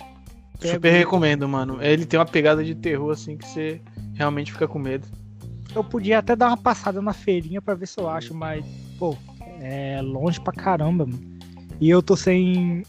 Super 0.60 0.90
ele. 0.90 0.98
recomendo, 0.98 1.48
mano. 1.48 1.82
Ele 1.82 2.06
tem 2.06 2.20
uma 2.20 2.26
pegada 2.26 2.64
de 2.64 2.74
terror 2.74 3.12
assim 3.12 3.38
que 3.38 3.48
você 3.48 3.82
realmente 4.14 4.52
fica 4.52 4.68
com 4.68 4.80
medo. 4.80 5.08
Eu 5.76 5.84
podia 5.84 6.20
até 6.20 6.36
dar 6.36 6.48
uma 6.48 6.58
passada 6.58 7.02
na 7.02 7.14
feirinha 7.14 7.62
para 7.62 7.74
ver 7.74 7.88
se 7.88 8.00
eu 8.00 8.08
acho, 8.08 8.34
mas, 8.34 8.64
pô, 9.00 9.18
é 9.60 10.02
longe 10.02 10.40
pra 10.40 10.54
caramba, 10.54 11.06
mano. 11.06 11.34
E 11.82 11.90
eu 11.90 12.02
tô 12.02 12.16
sem 12.16 12.84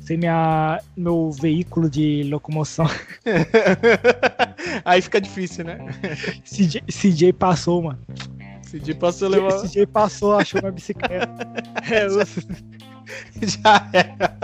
sem 0.00 0.16
minha 0.18 0.80
meu 0.96 1.30
veículo 1.32 1.90
de 1.90 2.22
locomoção. 2.24 2.86
Aí 4.84 5.02
fica 5.02 5.20
difícil, 5.20 5.64
né? 5.64 5.78
CJ, 6.44 6.82
CJ 6.82 7.32
passou, 7.32 7.82
mano. 7.82 7.98
CJ 8.70 8.94
passou 8.94 9.28
levou. 9.28 9.62
CJ 9.62 9.86
passou, 9.86 10.36
achou 10.36 10.60
uma 10.60 10.70
bicicleta. 10.70 11.28
é, 11.90 12.06
eu... 12.06 12.20
Já 13.42 13.88
era. 13.92 14.36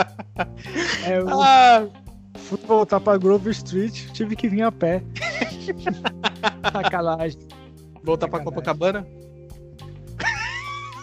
É, 1.04 1.18
eu... 1.18 1.28
ah. 1.40 1.88
Fui 2.34 2.58
voltar 2.66 3.00
pra 3.00 3.16
Grove 3.16 3.50
Street, 3.50 4.10
tive 4.12 4.36
que 4.36 4.48
vir 4.48 4.62
a 4.62 4.72
pé. 4.72 5.02
Sacanagem. 6.72 7.38
Voltar 8.02 8.26
Sacanagem. 8.26 8.30
pra 8.30 8.44
Copacabana? 8.44 9.06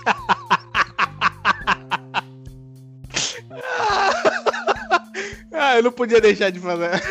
ah, 5.54 5.78
eu 5.78 5.84
não 5.84 5.92
podia 5.92 6.22
deixar 6.22 6.52
de 6.52 6.60
fazer. 6.60 7.02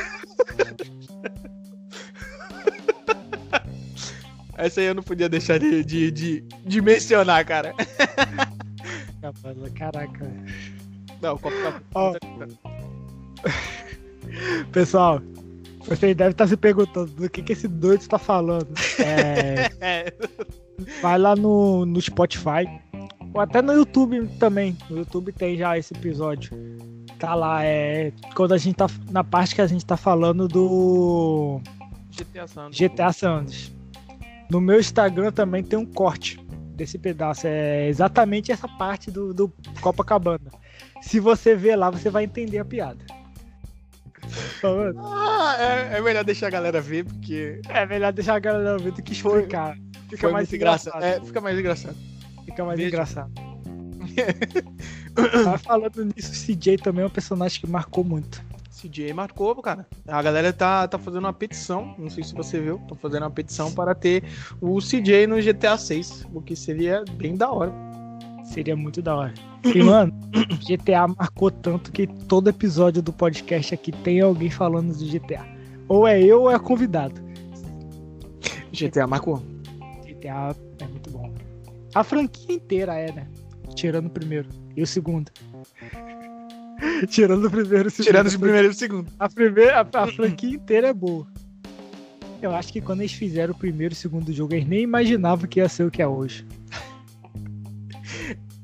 Essa 4.56 4.80
aí 4.80 4.86
eu 4.86 4.94
não 4.94 5.02
podia 5.02 5.28
deixar 5.28 5.58
de, 5.58 5.84
de, 5.84 6.10
de, 6.10 6.44
de 6.64 6.82
mencionar, 6.82 7.44
cara. 7.44 7.74
Caraca. 9.74 10.32
Não, 11.20 11.34
o 11.34 11.38
copo 11.38 11.56
tá. 11.62 11.82
Oh. 11.94 12.14
Pessoal, 14.72 15.20
vocês 15.80 16.14
devem 16.14 16.30
estar 16.30 16.46
se 16.46 16.56
perguntando 16.56 17.10
do 17.12 17.28
que, 17.28 17.42
que 17.42 17.52
esse 17.52 17.66
doido 17.66 18.00
está 18.00 18.18
falando. 18.18 18.68
É... 19.00 20.12
Vai 21.02 21.18
lá 21.18 21.34
no, 21.34 21.84
no 21.84 22.00
Spotify. 22.00 22.68
Ou 23.34 23.40
até 23.40 23.60
no 23.60 23.72
YouTube 23.72 24.28
também. 24.38 24.76
No 24.88 24.98
YouTube 24.98 25.32
tem 25.32 25.56
já 25.56 25.76
esse 25.76 25.92
episódio. 25.94 26.56
Tá 27.18 27.34
lá, 27.34 27.64
é. 27.64 28.12
Quando 28.34 28.54
a 28.54 28.58
gente 28.58 28.76
tá. 28.76 28.86
Na 29.10 29.24
parte 29.24 29.56
que 29.56 29.60
a 29.60 29.66
gente 29.66 29.84
tá 29.84 29.96
falando 29.96 30.46
do. 30.46 31.60
GTA 32.10 32.46
Sanders. 32.46 32.78
GTA 32.78 33.12
Sanders. 33.12 33.72
No 34.50 34.60
meu 34.60 34.78
Instagram 34.78 35.32
também 35.32 35.64
tem 35.64 35.78
um 35.78 35.86
corte 35.86 36.38
desse 36.78 36.96
pedaço. 36.96 37.46
É 37.46 37.88
exatamente 37.88 38.50
essa 38.50 38.68
parte 38.68 39.10
do, 39.10 39.34
do 39.34 39.52
Copacabana. 39.80 40.50
Se 41.02 41.20
você 41.20 41.54
ver 41.54 41.76
lá, 41.76 41.90
você 41.90 42.08
vai 42.08 42.24
entender 42.24 42.58
a 42.58 42.64
piada. 42.64 43.04
Ah, 44.98 45.56
é, 45.58 45.98
é, 45.98 46.00
melhor 46.00 46.24
deixar 46.24 46.46
a 46.46 46.50
galera 46.50 46.80
ver, 46.80 47.04
porque. 47.04 47.60
É 47.68 47.84
melhor 47.86 48.12
deixar 48.12 48.36
a 48.36 48.38
galera 48.38 48.78
ver 48.78 48.92
do 48.92 49.02
que 49.02 49.12
explicar. 49.12 49.76
Fica 50.08 50.18
Foi 50.18 50.32
mais 50.32 50.52
engraçado. 50.52 51.02
É, 51.02 51.20
fica 51.20 51.40
mais 51.40 51.58
engraçado. 51.58 51.96
Fica 52.44 52.64
mais 52.64 52.78
Veja. 52.78 52.88
engraçado. 52.88 53.32
Mas 55.44 55.62
falando 55.62 56.04
nisso, 56.04 56.32
o 56.32 56.56
CJ 56.56 56.78
também 56.78 57.02
é 57.02 57.06
um 57.06 57.10
personagem 57.10 57.60
que 57.60 57.66
marcou 57.66 58.04
muito. 58.04 58.42
CJ 58.80 59.12
marcou, 59.12 59.54
cara. 59.56 59.86
A 60.06 60.22
galera 60.22 60.52
tá, 60.52 60.86
tá 60.86 60.98
fazendo 60.98 61.24
uma 61.24 61.32
petição, 61.32 61.94
não 61.98 62.08
sei 62.08 62.22
se 62.22 62.34
você 62.34 62.60
viu, 62.60 62.78
tá 62.88 62.94
fazendo 62.94 63.24
uma 63.24 63.30
petição 63.30 63.72
para 63.72 63.94
ter 63.94 64.22
o 64.60 64.78
CJ 64.78 65.26
no 65.26 65.42
GTA 65.42 65.76
6, 65.76 66.28
o 66.32 66.40
que 66.40 66.54
seria 66.54 67.04
bem 67.12 67.36
da 67.36 67.50
hora. 67.50 67.72
Seria 68.44 68.76
muito 68.76 69.02
da 69.02 69.16
hora. 69.16 69.34
E, 69.64 69.82
mano, 69.82 70.12
GTA 70.64 71.08
marcou 71.08 71.50
tanto 71.50 71.92
que 71.92 72.06
todo 72.06 72.48
episódio 72.48 73.02
do 73.02 73.12
podcast 73.12 73.74
aqui 73.74 73.92
tem 73.92 74.20
alguém 74.20 74.50
falando 74.50 74.96
de 74.96 75.18
GTA. 75.18 75.44
Ou 75.88 76.06
é 76.06 76.22
eu 76.22 76.42
ou 76.42 76.50
é 76.50 76.58
convidado. 76.58 77.20
GTA 78.72 79.06
marcou. 79.06 79.42
GTA 80.06 80.54
é 80.80 80.86
muito 80.86 81.10
bom. 81.10 81.32
A 81.94 82.04
franquia 82.04 82.54
inteira 82.54 82.94
é, 82.94 83.12
né? 83.12 83.26
Tirando 83.74 84.06
o 84.06 84.10
primeiro 84.10 84.48
e 84.76 84.82
o 84.82 84.86
segundo. 84.86 85.30
Tirando 87.08 87.46
o 87.46 87.50
primeiro 87.50 87.86
e 87.86 87.88
o 87.88 87.90
segundo. 87.90 88.06
Tirando 88.06 88.28
o 88.28 88.38
primeiro 88.38 88.68
e 88.68 88.70
o 88.70 88.74
segundo. 88.74 89.12
A, 89.18 89.28
primeira, 89.28 89.80
a, 89.80 90.02
a 90.02 90.06
franquia 90.06 90.50
inteira 90.50 90.88
é 90.88 90.92
boa. 90.92 91.26
Eu 92.40 92.54
acho 92.54 92.72
que 92.72 92.80
quando 92.80 93.00
eles 93.00 93.12
fizeram 93.12 93.52
o 93.52 93.56
primeiro 93.58 93.92
e 93.92 93.96
o 93.96 93.98
segundo 93.98 94.32
jogo, 94.32 94.54
eles 94.54 94.66
nem 94.66 94.82
imaginavam 94.82 95.48
que 95.48 95.60
ia 95.60 95.68
ser 95.68 95.84
o 95.84 95.90
que 95.90 96.00
é 96.00 96.06
hoje. 96.06 96.46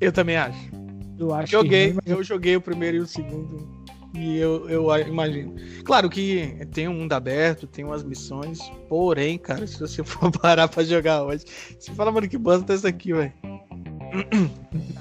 Eu 0.01 0.13
também 0.13 0.37
acho. 0.37 0.71
Eu 1.19 1.33
acho 1.33 1.53
joguei, 1.53 1.97
eu 2.05 2.23
joguei 2.23 2.57
o 2.57 2.61
primeiro 2.61 2.99
e 2.99 3.01
o 3.01 3.07
segundo. 3.07 3.85
E 4.15 4.39
eu, 4.39 4.69
eu 4.69 4.97
imagino. 5.09 5.55
Claro 5.85 6.09
que 6.09 6.57
tem 6.73 6.87
um 6.87 6.95
mundo 6.95 7.13
aberto, 7.13 7.67
tem 7.67 7.85
umas 7.85 8.05
missões. 8.05 8.61
Porém, 8.89 9.37
cara, 9.39 9.67
se 9.67 9.79
você 9.79 10.03
for 10.05 10.31
parar 10.31 10.69
pra 10.69 10.85
jogar 10.85 11.25
hoje, 11.25 11.45
você 11.79 11.93
fala, 11.93 12.13
mano, 12.13 12.29
que 12.29 12.39
bosta 12.39 12.73
é 12.73 12.77
essa 12.77 12.89
aqui, 12.89 13.13
velho. 13.13 13.33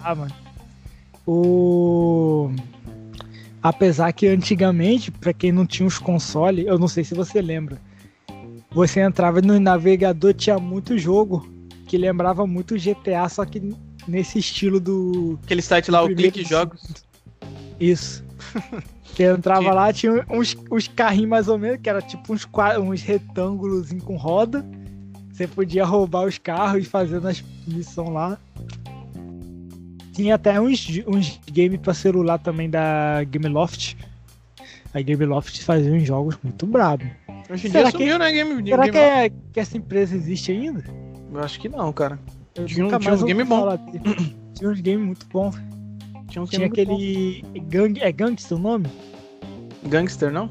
Ah, 0.04 0.16
mano. 0.16 0.34
O. 1.28 2.50
Apesar 3.64 4.12
que 4.12 4.28
antigamente, 4.28 5.10
para 5.10 5.32
quem 5.32 5.50
não 5.50 5.66
tinha 5.66 5.88
os 5.88 5.98
consoles, 5.98 6.68
eu 6.68 6.78
não 6.78 6.90
sei 6.90 7.06
se 7.06 7.16
você 7.16 7.42
lembra, 7.42 7.82
você 8.70 9.00
entrava 9.00 9.42
no 9.42 9.58
navegador, 9.58 10.34
tinha 10.34 10.60
muito 10.60 10.98
jogo 10.98 11.48
que 11.88 11.98
lembrava 11.98 12.46
muito 12.46 12.76
GTA, 12.76 13.30
só 13.30 13.46
que 13.46 13.74
nesse 14.06 14.40
estilo 14.40 14.82
do. 14.82 15.40
Aquele 15.44 15.62
site 15.62 15.90
lá, 15.90 16.04
o 16.04 16.14
Clique 16.14 16.44
Jogos. 16.44 17.06
Isso. 17.80 18.24
que 19.16 19.24
entrava 19.24 19.72
lá, 19.72 19.94
tinha 19.94 20.26
uns, 20.30 20.58
uns 20.70 20.88
carrinhos 20.88 21.30
mais 21.30 21.48
ou 21.48 21.58
menos, 21.58 21.80
que 21.82 21.90
era 21.90 22.02
tipo 22.02 22.34
uns, 22.34 22.48
uns 22.82 23.02
retângulos 23.02 23.94
com 24.04 24.18
roda. 24.18 24.66
Você 25.32 25.48
podia 25.48 25.86
roubar 25.86 26.26
os 26.26 26.38
carros 26.38 26.84
e 26.84 26.86
fazer 26.86 27.26
as 27.26 27.44
missões 27.66 28.10
lá. 28.10 28.38
Tinha 30.14 30.36
até 30.36 30.62
uns, 30.62 30.88
uns 31.08 31.40
games 31.52 31.80
pra 31.80 31.94
celular 31.94 32.38
também 32.38 32.70
da 32.70 33.24
Gameloft. 33.26 33.98
A 34.94 35.02
Gameloft 35.02 35.64
fazia 35.64 35.92
uns 35.92 36.04
jogos 36.04 36.38
muito 36.44 36.68
bravos. 36.68 37.08
Hoje 37.50 37.68
em 37.68 37.72
será 37.72 37.90
dia 37.90 37.92
sumiu, 37.92 38.14
que, 38.14 38.20
né, 38.20 38.32
Game 38.32 38.70
Será 38.70 38.84
Game 38.84 38.92
que, 38.92 38.98
é, 38.98 39.30
que 39.30 39.60
essa 39.60 39.76
empresa 39.76 40.16
existe 40.16 40.52
ainda? 40.52 40.84
Eu 41.32 41.40
acho 41.40 41.60
que 41.60 41.68
não, 41.68 41.92
cara. 41.92 42.20
Eu 42.54 42.66
tinha, 42.66 42.86
um, 42.86 43.00
tinha 43.00 43.14
uns 43.14 43.24
games 43.24 43.48
bons. 43.48 43.80
Tinha 44.54 44.70
uns 44.70 44.82
games 44.82 45.06
muito 45.06 45.26
bons. 45.28 45.56
Tinha, 46.30 46.46
tinha 46.46 46.68
aquele. 46.68 47.44
Gang... 47.68 48.00
É 48.00 48.12
Gangster 48.12 48.58
o 48.58 48.62
nome? 48.62 48.86
Gangster, 49.88 50.32
não? 50.32 50.50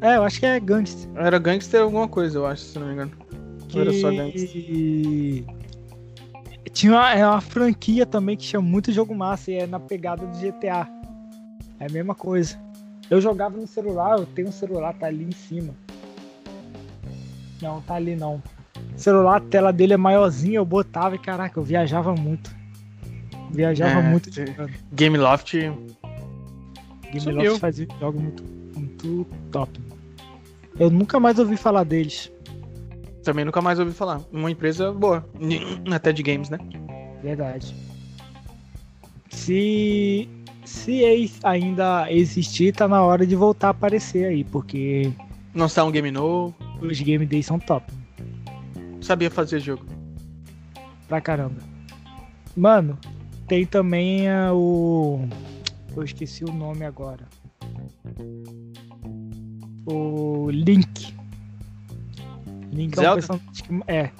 É, 0.00 0.16
eu 0.16 0.22
acho 0.22 0.40
que 0.40 0.46
é 0.46 0.58
Gangster. 0.58 1.10
Era 1.14 1.38
Gangster 1.38 1.82
alguma 1.82 2.08
coisa, 2.08 2.38
eu 2.38 2.46
acho, 2.46 2.62
se 2.62 2.78
não 2.78 2.86
me 2.86 2.94
engano. 2.94 3.12
Que... 3.68 3.80
era 3.80 3.92
só 3.92 4.10
Gangster. 4.10 5.57
Tinha 6.78 6.92
uma, 6.92 7.12
é 7.12 7.26
uma 7.26 7.40
franquia 7.40 8.06
também 8.06 8.36
que 8.36 8.44
chama 8.44 8.68
muito 8.68 8.92
jogo 8.92 9.12
massa 9.12 9.50
e 9.50 9.54
é 9.56 9.66
na 9.66 9.80
pegada 9.80 10.24
do 10.24 10.38
GTA. 10.38 10.86
É 11.80 11.86
a 11.86 11.90
mesma 11.90 12.14
coisa. 12.14 12.56
Eu 13.10 13.20
jogava 13.20 13.56
no 13.56 13.66
celular, 13.66 14.16
eu 14.16 14.24
tenho 14.26 14.46
um 14.46 14.52
celular, 14.52 14.94
tá 14.94 15.06
ali 15.06 15.24
em 15.24 15.32
cima. 15.32 15.74
Não, 17.60 17.80
tá 17.80 17.96
ali 17.96 18.14
não. 18.14 18.40
O 18.94 18.96
celular, 18.96 19.38
a 19.38 19.40
tela 19.40 19.72
dele 19.72 19.94
é 19.94 19.96
maiorzinha, 19.96 20.58
eu 20.58 20.64
botava 20.64 21.16
e 21.16 21.18
caraca, 21.18 21.58
eu 21.58 21.64
viajava 21.64 22.14
muito. 22.14 22.54
Viajava 23.50 23.98
É, 23.98 24.10
muito 24.10 24.32
jogando. 24.32 24.70
Gameloft. 24.92 25.54
Game 25.54 27.20
Sumiu. 27.20 27.42
Loft 27.42 27.58
fazia 27.60 27.88
jogos 27.98 28.22
muito, 28.22 28.44
muito 28.76 29.26
top. 29.50 29.80
Eu 30.78 30.90
nunca 30.90 31.18
mais 31.18 31.40
ouvi 31.40 31.56
falar 31.56 31.82
deles. 31.82 32.30
Também 33.28 33.44
nunca 33.44 33.60
mais 33.60 33.78
ouvi 33.78 33.92
falar. 33.92 34.22
Uma 34.32 34.50
empresa 34.50 34.90
boa. 34.90 35.22
Até 35.94 36.14
de 36.14 36.22
games, 36.22 36.48
né? 36.48 36.56
Verdade. 37.22 37.76
Se 39.28 40.26
se 40.64 41.28
ainda 41.44 42.10
existir, 42.10 42.72
tá 42.72 42.88
na 42.88 43.02
hora 43.02 43.26
de 43.26 43.36
voltar 43.36 43.66
a 43.66 43.70
aparecer 43.72 44.24
aí, 44.24 44.44
porque 44.44 45.12
Lançar 45.54 45.84
um 45.84 45.90
game 45.90 46.10
novo. 46.10 46.54
os 46.80 46.98
game 47.02 47.26
days 47.26 47.44
são 47.44 47.58
top 47.58 47.92
Sabia 49.02 49.30
fazer 49.30 49.60
jogo. 49.60 49.84
pra 51.06 51.20
caramba. 51.20 51.60
Mano, 52.56 52.98
tem 53.46 53.66
também 53.66 54.26
ah, 54.30 54.54
o 54.54 55.28
eu 55.94 56.02
esqueci 56.02 56.44
o 56.46 56.52
nome 56.52 56.82
agora. 56.82 57.28
O 59.84 60.48
Link. 60.50 61.17
Link 62.72 62.96
é 62.96 63.00
um 63.00 63.02
Zelda? 63.02 63.14
personagem 63.16 63.52
que 63.52 63.82
é. 63.92 64.10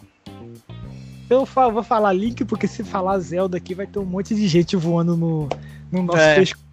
Eu 1.31 1.45
vou 1.45 1.83
falar 1.83 2.13
Link 2.13 2.45
porque 2.45 2.67
se 2.67 2.83
falar 2.83 3.19
Zelda 3.19 3.57
aqui 3.59 3.75
vai 3.75 3.87
ter 3.87 3.99
um 3.99 4.05
monte 4.07 4.35
de 4.35 4.49
gente 4.49 4.77
voando 4.77 5.17
no, 5.17 5.49
no 5.93 6.03
nosso 6.03 6.19
É. 6.19 6.37
pescoço. 6.37 6.65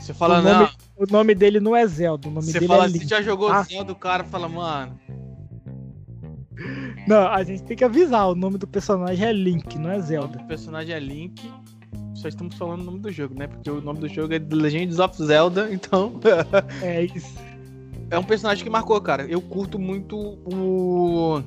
Você 0.00 0.12
fala, 0.14 0.40
O 0.40 0.42
nome- 0.42 0.64
não. 0.64 0.70
O 1.06 1.06
nome 1.10 1.34
dele 1.34 1.60
não 1.60 1.74
é 1.76 1.86
Zelda, 1.86 2.28
o 2.28 2.30
nome 2.30 2.46
Você 2.46 2.52
dele 2.54 2.66
fala 2.66 2.84
é 2.84 2.86
assim, 2.88 2.98
Link. 2.98 3.08
já 3.08 3.22
jogou 3.22 3.50
Ah. 3.50 3.62
Zelda, 3.62 3.92
o 3.92 3.96
cara 3.96 4.24
fala, 4.24 4.48
mano. 4.48 4.98
Não, 7.06 7.26
a 7.28 7.42
gente 7.42 7.62
tem 7.62 7.76
que 7.76 7.84
avisar, 7.84 8.28
o 8.28 8.34
nome 8.34 8.58
do 8.58 8.66
personagem 8.66 9.26
é 9.26 9.32
Link, 9.32 9.78
não 9.78 9.88
é 9.90 9.94
O 9.94 9.96
nome 9.96 10.02
Zelda. 10.08 10.38
do 10.38 10.44
personagem 10.44 10.94
é 10.94 11.00
Link. 11.00 11.50
Só 12.14 12.28
estamos 12.28 12.54
falando 12.56 12.82
o 12.82 12.84
nome 12.84 12.98
do 12.98 13.10
jogo, 13.10 13.34
né? 13.34 13.46
Porque 13.46 13.70
o 13.70 13.80
nome 13.80 14.00
do 14.00 14.08
jogo 14.08 14.34
é 14.34 14.38
The 14.38 14.54
Legends 14.54 14.98
of 14.98 15.16
Zelda, 15.24 15.68
então. 15.72 16.20
É 16.82 17.04
isso. 17.04 17.34
É 18.10 18.18
um 18.18 18.24
personagem 18.24 18.64
que 18.64 18.70
marcou, 18.70 19.00
cara. 19.00 19.24
Eu 19.24 19.40
curto 19.40 19.78
muito 19.78 20.16
o. 20.18 21.42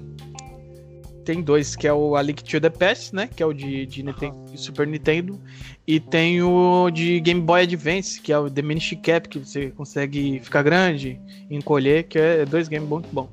Tem 1.25 1.41
dois, 1.41 1.75
que 1.75 1.87
é 1.87 1.93
o 1.93 2.15
A 2.15 2.21
Link 2.21 2.43
to 2.43 2.59
the 2.59 2.69
Past, 2.69 3.15
né? 3.15 3.27
Que 3.27 3.41
é 3.41 3.45
o 3.45 3.53
de, 3.53 3.85
de 3.85 4.03
Nintendo, 4.03 4.35
Super 4.55 4.87
Nintendo. 4.87 5.39
E 5.87 5.99
tem 5.99 6.41
o 6.41 6.89
de 6.89 7.19
Game 7.21 7.41
Boy 7.41 7.63
Advance, 7.63 8.19
que 8.19 8.31
é 8.31 8.37
o 8.37 8.49
The 8.49 8.61
Minish 8.61 8.97
Cap, 9.01 9.29
que 9.29 9.39
você 9.39 9.71
consegue 9.71 10.39
ficar 10.41 10.63
grande, 10.63 11.19
encolher, 11.49 12.03
que 12.03 12.17
é 12.19 12.45
dois 12.45 12.67
games 12.67 12.89
muito 12.89 13.07
bom. 13.11 13.29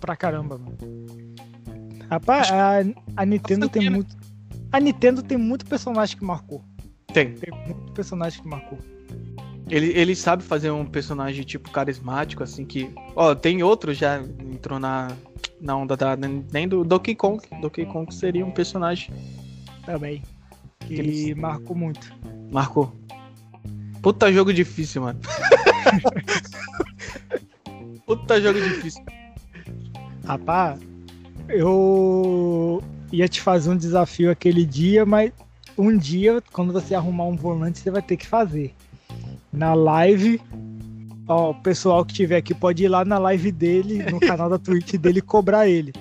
Pra 0.00 0.16
caramba, 0.16 0.58
mano. 0.58 0.76
Rapaz, 2.10 2.50
a, 2.50 2.80
a 3.16 3.26
Nintendo 3.26 3.68
tem 3.68 3.84
né? 3.84 3.90
muito. 3.90 4.16
A 4.70 4.80
Nintendo 4.80 5.22
tem 5.22 5.38
muito 5.38 5.64
personagem 5.64 6.16
que 6.16 6.24
marcou. 6.24 6.64
Tem. 7.12 7.34
Tem 7.34 7.52
muito 7.66 7.92
personagem 7.92 8.42
que 8.42 8.48
marcou. 8.48 8.78
Ele, 9.72 9.86
ele 9.98 10.14
sabe 10.14 10.42
fazer 10.42 10.70
um 10.70 10.84
personagem 10.84 11.42
tipo 11.44 11.70
carismático, 11.70 12.42
assim, 12.42 12.62
que. 12.62 12.90
Ó, 13.16 13.34
tem 13.34 13.62
outro 13.62 13.94
já 13.94 14.20
entrou 14.20 14.78
na, 14.78 15.08
na 15.58 15.74
onda 15.74 15.96
da. 15.96 16.14
Nem 16.14 16.68
do 16.68 16.84
Donkey 16.84 17.14
Kong. 17.14 17.42
Donkey 17.58 17.86
Kong 17.86 18.14
seria 18.14 18.44
um 18.44 18.50
personagem. 18.50 19.14
Também. 19.86 20.22
Que 20.80 20.92
Eles- 20.96 21.34
marcou 21.38 21.74
muito. 21.74 22.12
Marcou. 22.52 22.94
Puta 24.02 24.30
jogo 24.30 24.52
difícil, 24.52 25.00
mano. 25.00 25.18
Puta 28.04 28.42
jogo 28.42 28.60
difícil. 28.60 29.02
Rapaz, 30.26 30.78
eu 31.48 32.82
ia 33.10 33.26
te 33.26 33.40
fazer 33.40 33.70
um 33.70 33.76
desafio 33.76 34.30
aquele 34.30 34.66
dia, 34.66 35.06
mas 35.06 35.32
um 35.78 35.96
dia, 35.96 36.42
quando 36.52 36.74
você 36.74 36.94
arrumar 36.94 37.24
um 37.24 37.36
volante, 37.36 37.78
você 37.78 37.90
vai 37.90 38.02
ter 38.02 38.18
que 38.18 38.26
fazer. 38.26 38.74
Na 39.52 39.74
live, 39.74 40.40
ó, 41.28 41.50
o 41.50 41.54
pessoal 41.54 42.04
que 42.04 42.14
tiver 42.14 42.36
aqui 42.36 42.54
pode 42.54 42.84
ir 42.84 42.88
lá 42.88 43.04
na 43.04 43.18
live 43.18 43.52
dele, 43.52 44.02
no 44.10 44.18
canal 44.20 44.48
da 44.48 44.58
Twitch 44.58 44.94
dele, 44.94 45.18
e 45.18 45.22
cobrar 45.22 45.68
ele. 45.68 45.92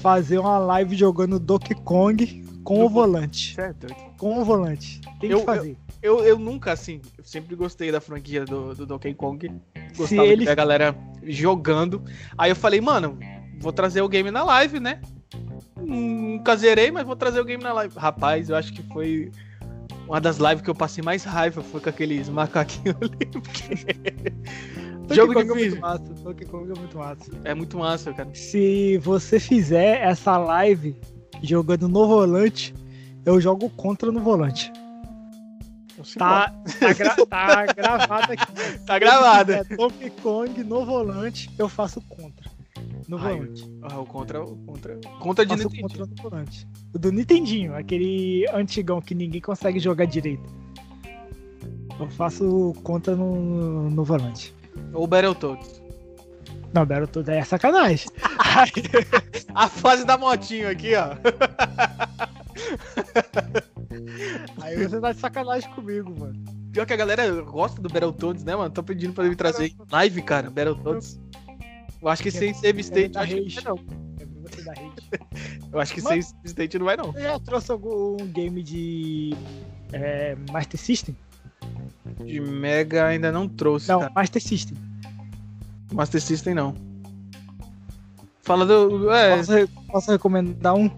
Fazer 0.00 0.38
uma 0.38 0.58
live 0.58 0.96
jogando 0.96 1.38
Donkey 1.38 1.74
Kong 1.74 2.44
com 2.64 2.84
o 2.84 2.88
volante. 2.88 3.54
Certo. 3.54 3.86
Com 4.18 4.40
o 4.40 4.44
volante. 4.44 5.00
Tem 5.20 5.30
Eu- 5.30 5.40
que 5.40 5.46
fazer. 5.46 5.76
Eu, 6.02 6.24
eu 6.24 6.38
nunca, 6.38 6.72
assim, 6.72 7.02
eu 7.18 7.22
sempre 7.24 7.54
gostei 7.54 7.92
da 7.92 8.00
franquia 8.00 8.46
do, 8.46 8.74
do 8.74 8.86
Donkey 8.86 9.12
Kong. 9.12 9.50
Se 9.92 9.98
Gostava 9.98 10.26
ele 10.26 10.36
de 10.38 10.44
ver 10.46 10.50
a 10.52 10.54
galera 10.54 10.96
jogando. 11.22 12.02
Aí 12.38 12.50
eu 12.50 12.56
falei, 12.56 12.80
mano, 12.80 13.18
vou 13.60 13.70
trazer 13.70 14.00
o 14.00 14.08
game 14.08 14.30
na 14.30 14.42
live, 14.42 14.80
né? 14.80 14.98
Nunca 15.76 16.56
zerei, 16.56 16.90
mas 16.90 17.04
vou 17.06 17.14
trazer 17.16 17.38
o 17.38 17.44
game 17.44 17.62
na 17.62 17.74
live. 17.74 17.94
Rapaz, 17.98 18.48
eu 18.48 18.56
acho 18.56 18.72
que 18.72 18.82
foi 18.94 19.30
uma 20.10 20.20
das 20.20 20.38
lives 20.38 20.60
que 20.62 20.68
eu 20.70 20.74
passei 20.74 21.02
mais 21.02 21.22
raiva. 21.24 21.62
Foi 21.62 21.80
com 21.80 21.88
aqueles 21.88 22.28
macaquinhos 22.28 22.96
ali. 23.00 23.26
porque- 23.26 25.14
Jogo 25.14 25.32
Kong 25.34 25.50
é 25.50 25.54
difícil. 25.54 25.70
muito 25.70 25.80
massa. 25.80 26.14
Donkey 26.22 26.44
Kong 26.46 26.72
é 26.72 26.78
muito 26.78 26.98
massa. 26.98 27.30
É 27.44 27.54
muito 27.54 27.78
massa, 27.78 28.12
cara. 28.12 28.30
Se 28.34 28.98
você 28.98 29.40
fizer 29.40 30.00
essa 30.02 30.36
live 30.38 30.96
jogando 31.42 31.88
no 31.88 32.06
volante, 32.06 32.74
eu 33.24 33.40
jogo 33.40 33.68
contra 33.70 34.12
no 34.12 34.20
volante. 34.20 34.72
Tá, 36.16 36.54
tá, 36.80 36.92
gra- 36.94 37.26
tá 37.26 37.66
gravado 37.74 38.32
aqui. 38.32 38.46
Tá 38.86 38.98
gravado. 38.98 39.52
É 39.52 39.64
Donkey 39.64 40.10
Kong 40.22 40.64
no 40.64 40.84
volante, 40.86 41.50
eu 41.58 41.68
faço 41.68 42.00
contra. 42.08 42.39
No 43.10 43.18
Ai, 43.18 43.34
volante. 43.34 43.70
Ah, 43.82 43.98
o 43.98 44.06
contra, 44.06 44.40
o 44.40 44.56
contra, 44.58 44.96
contra 45.18 45.44
de 45.44 45.56
Nintendo. 45.56 45.82
contra 45.82 46.06
no 46.06 46.14
volante. 46.14 46.64
O 46.94 46.98
do 46.98 47.10
Nintendinho, 47.10 47.74
aquele 47.74 48.46
antigão 48.54 49.02
que 49.02 49.16
ninguém 49.16 49.40
consegue 49.40 49.80
jogar 49.80 50.04
direito. 50.04 50.48
Eu 51.98 52.08
faço 52.10 52.72
contra 52.84 53.16
no, 53.16 53.90
no 53.90 54.04
volante. 54.04 54.54
Ou 54.92 55.08
Battletoads. 55.08 55.82
Não, 56.72 56.86
Battletoads 56.86 57.28
é 57.28 57.42
sacanagem. 57.42 58.06
A 59.56 59.68
fase 59.68 60.04
da 60.04 60.16
motinho 60.16 60.70
aqui, 60.70 60.92
ó. 60.94 61.16
Aí 64.62 64.86
você 64.86 65.00
tá 65.00 65.10
de 65.10 65.18
sacanagem 65.18 65.68
comigo, 65.72 66.14
mano. 66.16 66.40
Pior 66.70 66.86
que 66.86 66.92
a 66.92 66.96
galera 66.96 67.28
gosta 67.42 67.82
do 67.82 67.88
Battletoads, 67.88 68.44
né, 68.44 68.54
mano? 68.54 68.70
Tô 68.70 68.84
pedindo 68.84 69.12
pra 69.12 69.26
ele 69.26 69.34
trazer 69.34 69.66
em 69.66 69.76
live, 69.90 70.22
cara, 70.22 70.48
Battletoads. 70.48 71.18
Eu 72.02 72.08
acho 72.08 72.22
que 72.22 72.30
sem 72.30 72.54
save 72.54 72.80
state, 72.80 73.16
acho 73.18 73.34
que 73.34 73.64
não. 73.64 73.76
É. 73.76 74.90
Eu 75.72 75.80
acho 75.80 75.94
que 75.94 76.00
sem 76.00 76.22
save 76.22 76.38
state 76.44 76.78
não 76.78 76.86
vai, 76.86 76.96
não. 76.96 77.12
Você 77.12 77.22
já 77.22 77.38
trouxe 77.38 77.70
algum 77.70 78.16
game 78.26 78.62
de 78.62 79.34
é, 79.92 80.36
Master 80.50 80.80
System? 80.80 81.16
De 82.24 82.40
Mega 82.40 83.06
ainda 83.06 83.30
não 83.30 83.48
trouxe, 83.48 83.88
Não, 83.88 84.00
cara. 84.00 84.12
Master 84.14 84.42
System. 84.42 84.76
Master 85.92 86.20
System 86.20 86.54
não. 86.54 86.74
Fala 88.42 88.64
do. 88.64 89.10
É, 89.12 89.36
Posso, 89.36 89.68
posso 89.86 90.10
recomendar 90.10 90.74
um? 90.74 90.90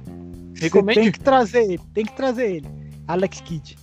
Recomende. 0.56 1.00
tem 1.00 1.12
que 1.12 1.20
trazer 1.20 1.64
ele, 1.64 1.80
tem 1.92 2.04
que 2.04 2.12
trazer 2.14 2.56
ele. 2.56 2.68
Alex 3.08 3.40
Kidd. 3.40 3.76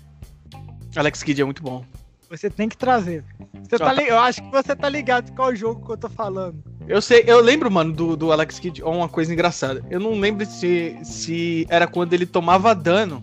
Alex 0.95 1.21
Kidd 1.21 1.41
é 1.41 1.45
muito 1.45 1.61
bom. 1.61 1.83
Você 2.29 2.49
tem 2.49 2.69
que 2.69 2.77
trazer. 2.77 3.23
Você 3.67 3.77
tá 3.77 3.93
Eu 3.95 4.19
acho 4.19 4.41
que 4.41 4.49
você 4.49 4.75
tá 4.75 4.87
ligado 4.87 5.33
qual 5.35 5.53
jogo 5.55 5.85
que 5.85 5.91
eu 5.91 5.97
tô 5.97 6.09
falando. 6.09 6.63
Eu 6.89 7.01
sei, 7.03 7.23
eu 7.27 7.39
lembro, 7.39 7.69
mano, 7.69 7.93
do, 7.93 8.17
do 8.17 8.31
Alex 8.31 8.57
Kidd, 8.57 8.81
uma 8.81 9.07
coisa 9.07 9.31
engraçada. 9.31 9.85
Eu 9.91 9.99
não 9.99 10.19
lembro 10.19 10.43
se, 10.43 10.97
se 11.03 11.67
era 11.69 11.85
quando 11.85 12.13
ele 12.13 12.25
tomava 12.25 12.73
dano 12.73 13.21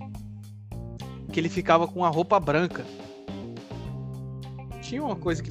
que 1.33 1.41
ele 1.41 1.49
ficava 1.49 1.89
com 1.89 2.05
a 2.05 2.09
roupa 2.09 2.39
branca. 2.39 2.85
Tinha 4.81 5.03
uma 5.03 5.17
coisa 5.17 5.43
que 5.43 5.51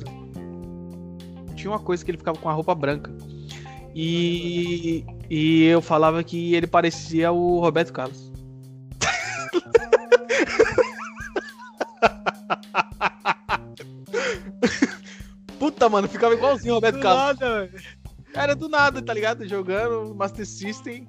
tinha 1.56 1.70
uma 1.70 1.80
coisa 1.80 2.06
que 2.06 2.12
ele 2.12 2.18
ficava 2.18 2.38
com 2.38 2.48
a 2.48 2.54
roupa 2.54 2.74
branca. 2.74 3.12
E 3.94 5.04
e 5.30 5.66
eu 5.66 5.82
falava 5.82 6.24
que 6.24 6.56
ele 6.56 6.68
parecia 6.68 7.34
o 7.34 7.60
Roberto 7.60 7.92
Carlos. 7.92 8.32
Puta, 15.60 15.90
mano, 15.90 16.08
ficava 16.08 16.34
igualzinho 16.34 16.74
o 16.74 16.76
Roberto 16.76 16.96
Do 16.96 17.02
Carlos. 17.02 17.40
nada, 17.40 17.70
Era 18.36 18.56
do 18.56 18.68
nada, 18.68 19.02
tá 19.02 19.14
ligado? 19.14 19.48
Jogando 19.48 20.14
Master 20.14 20.46
System 20.46 21.08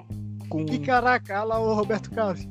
com. 0.49 0.65
E 0.71 0.79
caraca, 0.79 1.35
olha 1.35 1.45
lá 1.45 1.59
o 1.59 1.75
Roberto 1.75 2.11
Carlos. 2.11 2.47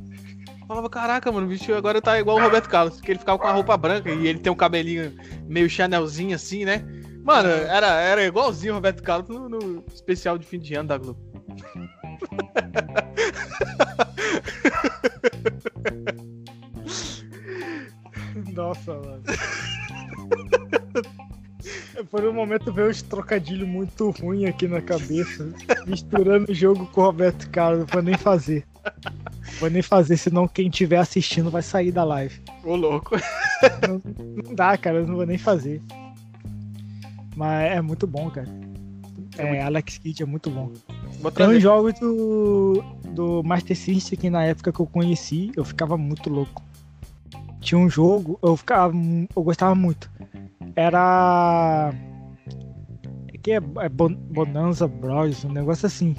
Falava, 0.68 0.90
caraca, 0.90 1.32
mano, 1.32 1.46
o 1.46 1.50
bicho 1.50 1.74
agora 1.74 2.02
tá 2.02 2.20
igual 2.20 2.38
o 2.38 2.42
Roberto 2.42 2.68
Carlos, 2.68 2.96
porque 2.96 3.12
ele 3.12 3.20
ficava 3.20 3.38
com 3.38 3.48
a 3.48 3.52
roupa 3.52 3.78
branca 3.78 4.12
e 4.12 4.28
ele 4.28 4.40
tem 4.40 4.52
um 4.52 4.56
cabelinho 4.56 5.14
meio 5.48 5.70
Chanelzinho 5.70 6.36
assim, 6.36 6.66
né? 6.66 6.84
Mano, 7.24 7.50
era, 7.50 7.88
era 8.02 8.26
igualzinho 8.26 8.74
o 8.74 8.76
Roberto 8.76 9.04
Carlos 9.04 9.30
no, 9.30 9.48
no 9.48 9.84
especial 9.94 10.38
de 10.38 10.46
fim 10.46 10.60
de 10.60 10.74
ano 10.74 10.90
da 10.90 10.98
Globo. 10.98 11.20
Nossa, 18.54 18.94
mano. 18.94 19.24
Por 22.10 22.24
um 22.26 22.34
momento 22.34 22.74
veio 22.74 22.90
uns 22.90 23.02
trocadilhos 23.02 23.68
muito 23.68 24.10
ruins 24.10 24.50
aqui 24.50 24.68
na 24.68 24.82
cabeça. 24.82 25.54
misturando 25.88 26.52
o 26.52 26.56
jogo 26.56 26.86
com 26.88 27.02
o 27.02 27.06
Roberto 27.06 27.50
Carlos. 27.50 27.80
Não 27.80 27.88
vou 27.88 28.02
nem 28.02 28.18
fazer. 28.18 28.66
Vou 29.60 29.70
nem 29.70 29.82
fazer, 29.82 30.18
senão 30.18 30.48
quem 30.48 30.68
estiver 30.68 30.98
assistindo 30.98 31.50
vai 31.50 31.62
sair 31.62 31.92
da 31.92 32.04
live. 32.04 32.42
Ô, 32.64 32.76
louco. 32.76 33.16
Não, 33.88 34.02
não 34.44 34.54
dá, 34.54 34.78
cara. 34.78 34.98
Eu 34.98 35.08
não 35.08 35.16
vou 35.16 35.26
nem 35.26 35.38
fazer. 35.38 35.82
Mas 37.36 37.72
é 37.72 37.82
muito 37.82 38.06
bom, 38.06 38.30
cara. 38.30 38.48
É, 39.38 39.62
Alex 39.62 39.98
Kidd 39.98 40.24
é 40.24 40.26
muito 40.26 40.50
bom. 40.50 40.72
Tem 41.34 41.48
uns 41.48 41.62
jogos 41.62 41.94
do, 42.00 42.84
do 43.10 43.44
Master 43.44 43.76
System 43.76 44.18
que 44.18 44.30
na 44.30 44.44
época 44.44 44.72
que 44.72 44.80
eu 44.80 44.86
conheci, 44.86 45.52
eu 45.56 45.66
ficava 45.66 45.98
muito 45.98 46.30
louco. 46.30 46.64
Tinha 47.60 47.80
um 47.80 47.90
jogo, 47.90 48.40
eu 48.42 48.56
ficava. 48.56 48.94
Eu 49.36 49.44
gostava 49.44 49.74
muito. 49.76 50.10
Era. 50.76 51.94
Que 53.44 53.52
é, 53.54 53.56
é 53.80 53.90
Bon- 53.90 54.16
Bonanza 54.16 54.88
Bros, 54.88 55.44
um 55.46 55.52
negócio 55.52 55.86
assim. 55.86 56.16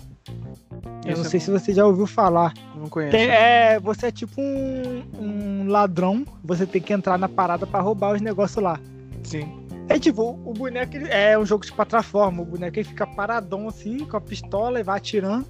Eu 1.05 1.13
Esse 1.13 1.23
não 1.23 1.31
sei 1.31 1.41
se 1.41 1.51
você 1.51 1.73
já 1.75 1.85
ouviu 1.87 2.07
falar. 2.07 2.53
Não 2.75 2.89
conheço. 2.89 3.13
Tem- 3.13 3.29
é, 3.29 3.79
você 3.81 4.07
é 4.07 4.11
tipo 4.13 4.41
um, 4.41 5.03
um 5.19 5.69
ladrão, 5.69 6.25
você 6.43 6.67
tem 6.67 6.81
que 6.81 6.93
entrar 6.93 7.19
na 7.19 7.29
parada 7.29 7.67
pra 7.67 7.81
roubar 7.81 8.15
os 8.15 8.21
negócios 8.21 8.63
lá. 8.63 8.79
Sim. 9.23 9.65
É 9.89 9.99
tipo, 9.99 10.31
o 10.45 10.53
boneco 10.53 10.97
é 10.97 11.39
um 11.39 11.47
jogo 11.47 11.65
de 11.65 11.73
plataforma. 11.73 12.43
O 12.43 12.45
boneco 12.45 12.77
ele 12.79 12.89
fica 12.89 13.07
paradão 13.07 13.69
assim, 13.69 13.99
com 14.05 14.17
a 14.17 14.21
pistola 14.21 14.81
e 14.81 14.83
vai 14.83 14.97
atirando. 14.97 15.47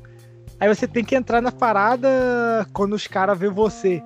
Aí 0.61 0.75
você 0.75 0.87
tem 0.87 1.05
que 1.05 1.15
entrar 1.15 1.41
na 1.43 1.53
parada 1.53 2.67
quando 2.73 2.95
os 2.95 3.07
caras 3.07 3.39
vê 3.39 3.49
você. 3.49 4.03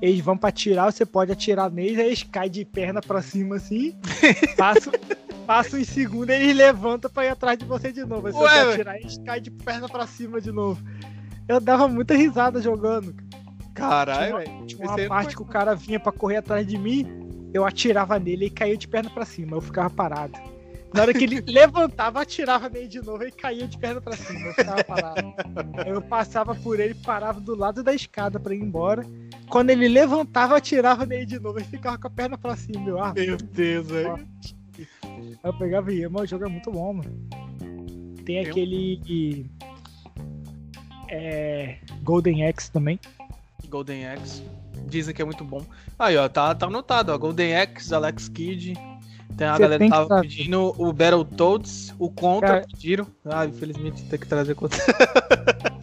Eles 0.00 0.20
vão 0.20 0.36
pra 0.36 0.50
atirar, 0.50 0.92
você 0.92 1.06
pode 1.06 1.32
atirar 1.32 1.70
neles, 1.70 1.98
aí 1.98 2.06
eles 2.06 2.22
caem 2.22 2.50
de 2.50 2.64
perna 2.64 3.00
pra 3.00 3.22
cima 3.22 3.56
assim. 3.56 3.96
Passa, 4.56 4.92
passa 5.46 5.76
um 5.76 5.84
segundo 5.84 6.30
e 6.30 6.34
eles 6.34 6.56
levantam 6.56 7.10
pra 7.10 7.24
ir 7.24 7.28
atrás 7.28 7.58
de 7.58 7.64
você 7.64 7.92
de 7.92 8.04
novo. 8.04 8.26
Aí 8.26 8.32
você 8.32 8.44
ué. 8.44 8.72
atirar, 8.72 8.96
eles 8.96 9.18
caem 9.18 9.42
de 9.42 9.50
perna 9.50 9.88
pra 9.88 10.06
cima 10.06 10.40
de 10.40 10.52
novo. 10.52 10.82
Eu 11.48 11.60
dava 11.60 11.88
muita 11.88 12.14
risada 12.14 12.60
jogando. 12.60 13.14
Caralho, 13.74 14.38
velho. 14.38 14.66
Tinha 14.66 14.88
uma 14.88 15.00
eu 15.00 15.08
parte 15.08 15.36
que 15.36 15.42
o 15.42 15.46
cara 15.46 15.74
vinha 15.74 16.00
pra 16.00 16.12
correr 16.12 16.36
atrás 16.36 16.66
de 16.66 16.76
mim, 16.76 17.06
eu 17.54 17.64
atirava 17.64 18.18
nele 18.18 18.46
e 18.46 18.50
caía 18.50 18.76
de 18.76 18.88
perna 18.88 19.08
pra 19.10 19.24
cima, 19.24 19.56
eu 19.56 19.60
ficava 19.60 19.88
parado. 19.88 20.55
Na 20.94 21.02
hora 21.02 21.12
que 21.12 21.24
ele 21.24 21.40
levantava, 21.46 22.22
atirava 22.22 22.68
nele 22.68 22.88
de 22.88 23.00
novo 23.00 23.24
e 23.24 23.30
caía 23.30 23.66
de 23.66 23.76
perna 23.76 24.00
pra 24.00 24.16
cima, 24.16 24.46
eu 24.46 24.54
ficava 24.54 24.84
parado. 24.84 25.34
Eu 25.86 26.00
passava 26.02 26.54
por 26.54 26.80
ele, 26.80 26.94
parava 26.94 27.40
do 27.40 27.54
lado 27.54 27.82
da 27.82 27.92
escada 27.92 28.38
pra 28.38 28.54
ir 28.54 28.62
embora. 28.62 29.04
Quando 29.48 29.70
ele 29.70 29.88
levantava, 29.88 30.56
atirava 30.56 31.04
nele 31.04 31.26
de 31.26 31.38
novo 31.38 31.60
e 31.60 31.64
ficava 31.64 31.98
com 31.98 32.06
a 32.06 32.10
perna 32.10 32.38
pra 32.38 32.56
cima. 32.56 32.88
Eu, 32.88 33.02
ah, 33.02 33.12
Meu 33.14 33.36
Deus, 33.36 33.86
velho. 33.88 34.28
Eu 35.42 35.58
pegava 35.58 35.92
e 35.92 35.98
ia, 35.98 36.10
mas 36.10 36.22
o 36.22 36.26
jogo 36.26 36.46
é 36.46 36.48
muito 36.48 36.70
bom, 36.70 36.94
mano. 36.94 37.28
Tem 38.24 38.40
aquele. 38.40 39.46
É. 41.08 41.78
Golden 42.02 42.46
Axe 42.46 42.70
também. 42.70 42.98
Golden 43.68 44.06
Axe. 44.06 44.42
Dizem 44.88 45.14
que 45.14 45.22
é 45.22 45.24
muito 45.24 45.44
bom. 45.44 45.64
Aí, 45.98 46.16
ó, 46.16 46.28
tá, 46.28 46.54
tá 46.54 46.66
anotado, 46.66 47.12
ó. 47.12 47.18
Golden 47.18 47.56
Axe, 47.56 47.94
Alex 47.94 48.28
Kidd. 48.28 48.74
Tem 49.36 49.46
a 49.46 49.54
Você 49.54 49.62
galera 49.62 49.88
tava 49.88 50.20
pedindo 50.20 50.74
o 50.78 50.92
Battletoads, 50.92 51.94
o 51.98 52.10
Contra 52.10 52.48
Cara- 52.48 52.66
pediram. 52.66 53.06
Ah, 53.24 53.46
infelizmente 53.46 54.02
tem 54.04 54.18
que 54.18 54.26
trazer 54.26 54.54
Contra. 54.54 54.78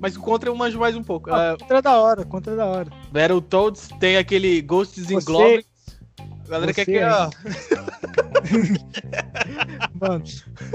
Mas 0.00 0.16
o 0.16 0.20
Contra 0.20 0.48
eu 0.48 0.54
manjo 0.54 0.78
mais 0.78 0.94
um 0.96 1.02
pouco. 1.02 1.30
Ah, 1.30 1.52
Ah, 1.52 1.56
contra 1.58 1.78
é 1.78 1.82
da 1.82 1.98
hora, 1.98 2.24
contra 2.24 2.52
é 2.52 2.56
da 2.56 2.66
hora. 2.66 2.88
Battletoads, 3.10 3.88
tem 3.98 4.16
aquele 4.16 4.60
Ghosts 4.62 5.10
in 5.10 5.14
Você- 5.14 5.32
Goblins. 5.32 5.64
A 6.20 6.48
galera 6.50 6.72
você 6.72 6.84
quer 6.84 6.86
que, 6.86 7.04
ó, 7.04 7.28
Mano, 10.00 10.24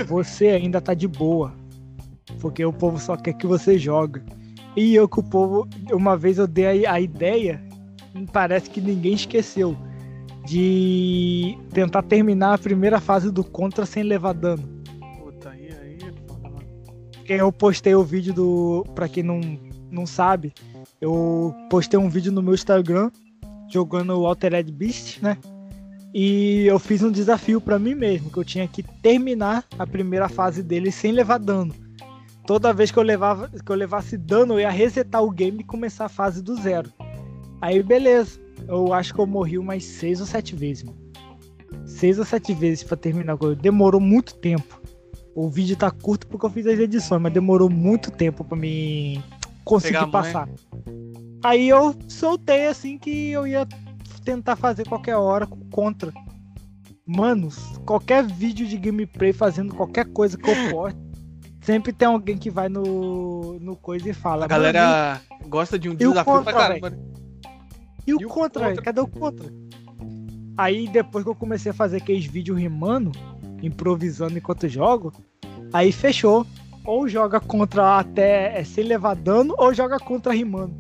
você 0.08 0.48
ainda 0.50 0.82
tá 0.82 0.94
de 0.94 1.08
boa. 1.08 1.54
Porque 2.40 2.64
o 2.64 2.74
povo 2.74 3.00
só 3.00 3.16
quer 3.16 3.34
que 3.34 3.48
você 3.48 3.78
joga. 3.78 4.24
E 4.76 4.96
eu 4.96 5.08
que 5.08 5.20
o 5.20 5.24
povo. 5.24 5.68
Uma 5.92 6.18
vez 6.18 6.38
eu 6.38 6.48
dei 6.48 6.86
a, 6.86 6.94
a 6.94 7.00
ideia. 7.02 7.62
Parece 8.32 8.70
que 8.70 8.82
ninguém 8.82 9.14
esqueceu. 9.14 9.76
De 10.46 11.58
tentar 11.72 12.04
terminar 12.04 12.54
a 12.54 12.58
primeira 12.58 13.00
fase 13.00 13.32
do 13.32 13.44
Contra 13.44 13.86
sem 13.86 14.04
levar 14.04 14.34
dano. 14.34 14.64
Puta, 15.20 15.50
aí, 15.50 15.70
aí 15.82 15.98
é 17.30 17.36
eu 17.36 17.52
postei 17.52 17.96
o 17.96 18.04
vídeo 18.04 18.34
do. 18.34 18.86
Pra 18.94 19.08
quem 19.08 19.24
não, 19.24 19.40
não 19.90 20.06
sabe, 20.06 20.54
eu 21.00 21.56
postei 21.70 21.98
um 22.00 22.10
vídeo 22.10 22.32
no 22.32 22.42
meu 22.42 22.54
Instagram 22.54 23.10
jogando 23.70 24.20
o 24.20 24.28
Altered 24.28 24.72
Beast, 24.72 25.22
né? 25.22 25.38
E 26.14 26.66
eu 26.68 26.78
fiz 26.78 27.02
um 27.02 27.12
desafio 27.12 27.60
pra 27.60 27.80
mim 27.80 27.96
mesmo, 27.96 28.30
que 28.30 28.38
eu 28.38 28.46
tinha 28.46 28.68
que 28.68 28.84
terminar 28.84 29.66
a 29.80 29.88
primeira 29.88 30.30
fase 30.30 30.62
dele 30.62 30.92
sem 30.92 31.12
levar 31.12 31.40
dano. 31.40 31.74
Toda 32.46 32.74
vez 32.74 32.92
que 32.92 33.00
eu, 33.00 33.04
levava, 33.04 33.50
que 33.50 33.72
eu 33.72 33.76
levasse 33.76 34.18
dano, 34.18 34.56
eu 34.56 34.60
ia 34.60 34.70
resetar 34.70 35.24
o 35.24 35.32
game 35.32 35.62
e 35.62 35.64
começar 35.64 36.06
a 36.06 36.10
fase 36.10 36.44
do 36.44 36.56
zero. 36.56 36.92
Aí 37.60 37.82
beleza. 37.82 38.43
Eu 38.68 38.94
acho 38.94 39.14
que 39.14 39.20
eu 39.20 39.28
morri 39.28 39.58
umas 39.58 39.84
seis 39.84 40.20
ou 40.20 40.26
sete 40.26 40.56
vezes, 40.56 40.84
mano. 40.84 40.98
Seis 41.86 42.18
ou 42.18 42.26
sete 42.26 42.54
vezes 42.54 42.84
pra 42.84 42.96
terminar. 42.96 43.38
Demorou 43.62 44.00
muito 44.00 44.36
tempo. 44.36 44.82
O 45.36 45.50
vídeo 45.50 45.76
tá 45.76 45.90
curto 45.90 46.28
porque 46.28 46.46
eu 46.46 46.50
fiz 46.50 46.66
as 46.68 46.80
edições, 46.80 47.22
mas 47.22 47.34
demorou 47.34 47.70
muito 47.70 48.12
tempo 48.12 48.44
pra 48.44 48.58
me 48.58 49.22
conseguir 49.64 50.08
passar. 50.12 50.48
Aí 51.44 51.68
eu 51.68 51.96
soltei 52.08 52.68
assim 52.68 52.98
que 52.98 53.32
eu 53.32 53.46
ia 53.46 53.68
tentar 54.24 54.56
fazer 54.56 54.88
qualquer 54.88 55.16
hora 55.16 55.46
com 55.46 55.60
contra. 55.70 56.14
Mano, 57.06 57.50
qualquer 57.86 58.24
vídeo 58.26 58.66
de 58.66 58.78
gameplay 58.78 59.34
fazendo 59.34 59.76
qualquer 59.76 60.06
coisa 60.06 60.38
que 60.38 60.50
eu 60.50 60.56
posto, 60.72 61.00
sempre 61.62 61.92
tem 61.92 62.08
alguém 62.08 62.38
que 62.38 62.50
vai 62.50 62.70
no, 62.70 63.60
no 63.60 63.76
coisa 63.76 64.10
e 64.10 64.14
fala. 64.14 64.46
A 64.46 64.48
galera 64.48 65.22
gosta 65.48 65.78
de 65.78 65.90
um 65.90 65.96
desafio 65.96 66.44
pra 66.44 66.54
caramba. 66.54 66.98
Né? 68.08 68.08
"Mano, 68.08 68.08
E 68.08 68.14
o, 68.14 68.22
E 68.22 68.26
o 68.26 68.28
contra, 68.28 68.44
contra? 68.48 68.70
velho? 68.70 68.84
Cadê 68.84 69.00
o 69.02 69.08
contra? 69.08 69.48
Aí 70.58 70.88
depois 70.88 71.24
que 71.24 71.30
eu 71.30 71.36
comecei 71.36 71.72
a 71.72 71.74
fazer 71.74 71.98
aqueles 71.98 72.26
vídeos 72.26 72.58
rimando, 72.60 73.12
improvisando 73.62 74.38
enquanto 74.38 74.68
jogo, 74.68 75.14
aí 75.72 75.92
fechou. 75.92 76.46
Ou 76.86 77.08
joga 77.08 77.40
contra 77.40 77.98
até 78.00 78.60
é, 78.60 78.64
sem 78.66 78.84
levar 78.84 79.16
dano, 79.16 79.56
ou 79.58 79.74
joga 79.74 79.98
contra 79.98 80.34
rimando. 80.34 80.76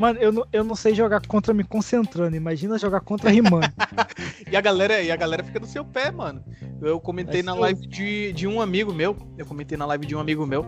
Mano, 0.00 0.18
eu 0.18 0.32
não, 0.32 0.46
eu 0.50 0.64
não 0.64 0.74
sei 0.74 0.94
jogar 0.94 1.20
contra 1.26 1.52
me 1.52 1.62
concentrando. 1.62 2.34
Imagina 2.34 2.78
jogar 2.78 3.00
contra 3.00 3.30
rimando. 3.30 3.68
E 4.50 4.56
a 4.56 4.60
galera, 4.60 5.02
e 5.02 5.10
a 5.10 5.16
galera 5.16 5.42
fica 5.44 5.60
no 5.60 5.66
seu 5.66 5.84
pé, 5.84 6.10
mano. 6.10 6.42
Eu 6.80 6.98
comentei 7.00 7.42
Mas 7.42 7.46
na 7.46 7.54
live 7.54 7.86
de, 7.86 8.32
de 8.32 8.46
um 8.46 8.60
amigo 8.60 8.92
meu. 8.92 9.16
Eu 9.36 9.44
comentei 9.44 9.76
na 9.76 9.84
live 9.86 10.06
de 10.06 10.14
um 10.16 10.20
amigo 10.20 10.46
meu. 10.46 10.64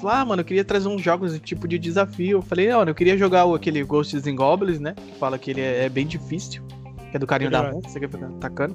Falou, 0.00 0.16
ah, 0.16 0.24
mano, 0.24 0.40
eu 0.40 0.44
queria 0.46 0.64
trazer 0.64 0.88
uns 0.88 1.02
jogos 1.02 1.34
de 1.34 1.38
tipo 1.38 1.68
de 1.68 1.78
desafio. 1.78 2.38
Eu 2.38 2.42
falei, 2.42 2.70
olha, 2.70 2.90
eu 2.90 2.94
queria 2.94 3.18
jogar 3.18 3.44
aquele 3.54 3.84
Ghosts 3.84 4.26
and 4.26 4.34
Goblins, 4.34 4.80
né? 4.80 4.94
Que 4.94 5.18
fala 5.18 5.38
que 5.38 5.50
ele 5.50 5.60
é, 5.60 5.84
é 5.84 5.88
bem 5.90 6.06
difícil. 6.06 6.62
Que 7.10 7.16
é 7.16 7.18
do 7.18 7.26
carinho 7.26 7.50
da 7.50 7.60
Verdade. 7.60 7.82
mão, 7.82 7.92
você 7.92 8.00
quer 8.00 8.08
ficar 8.08 8.26
atacando. 8.26 8.74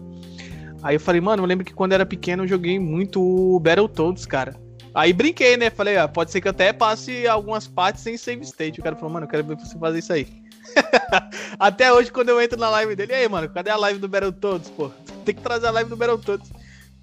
Aí 0.83 0.97
eu 0.97 0.99
falei, 0.99 1.19
mano, 1.19 1.41
eu 1.41 1.47
lembro 1.47 1.65
que 1.65 1.73
quando 1.73 1.93
era 1.93 2.05
pequeno 2.05 2.43
eu 2.43 2.47
joguei 2.47 2.77
muito 2.77 3.19
o 3.19 3.59
Battletoads, 3.59 4.27
cara. 4.27 4.55
Aí 4.93 5.11
brinquei, 5.13 5.57
né? 5.57 5.71
Falei, 5.71 5.97
ah, 5.97 6.07
pode 6.07 6.31
ser 6.31 6.41
que 6.41 6.47
eu 6.47 6.51
até 6.51 6.71
passe 6.71 7.27
algumas 7.27 7.67
partes 7.67 8.03
sem 8.03 8.15
save 8.17 8.43
state. 8.43 8.79
O 8.79 8.83
cara 8.83 8.95
falou, 8.95 9.11
mano, 9.11 9.25
eu 9.25 9.29
quero 9.29 9.43
ver 9.43 9.57
você 9.57 9.77
fazer 9.79 9.99
isso 9.99 10.13
aí. 10.13 10.27
até 11.57 11.91
hoje, 11.91 12.11
quando 12.11 12.29
eu 12.29 12.39
entro 12.39 12.59
na 12.59 12.69
live 12.69 12.95
dele, 12.95 13.13
e 13.13 13.15
aí, 13.15 13.27
mano, 13.27 13.49
cadê 13.49 13.71
a 13.71 13.77
live 13.77 13.99
do 13.99 14.07
Battletoads, 14.07 14.69
pô? 14.69 14.91
Tem 15.25 15.33
que 15.33 15.41
trazer 15.41 15.67
a 15.67 15.71
live 15.71 15.89
do 15.89 15.97
Battletoads. 15.97 16.51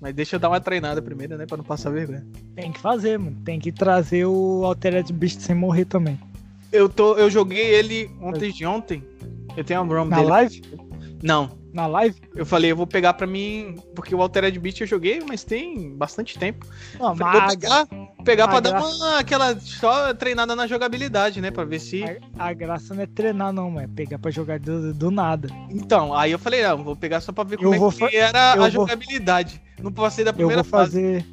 Mas 0.02 0.12
deixa 0.16 0.34
eu 0.34 0.40
dar 0.40 0.48
uma 0.48 0.60
treinada 0.60 1.00
primeiro, 1.00 1.38
né? 1.38 1.46
Pra 1.46 1.56
não 1.56 1.62
passar 1.62 1.90
vergonha. 1.90 2.26
Tem 2.56 2.72
que 2.72 2.80
fazer, 2.80 3.16
mano. 3.20 3.36
Tem 3.44 3.60
que 3.60 3.70
trazer 3.70 4.26
o 4.26 4.64
Altered 4.64 5.12
Beast 5.12 5.40
sem 5.42 5.54
morrer 5.54 5.84
também. 5.84 6.18
Eu, 6.72 6.88
tô, 6.88 7.14
eu 7.16 7.30
joguei 7.30 7.64
ele 7.72 8.10
ontem 8.20 8.50
de 8.50 8.66
ontem. 8.66 9.04
Eu 9.56 9.62
tenho 9.62 9.80
a 9.80 9.84
ROM 9.84 10.06
Na 10.06 10.16
dele. 10.16 10.28
live? 10.28 10.62
Não, 11.22 11.50
Na 11.72 11.86
live? 11.86 12.20
eu 12.34 12.44
falei, 12.44 12.70
eu 12.70 12.76
vou 12.76 12.86
pegar 12.86 13.14
pra 13.14 13.26
mim, 13.26 13.76
porque 13.94 14.14
o 14.14 14.20
Altered 14.20 14.58
Beast 14.58 14.80
eu 14.82 14.86
joguei, 14.86 15.22
mas 15.26 15.42
tem 15.42 15.94
bastante 15.96 16.38
tempo. 16.38 16.66
Não, 16.98 17.10
Eu 17.10 17.16
falei, 17.16 17.40
vou 17.40 17.48
pegar, 17.50 17.86
pegar 18.24 18.48
pra 18.48 18.60
dar 18.60 18.70
graça- 18.72 18.94
uma, 18.96 19.18
aquela 19.18 19.58
só 19.58 20.12
treinada 20.12 20.54
na 20.54 20.66
jogabilidade, 20.66 21.40
né? 21.40 21.50
Pra 21.50 21.64
ver 21.64 21.78
se. 21.80 22.04
a, 22.38 22.48
a 22.48 22.52
graça 22.52 22.94
não 22.94 23.02
é 23.02 23.06
treinar, 23.06 23.52
não, 23.54 23.80
é 23.80 23.86
pegar 23.86 24.18
pra 24.18 24.30
jogar 24.30 24.58
do, 24.58 24.92
do 24.92 25.10
nada. 25.10 25.48
Então, 25.70 26.12
aí 26.14 26.30
eu 26.32 26.38
falei, 26.38 26.62
não, 26.62 26.84
vou 26.84 26.94
pegar 26.94 27.20
só 27.22 27.32
pra 27.32 27.42
ver 27.44 27.54
Eu 27.56 27.62
como 27.62 27.74
é 27.74 27.78
vou 27.78 27.90
que 27.90 27.98
fa- 28.00 28.10
era 28.12 28.54
eu 28.56 28.64
a 28.64 28.68
vou- 28.68 28.70
jogabilidade. 28.70 29.62
Não 29.82 29.90
passei 29.90 30.24
da 30.24 30.30
Eu 30.30 30.34
primeira 30.34 30.62
vou 30.62 30.70
fase. 30.70 30.92
fazer. 31.00 31.26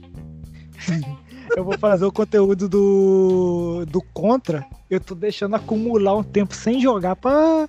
eu 1.57 1.63
vou 1.63 1.77
fazer 1.77 2.05
o 2.05 2.11
conteúdo 2.11 2.69
do, 2.69 3.85
do 3.87 4.01
Contra. 4.13 4.65
Eu 4.89 4.99
tô 4.99 5.13
deixando 5.15 5.55
acumular 5.55 6.15
um 6.15 6.23
tempo 6.23 6.55
sem 6.55 6.79
jogar 6.79 7.15
pra. 7.15 7.67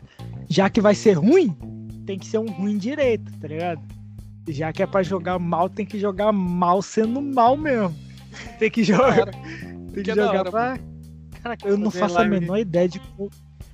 Já 0.48 0.68
que 0.70 0.80
vai 0.80 0.94
ser 0.94 1.12
ruim, 1.12 1.56
tem 2.06 2.18
que 2.18 2.26
ser 2.26 2.38
um 2.38 2.50
ruim 2.50 2.76
direito, 2.78 3.30
tá 3.38 3.48
ligado? 3.48 3.80
Já 4.48 4.72
que 4.72 4.82
é 4.82 4.86
pra 4.86 5.02
jogar 5.02 5.38
mal, 5.38 5.68
tem 5.68 5.84
que 5.86 5.98
jogar 5.98 6.32
mal 6.32 6.82
sendo 6.82 7.20
mal 7.20 7.56
mesmo. 7.56 7.94
Tem 8.60 8.70
que 8.70 8.84
jogar. 8.84 9.26
Tem 9.26 9.88
que 9.92 10.02
que 10.02 10.14
jogar 10.14 10.40
hora, 10.40 10.50
pra. 10.50 10.78
Caraca, 11.42 11.66
eu 11.68 11.76
não 11.76 11.90
faço 11.90 12.16
a 12.16 12.24
menor 12.24 12.58
ideia 12.58 12.88
de, 12.88 13.00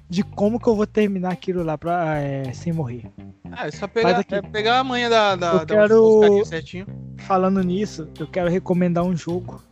de 0.09 0.23
como 0.23 0.59
que 0.59 0.67
eu 0.67 0.75
vou 0.75 0.87
terminar 0.87 1.33
aquilo 1.33 1.63
lá 1.63 1.77
pra, 1.77 2.19
é, 2.19 2.51
sem 2.55 2.73
morrer. 2.73 3.05
Ah, 3.53 3.67
é 3.67 3.71
só 3.71 3.87
pegar, 3.87 4.21
aqui. 4.21 4.35
é 4.35 4.41
pegar 4.41 4.79
a 4.79 4.85
manha 4.85 5.11
da, 5.11 5.37
da, 5.37 5.53
Eu 5.53 5.59
da 5.59 5.67
quero- 5.67 6.45
certinho. 6.47 6.87
falando 7.19 7.63
nisso, 7.63 8.09
eu 8.19 8.27
quero 8.27 8.49
recomendar 8.49 9.05
um 9.05 9.15
jogo. 9.15 9.63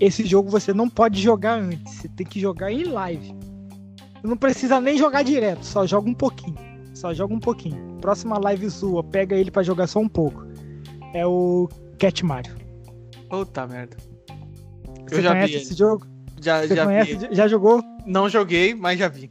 Esse 0.00 0.26
jogo 0.26 0.50
você 0.50 0.72
não 0.74 0.88
pode 0.88 1.20
jogar 1.22 1.54
antes, 1.60 1.94
você 1.94 2.08
tem 2.08 2.26
que 2.26 2.40
jogar 2.40 2.72
em 2.72 2.84
live. 2.84 3.32
Não 4.22 4.36
precisa 4.36 4.80
nem 4.80 4.98
jogar 4.98 5.22
direto, 5.22 5.64
só 5.64 5.86
joga 5.86 6.10
um 6.10 6.14
pouquinho. 6.14 6.56
Só 6.94 7.12
joga 7.12 7.34
um 7.34 7.40
pouquinho. 7.40 7.98
Próxima 8.00 8.38
live 8.38 8.70
sua, 8.70 9.02
pega 9.02 9.34
ele 9.36 9.50
para 9.50 9.62
jogar 9.62 9.86
só 9.86 9.98
um 9.98 10.08
pouco. 10.08 10.46
É 11.12 11.26
o 11.26 11.68
Cat 11.98 12.24
Mario. 12.24 12.54
Puta 13.28 13.66
merda. 13.66 13.96
Você 15.08 15.22
conhece 15.22 15.54
esse 15.54 15.74
jogo? 15.74 16.06
Já, 16.40 16.62
Você 16.62 16.74
já 16.76 16.84
conhece? 16.84 17.16
vi. 17.16 17.28
Já 17.34 17.48
jogou? 17.48 17.82
Não 18.06 18.28
joguei, 18.28 18.74
mas 18.74 18.98
já 18.98 19.08
vi. 19.08 19.30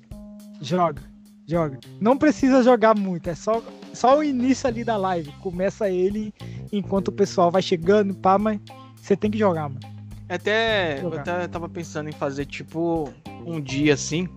Joga, 0.61 1.01
joga. 1.47 1.79
Não 1.99 2.17
precisa 2.17 2.63
jogar 2.63 2.95
muito, 2.97 3.29
é 3.29 3.35
só, 3.35 3.61
só 3.93 4.17
o 4.17 4.23
início 4.23 4.67
ali 4.67 4.83
da 4.83 4.97
live. 4.97 5.31
Começa 5.41 5.89
ele 5.89 6.33
enquanto 6.71 7.09
o 7.09 7.11
pessoal 7.11 7.51
vai 7.51 7.61
chegando, 7.61 8.13
pá, 8.15 8.37
mas 8.37 8.59
você 8.95 9.15
tem 9.15 9.29
que 9.29 9.37
jogar, 9.37 9.69
mano. 9.69 9.79
Até 10.29 10.97
eu 10.97 11.01
Jogar. 11.03 11.19
até 11.21 11.47
tava 11.47 11.67
pensando 11.69 12.09
em 12.09 12.13
fazer 12.13 12.45
tipo 12.45 13.09
um 13.45 13.59
dia 13.61 13.93
assim. 13.93 14.27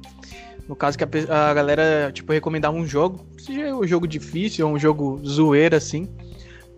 No 0.68 0.74
caso 0.74 0.98
que 0.98 1.04
a, 1.04 1.50
a 1.50 1.54
galera 1.54 2.10
tipo 2.12 2.32
recomendar 2.32 2.72
um 2.72 2.86
jogo, 2.86 3.24
seja 3.38 3.74
um 3.74 3.86
jogo 3.86 4.06
difícil 4.06 4.66
ou 4.66 4.74
um 4.74 4.78
jogo 4.78 5.20
zoeira 5.24 5.76
assim, 5.76 6.08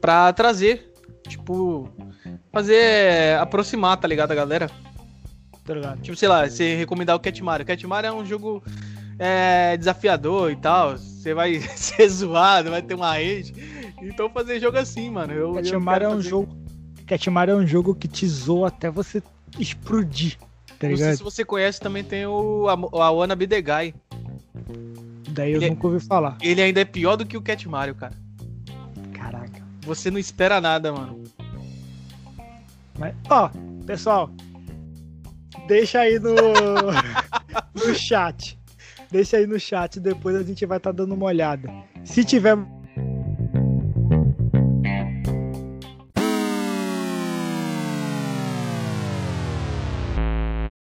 pra 0.01 0.33
trazer, 0.33 0.93
tipo 1.27 1.89
fazer 2.53 3.39
aproximar, 3.41 3.97
tá 3.97 4.07
ligado, 4.07 4.33
a 4.33 4.35
galera? 4.35 4.71
Tá 5.65 5.75
ligado? 5.75 6.01
Tipo, 6.01 6.17
sei 6.17 6.29
lá, 6.29 6.49
você 6.49 6.77
recomendar 6.77 7.17
o 7.17 7.21
Cat 7.21 7.43
Mario. 7.43 7.67
Cat 7.67 7.87
Mario 7.87 8.09
é 8.09 8.13
um 8.13 8.25
jogo 8.25 8.63
é, 9.19 9.77
desafiador 9.77 10.51
e 10.51 10.57
tal. 10.57 10.97
Você 10.97 11.33
vai 11.35 11.61
ser 11.77 12.09
zoado, 12.09 12.71
vai 12.71 12.83
ter 12.83 12.95
uma 12.95 13.15
rede. 13.15 13.55
Então 14.03 14.31
fazer 14.31 14.61
jogo 14.61 14.79
assim, 14.79 15.11
mano. 15.11 15.33
Eu, 15.33 15.55
Cat 15.55 15.77
Mario 15.77 16.07
é 16.07 16.09
um 16.09 16.17
fazer- 16.17 16.29
jogo. 16.29 16.57
Cat 17.07 17.31
Mario 17.31 17.53
é 17.53 17.57
um 17.57 17.67
jogo 17.67 17.95
que 17.95 18.07
te 18.09 18.27
zoa 18.27 18.69
até 18.69 18.91
você 18.91 19.23
explodir, 19.59 20.37
tá 20.79 20.89
Não 20.89 20.97
sei 20.97 21.17
se 21.17 21.23
você 21.23 21.45
conhece, 21.45 21.81
também 21.81 22.05
tem 22.05 22.27
o 22.27 22.67
a, 22.69 22.73
a 23.05 23.11
Wanna 23.11 23.35
Be 23.37 23.47
The 23.47 23.61
Guy. 23.63 23.95
Daí 25.31 25.53
eu 25.53 25.59
Ele 25.59 25.67
é- 25.67 25.71
nunca 25.71 25.87
ouvi 25.87 26.01
falar. 26.01 26.37
Ele 26.41 26.61
ainda 26.63 26.81
é 26.81 26.85
pior 26.85 27.17
do 27.17 27.27
que 27.27 27.37
o 27.37 27.43
Cat 27.43 27.69
Mario, 27.69 27.95
cara. 27.95 28.15
Caraca. 29.13 29.63
Você 29.83 30.11
não 30.11 30.19
espera 30.19 30.61
nada, 30.61 30.93
mano. 30.93 31.23
Mas, 32.99 33.15
ó, 33.31 33.51
pessoal, 33.87 34.31
deixa 35.69 36.01
aí 36.01 36.19
no, 36.19 36.35
no 37.75 37.95
chat. 37.95 38.59
Deixa 39.11 39.37
aí 39.39 39.47
no 39.47 39.59
chat, 39.59 39.99
depois 40.01 40.37
a 40.37 40.43
gente 40.43 40.67
vai 40.67 40.79
estar 40.79 40.93
dando 40.93 41.15
uma 41.15 41.27
olhada. 41.27 41.73
Se 42.05 42.25
tiver 42.25 42.57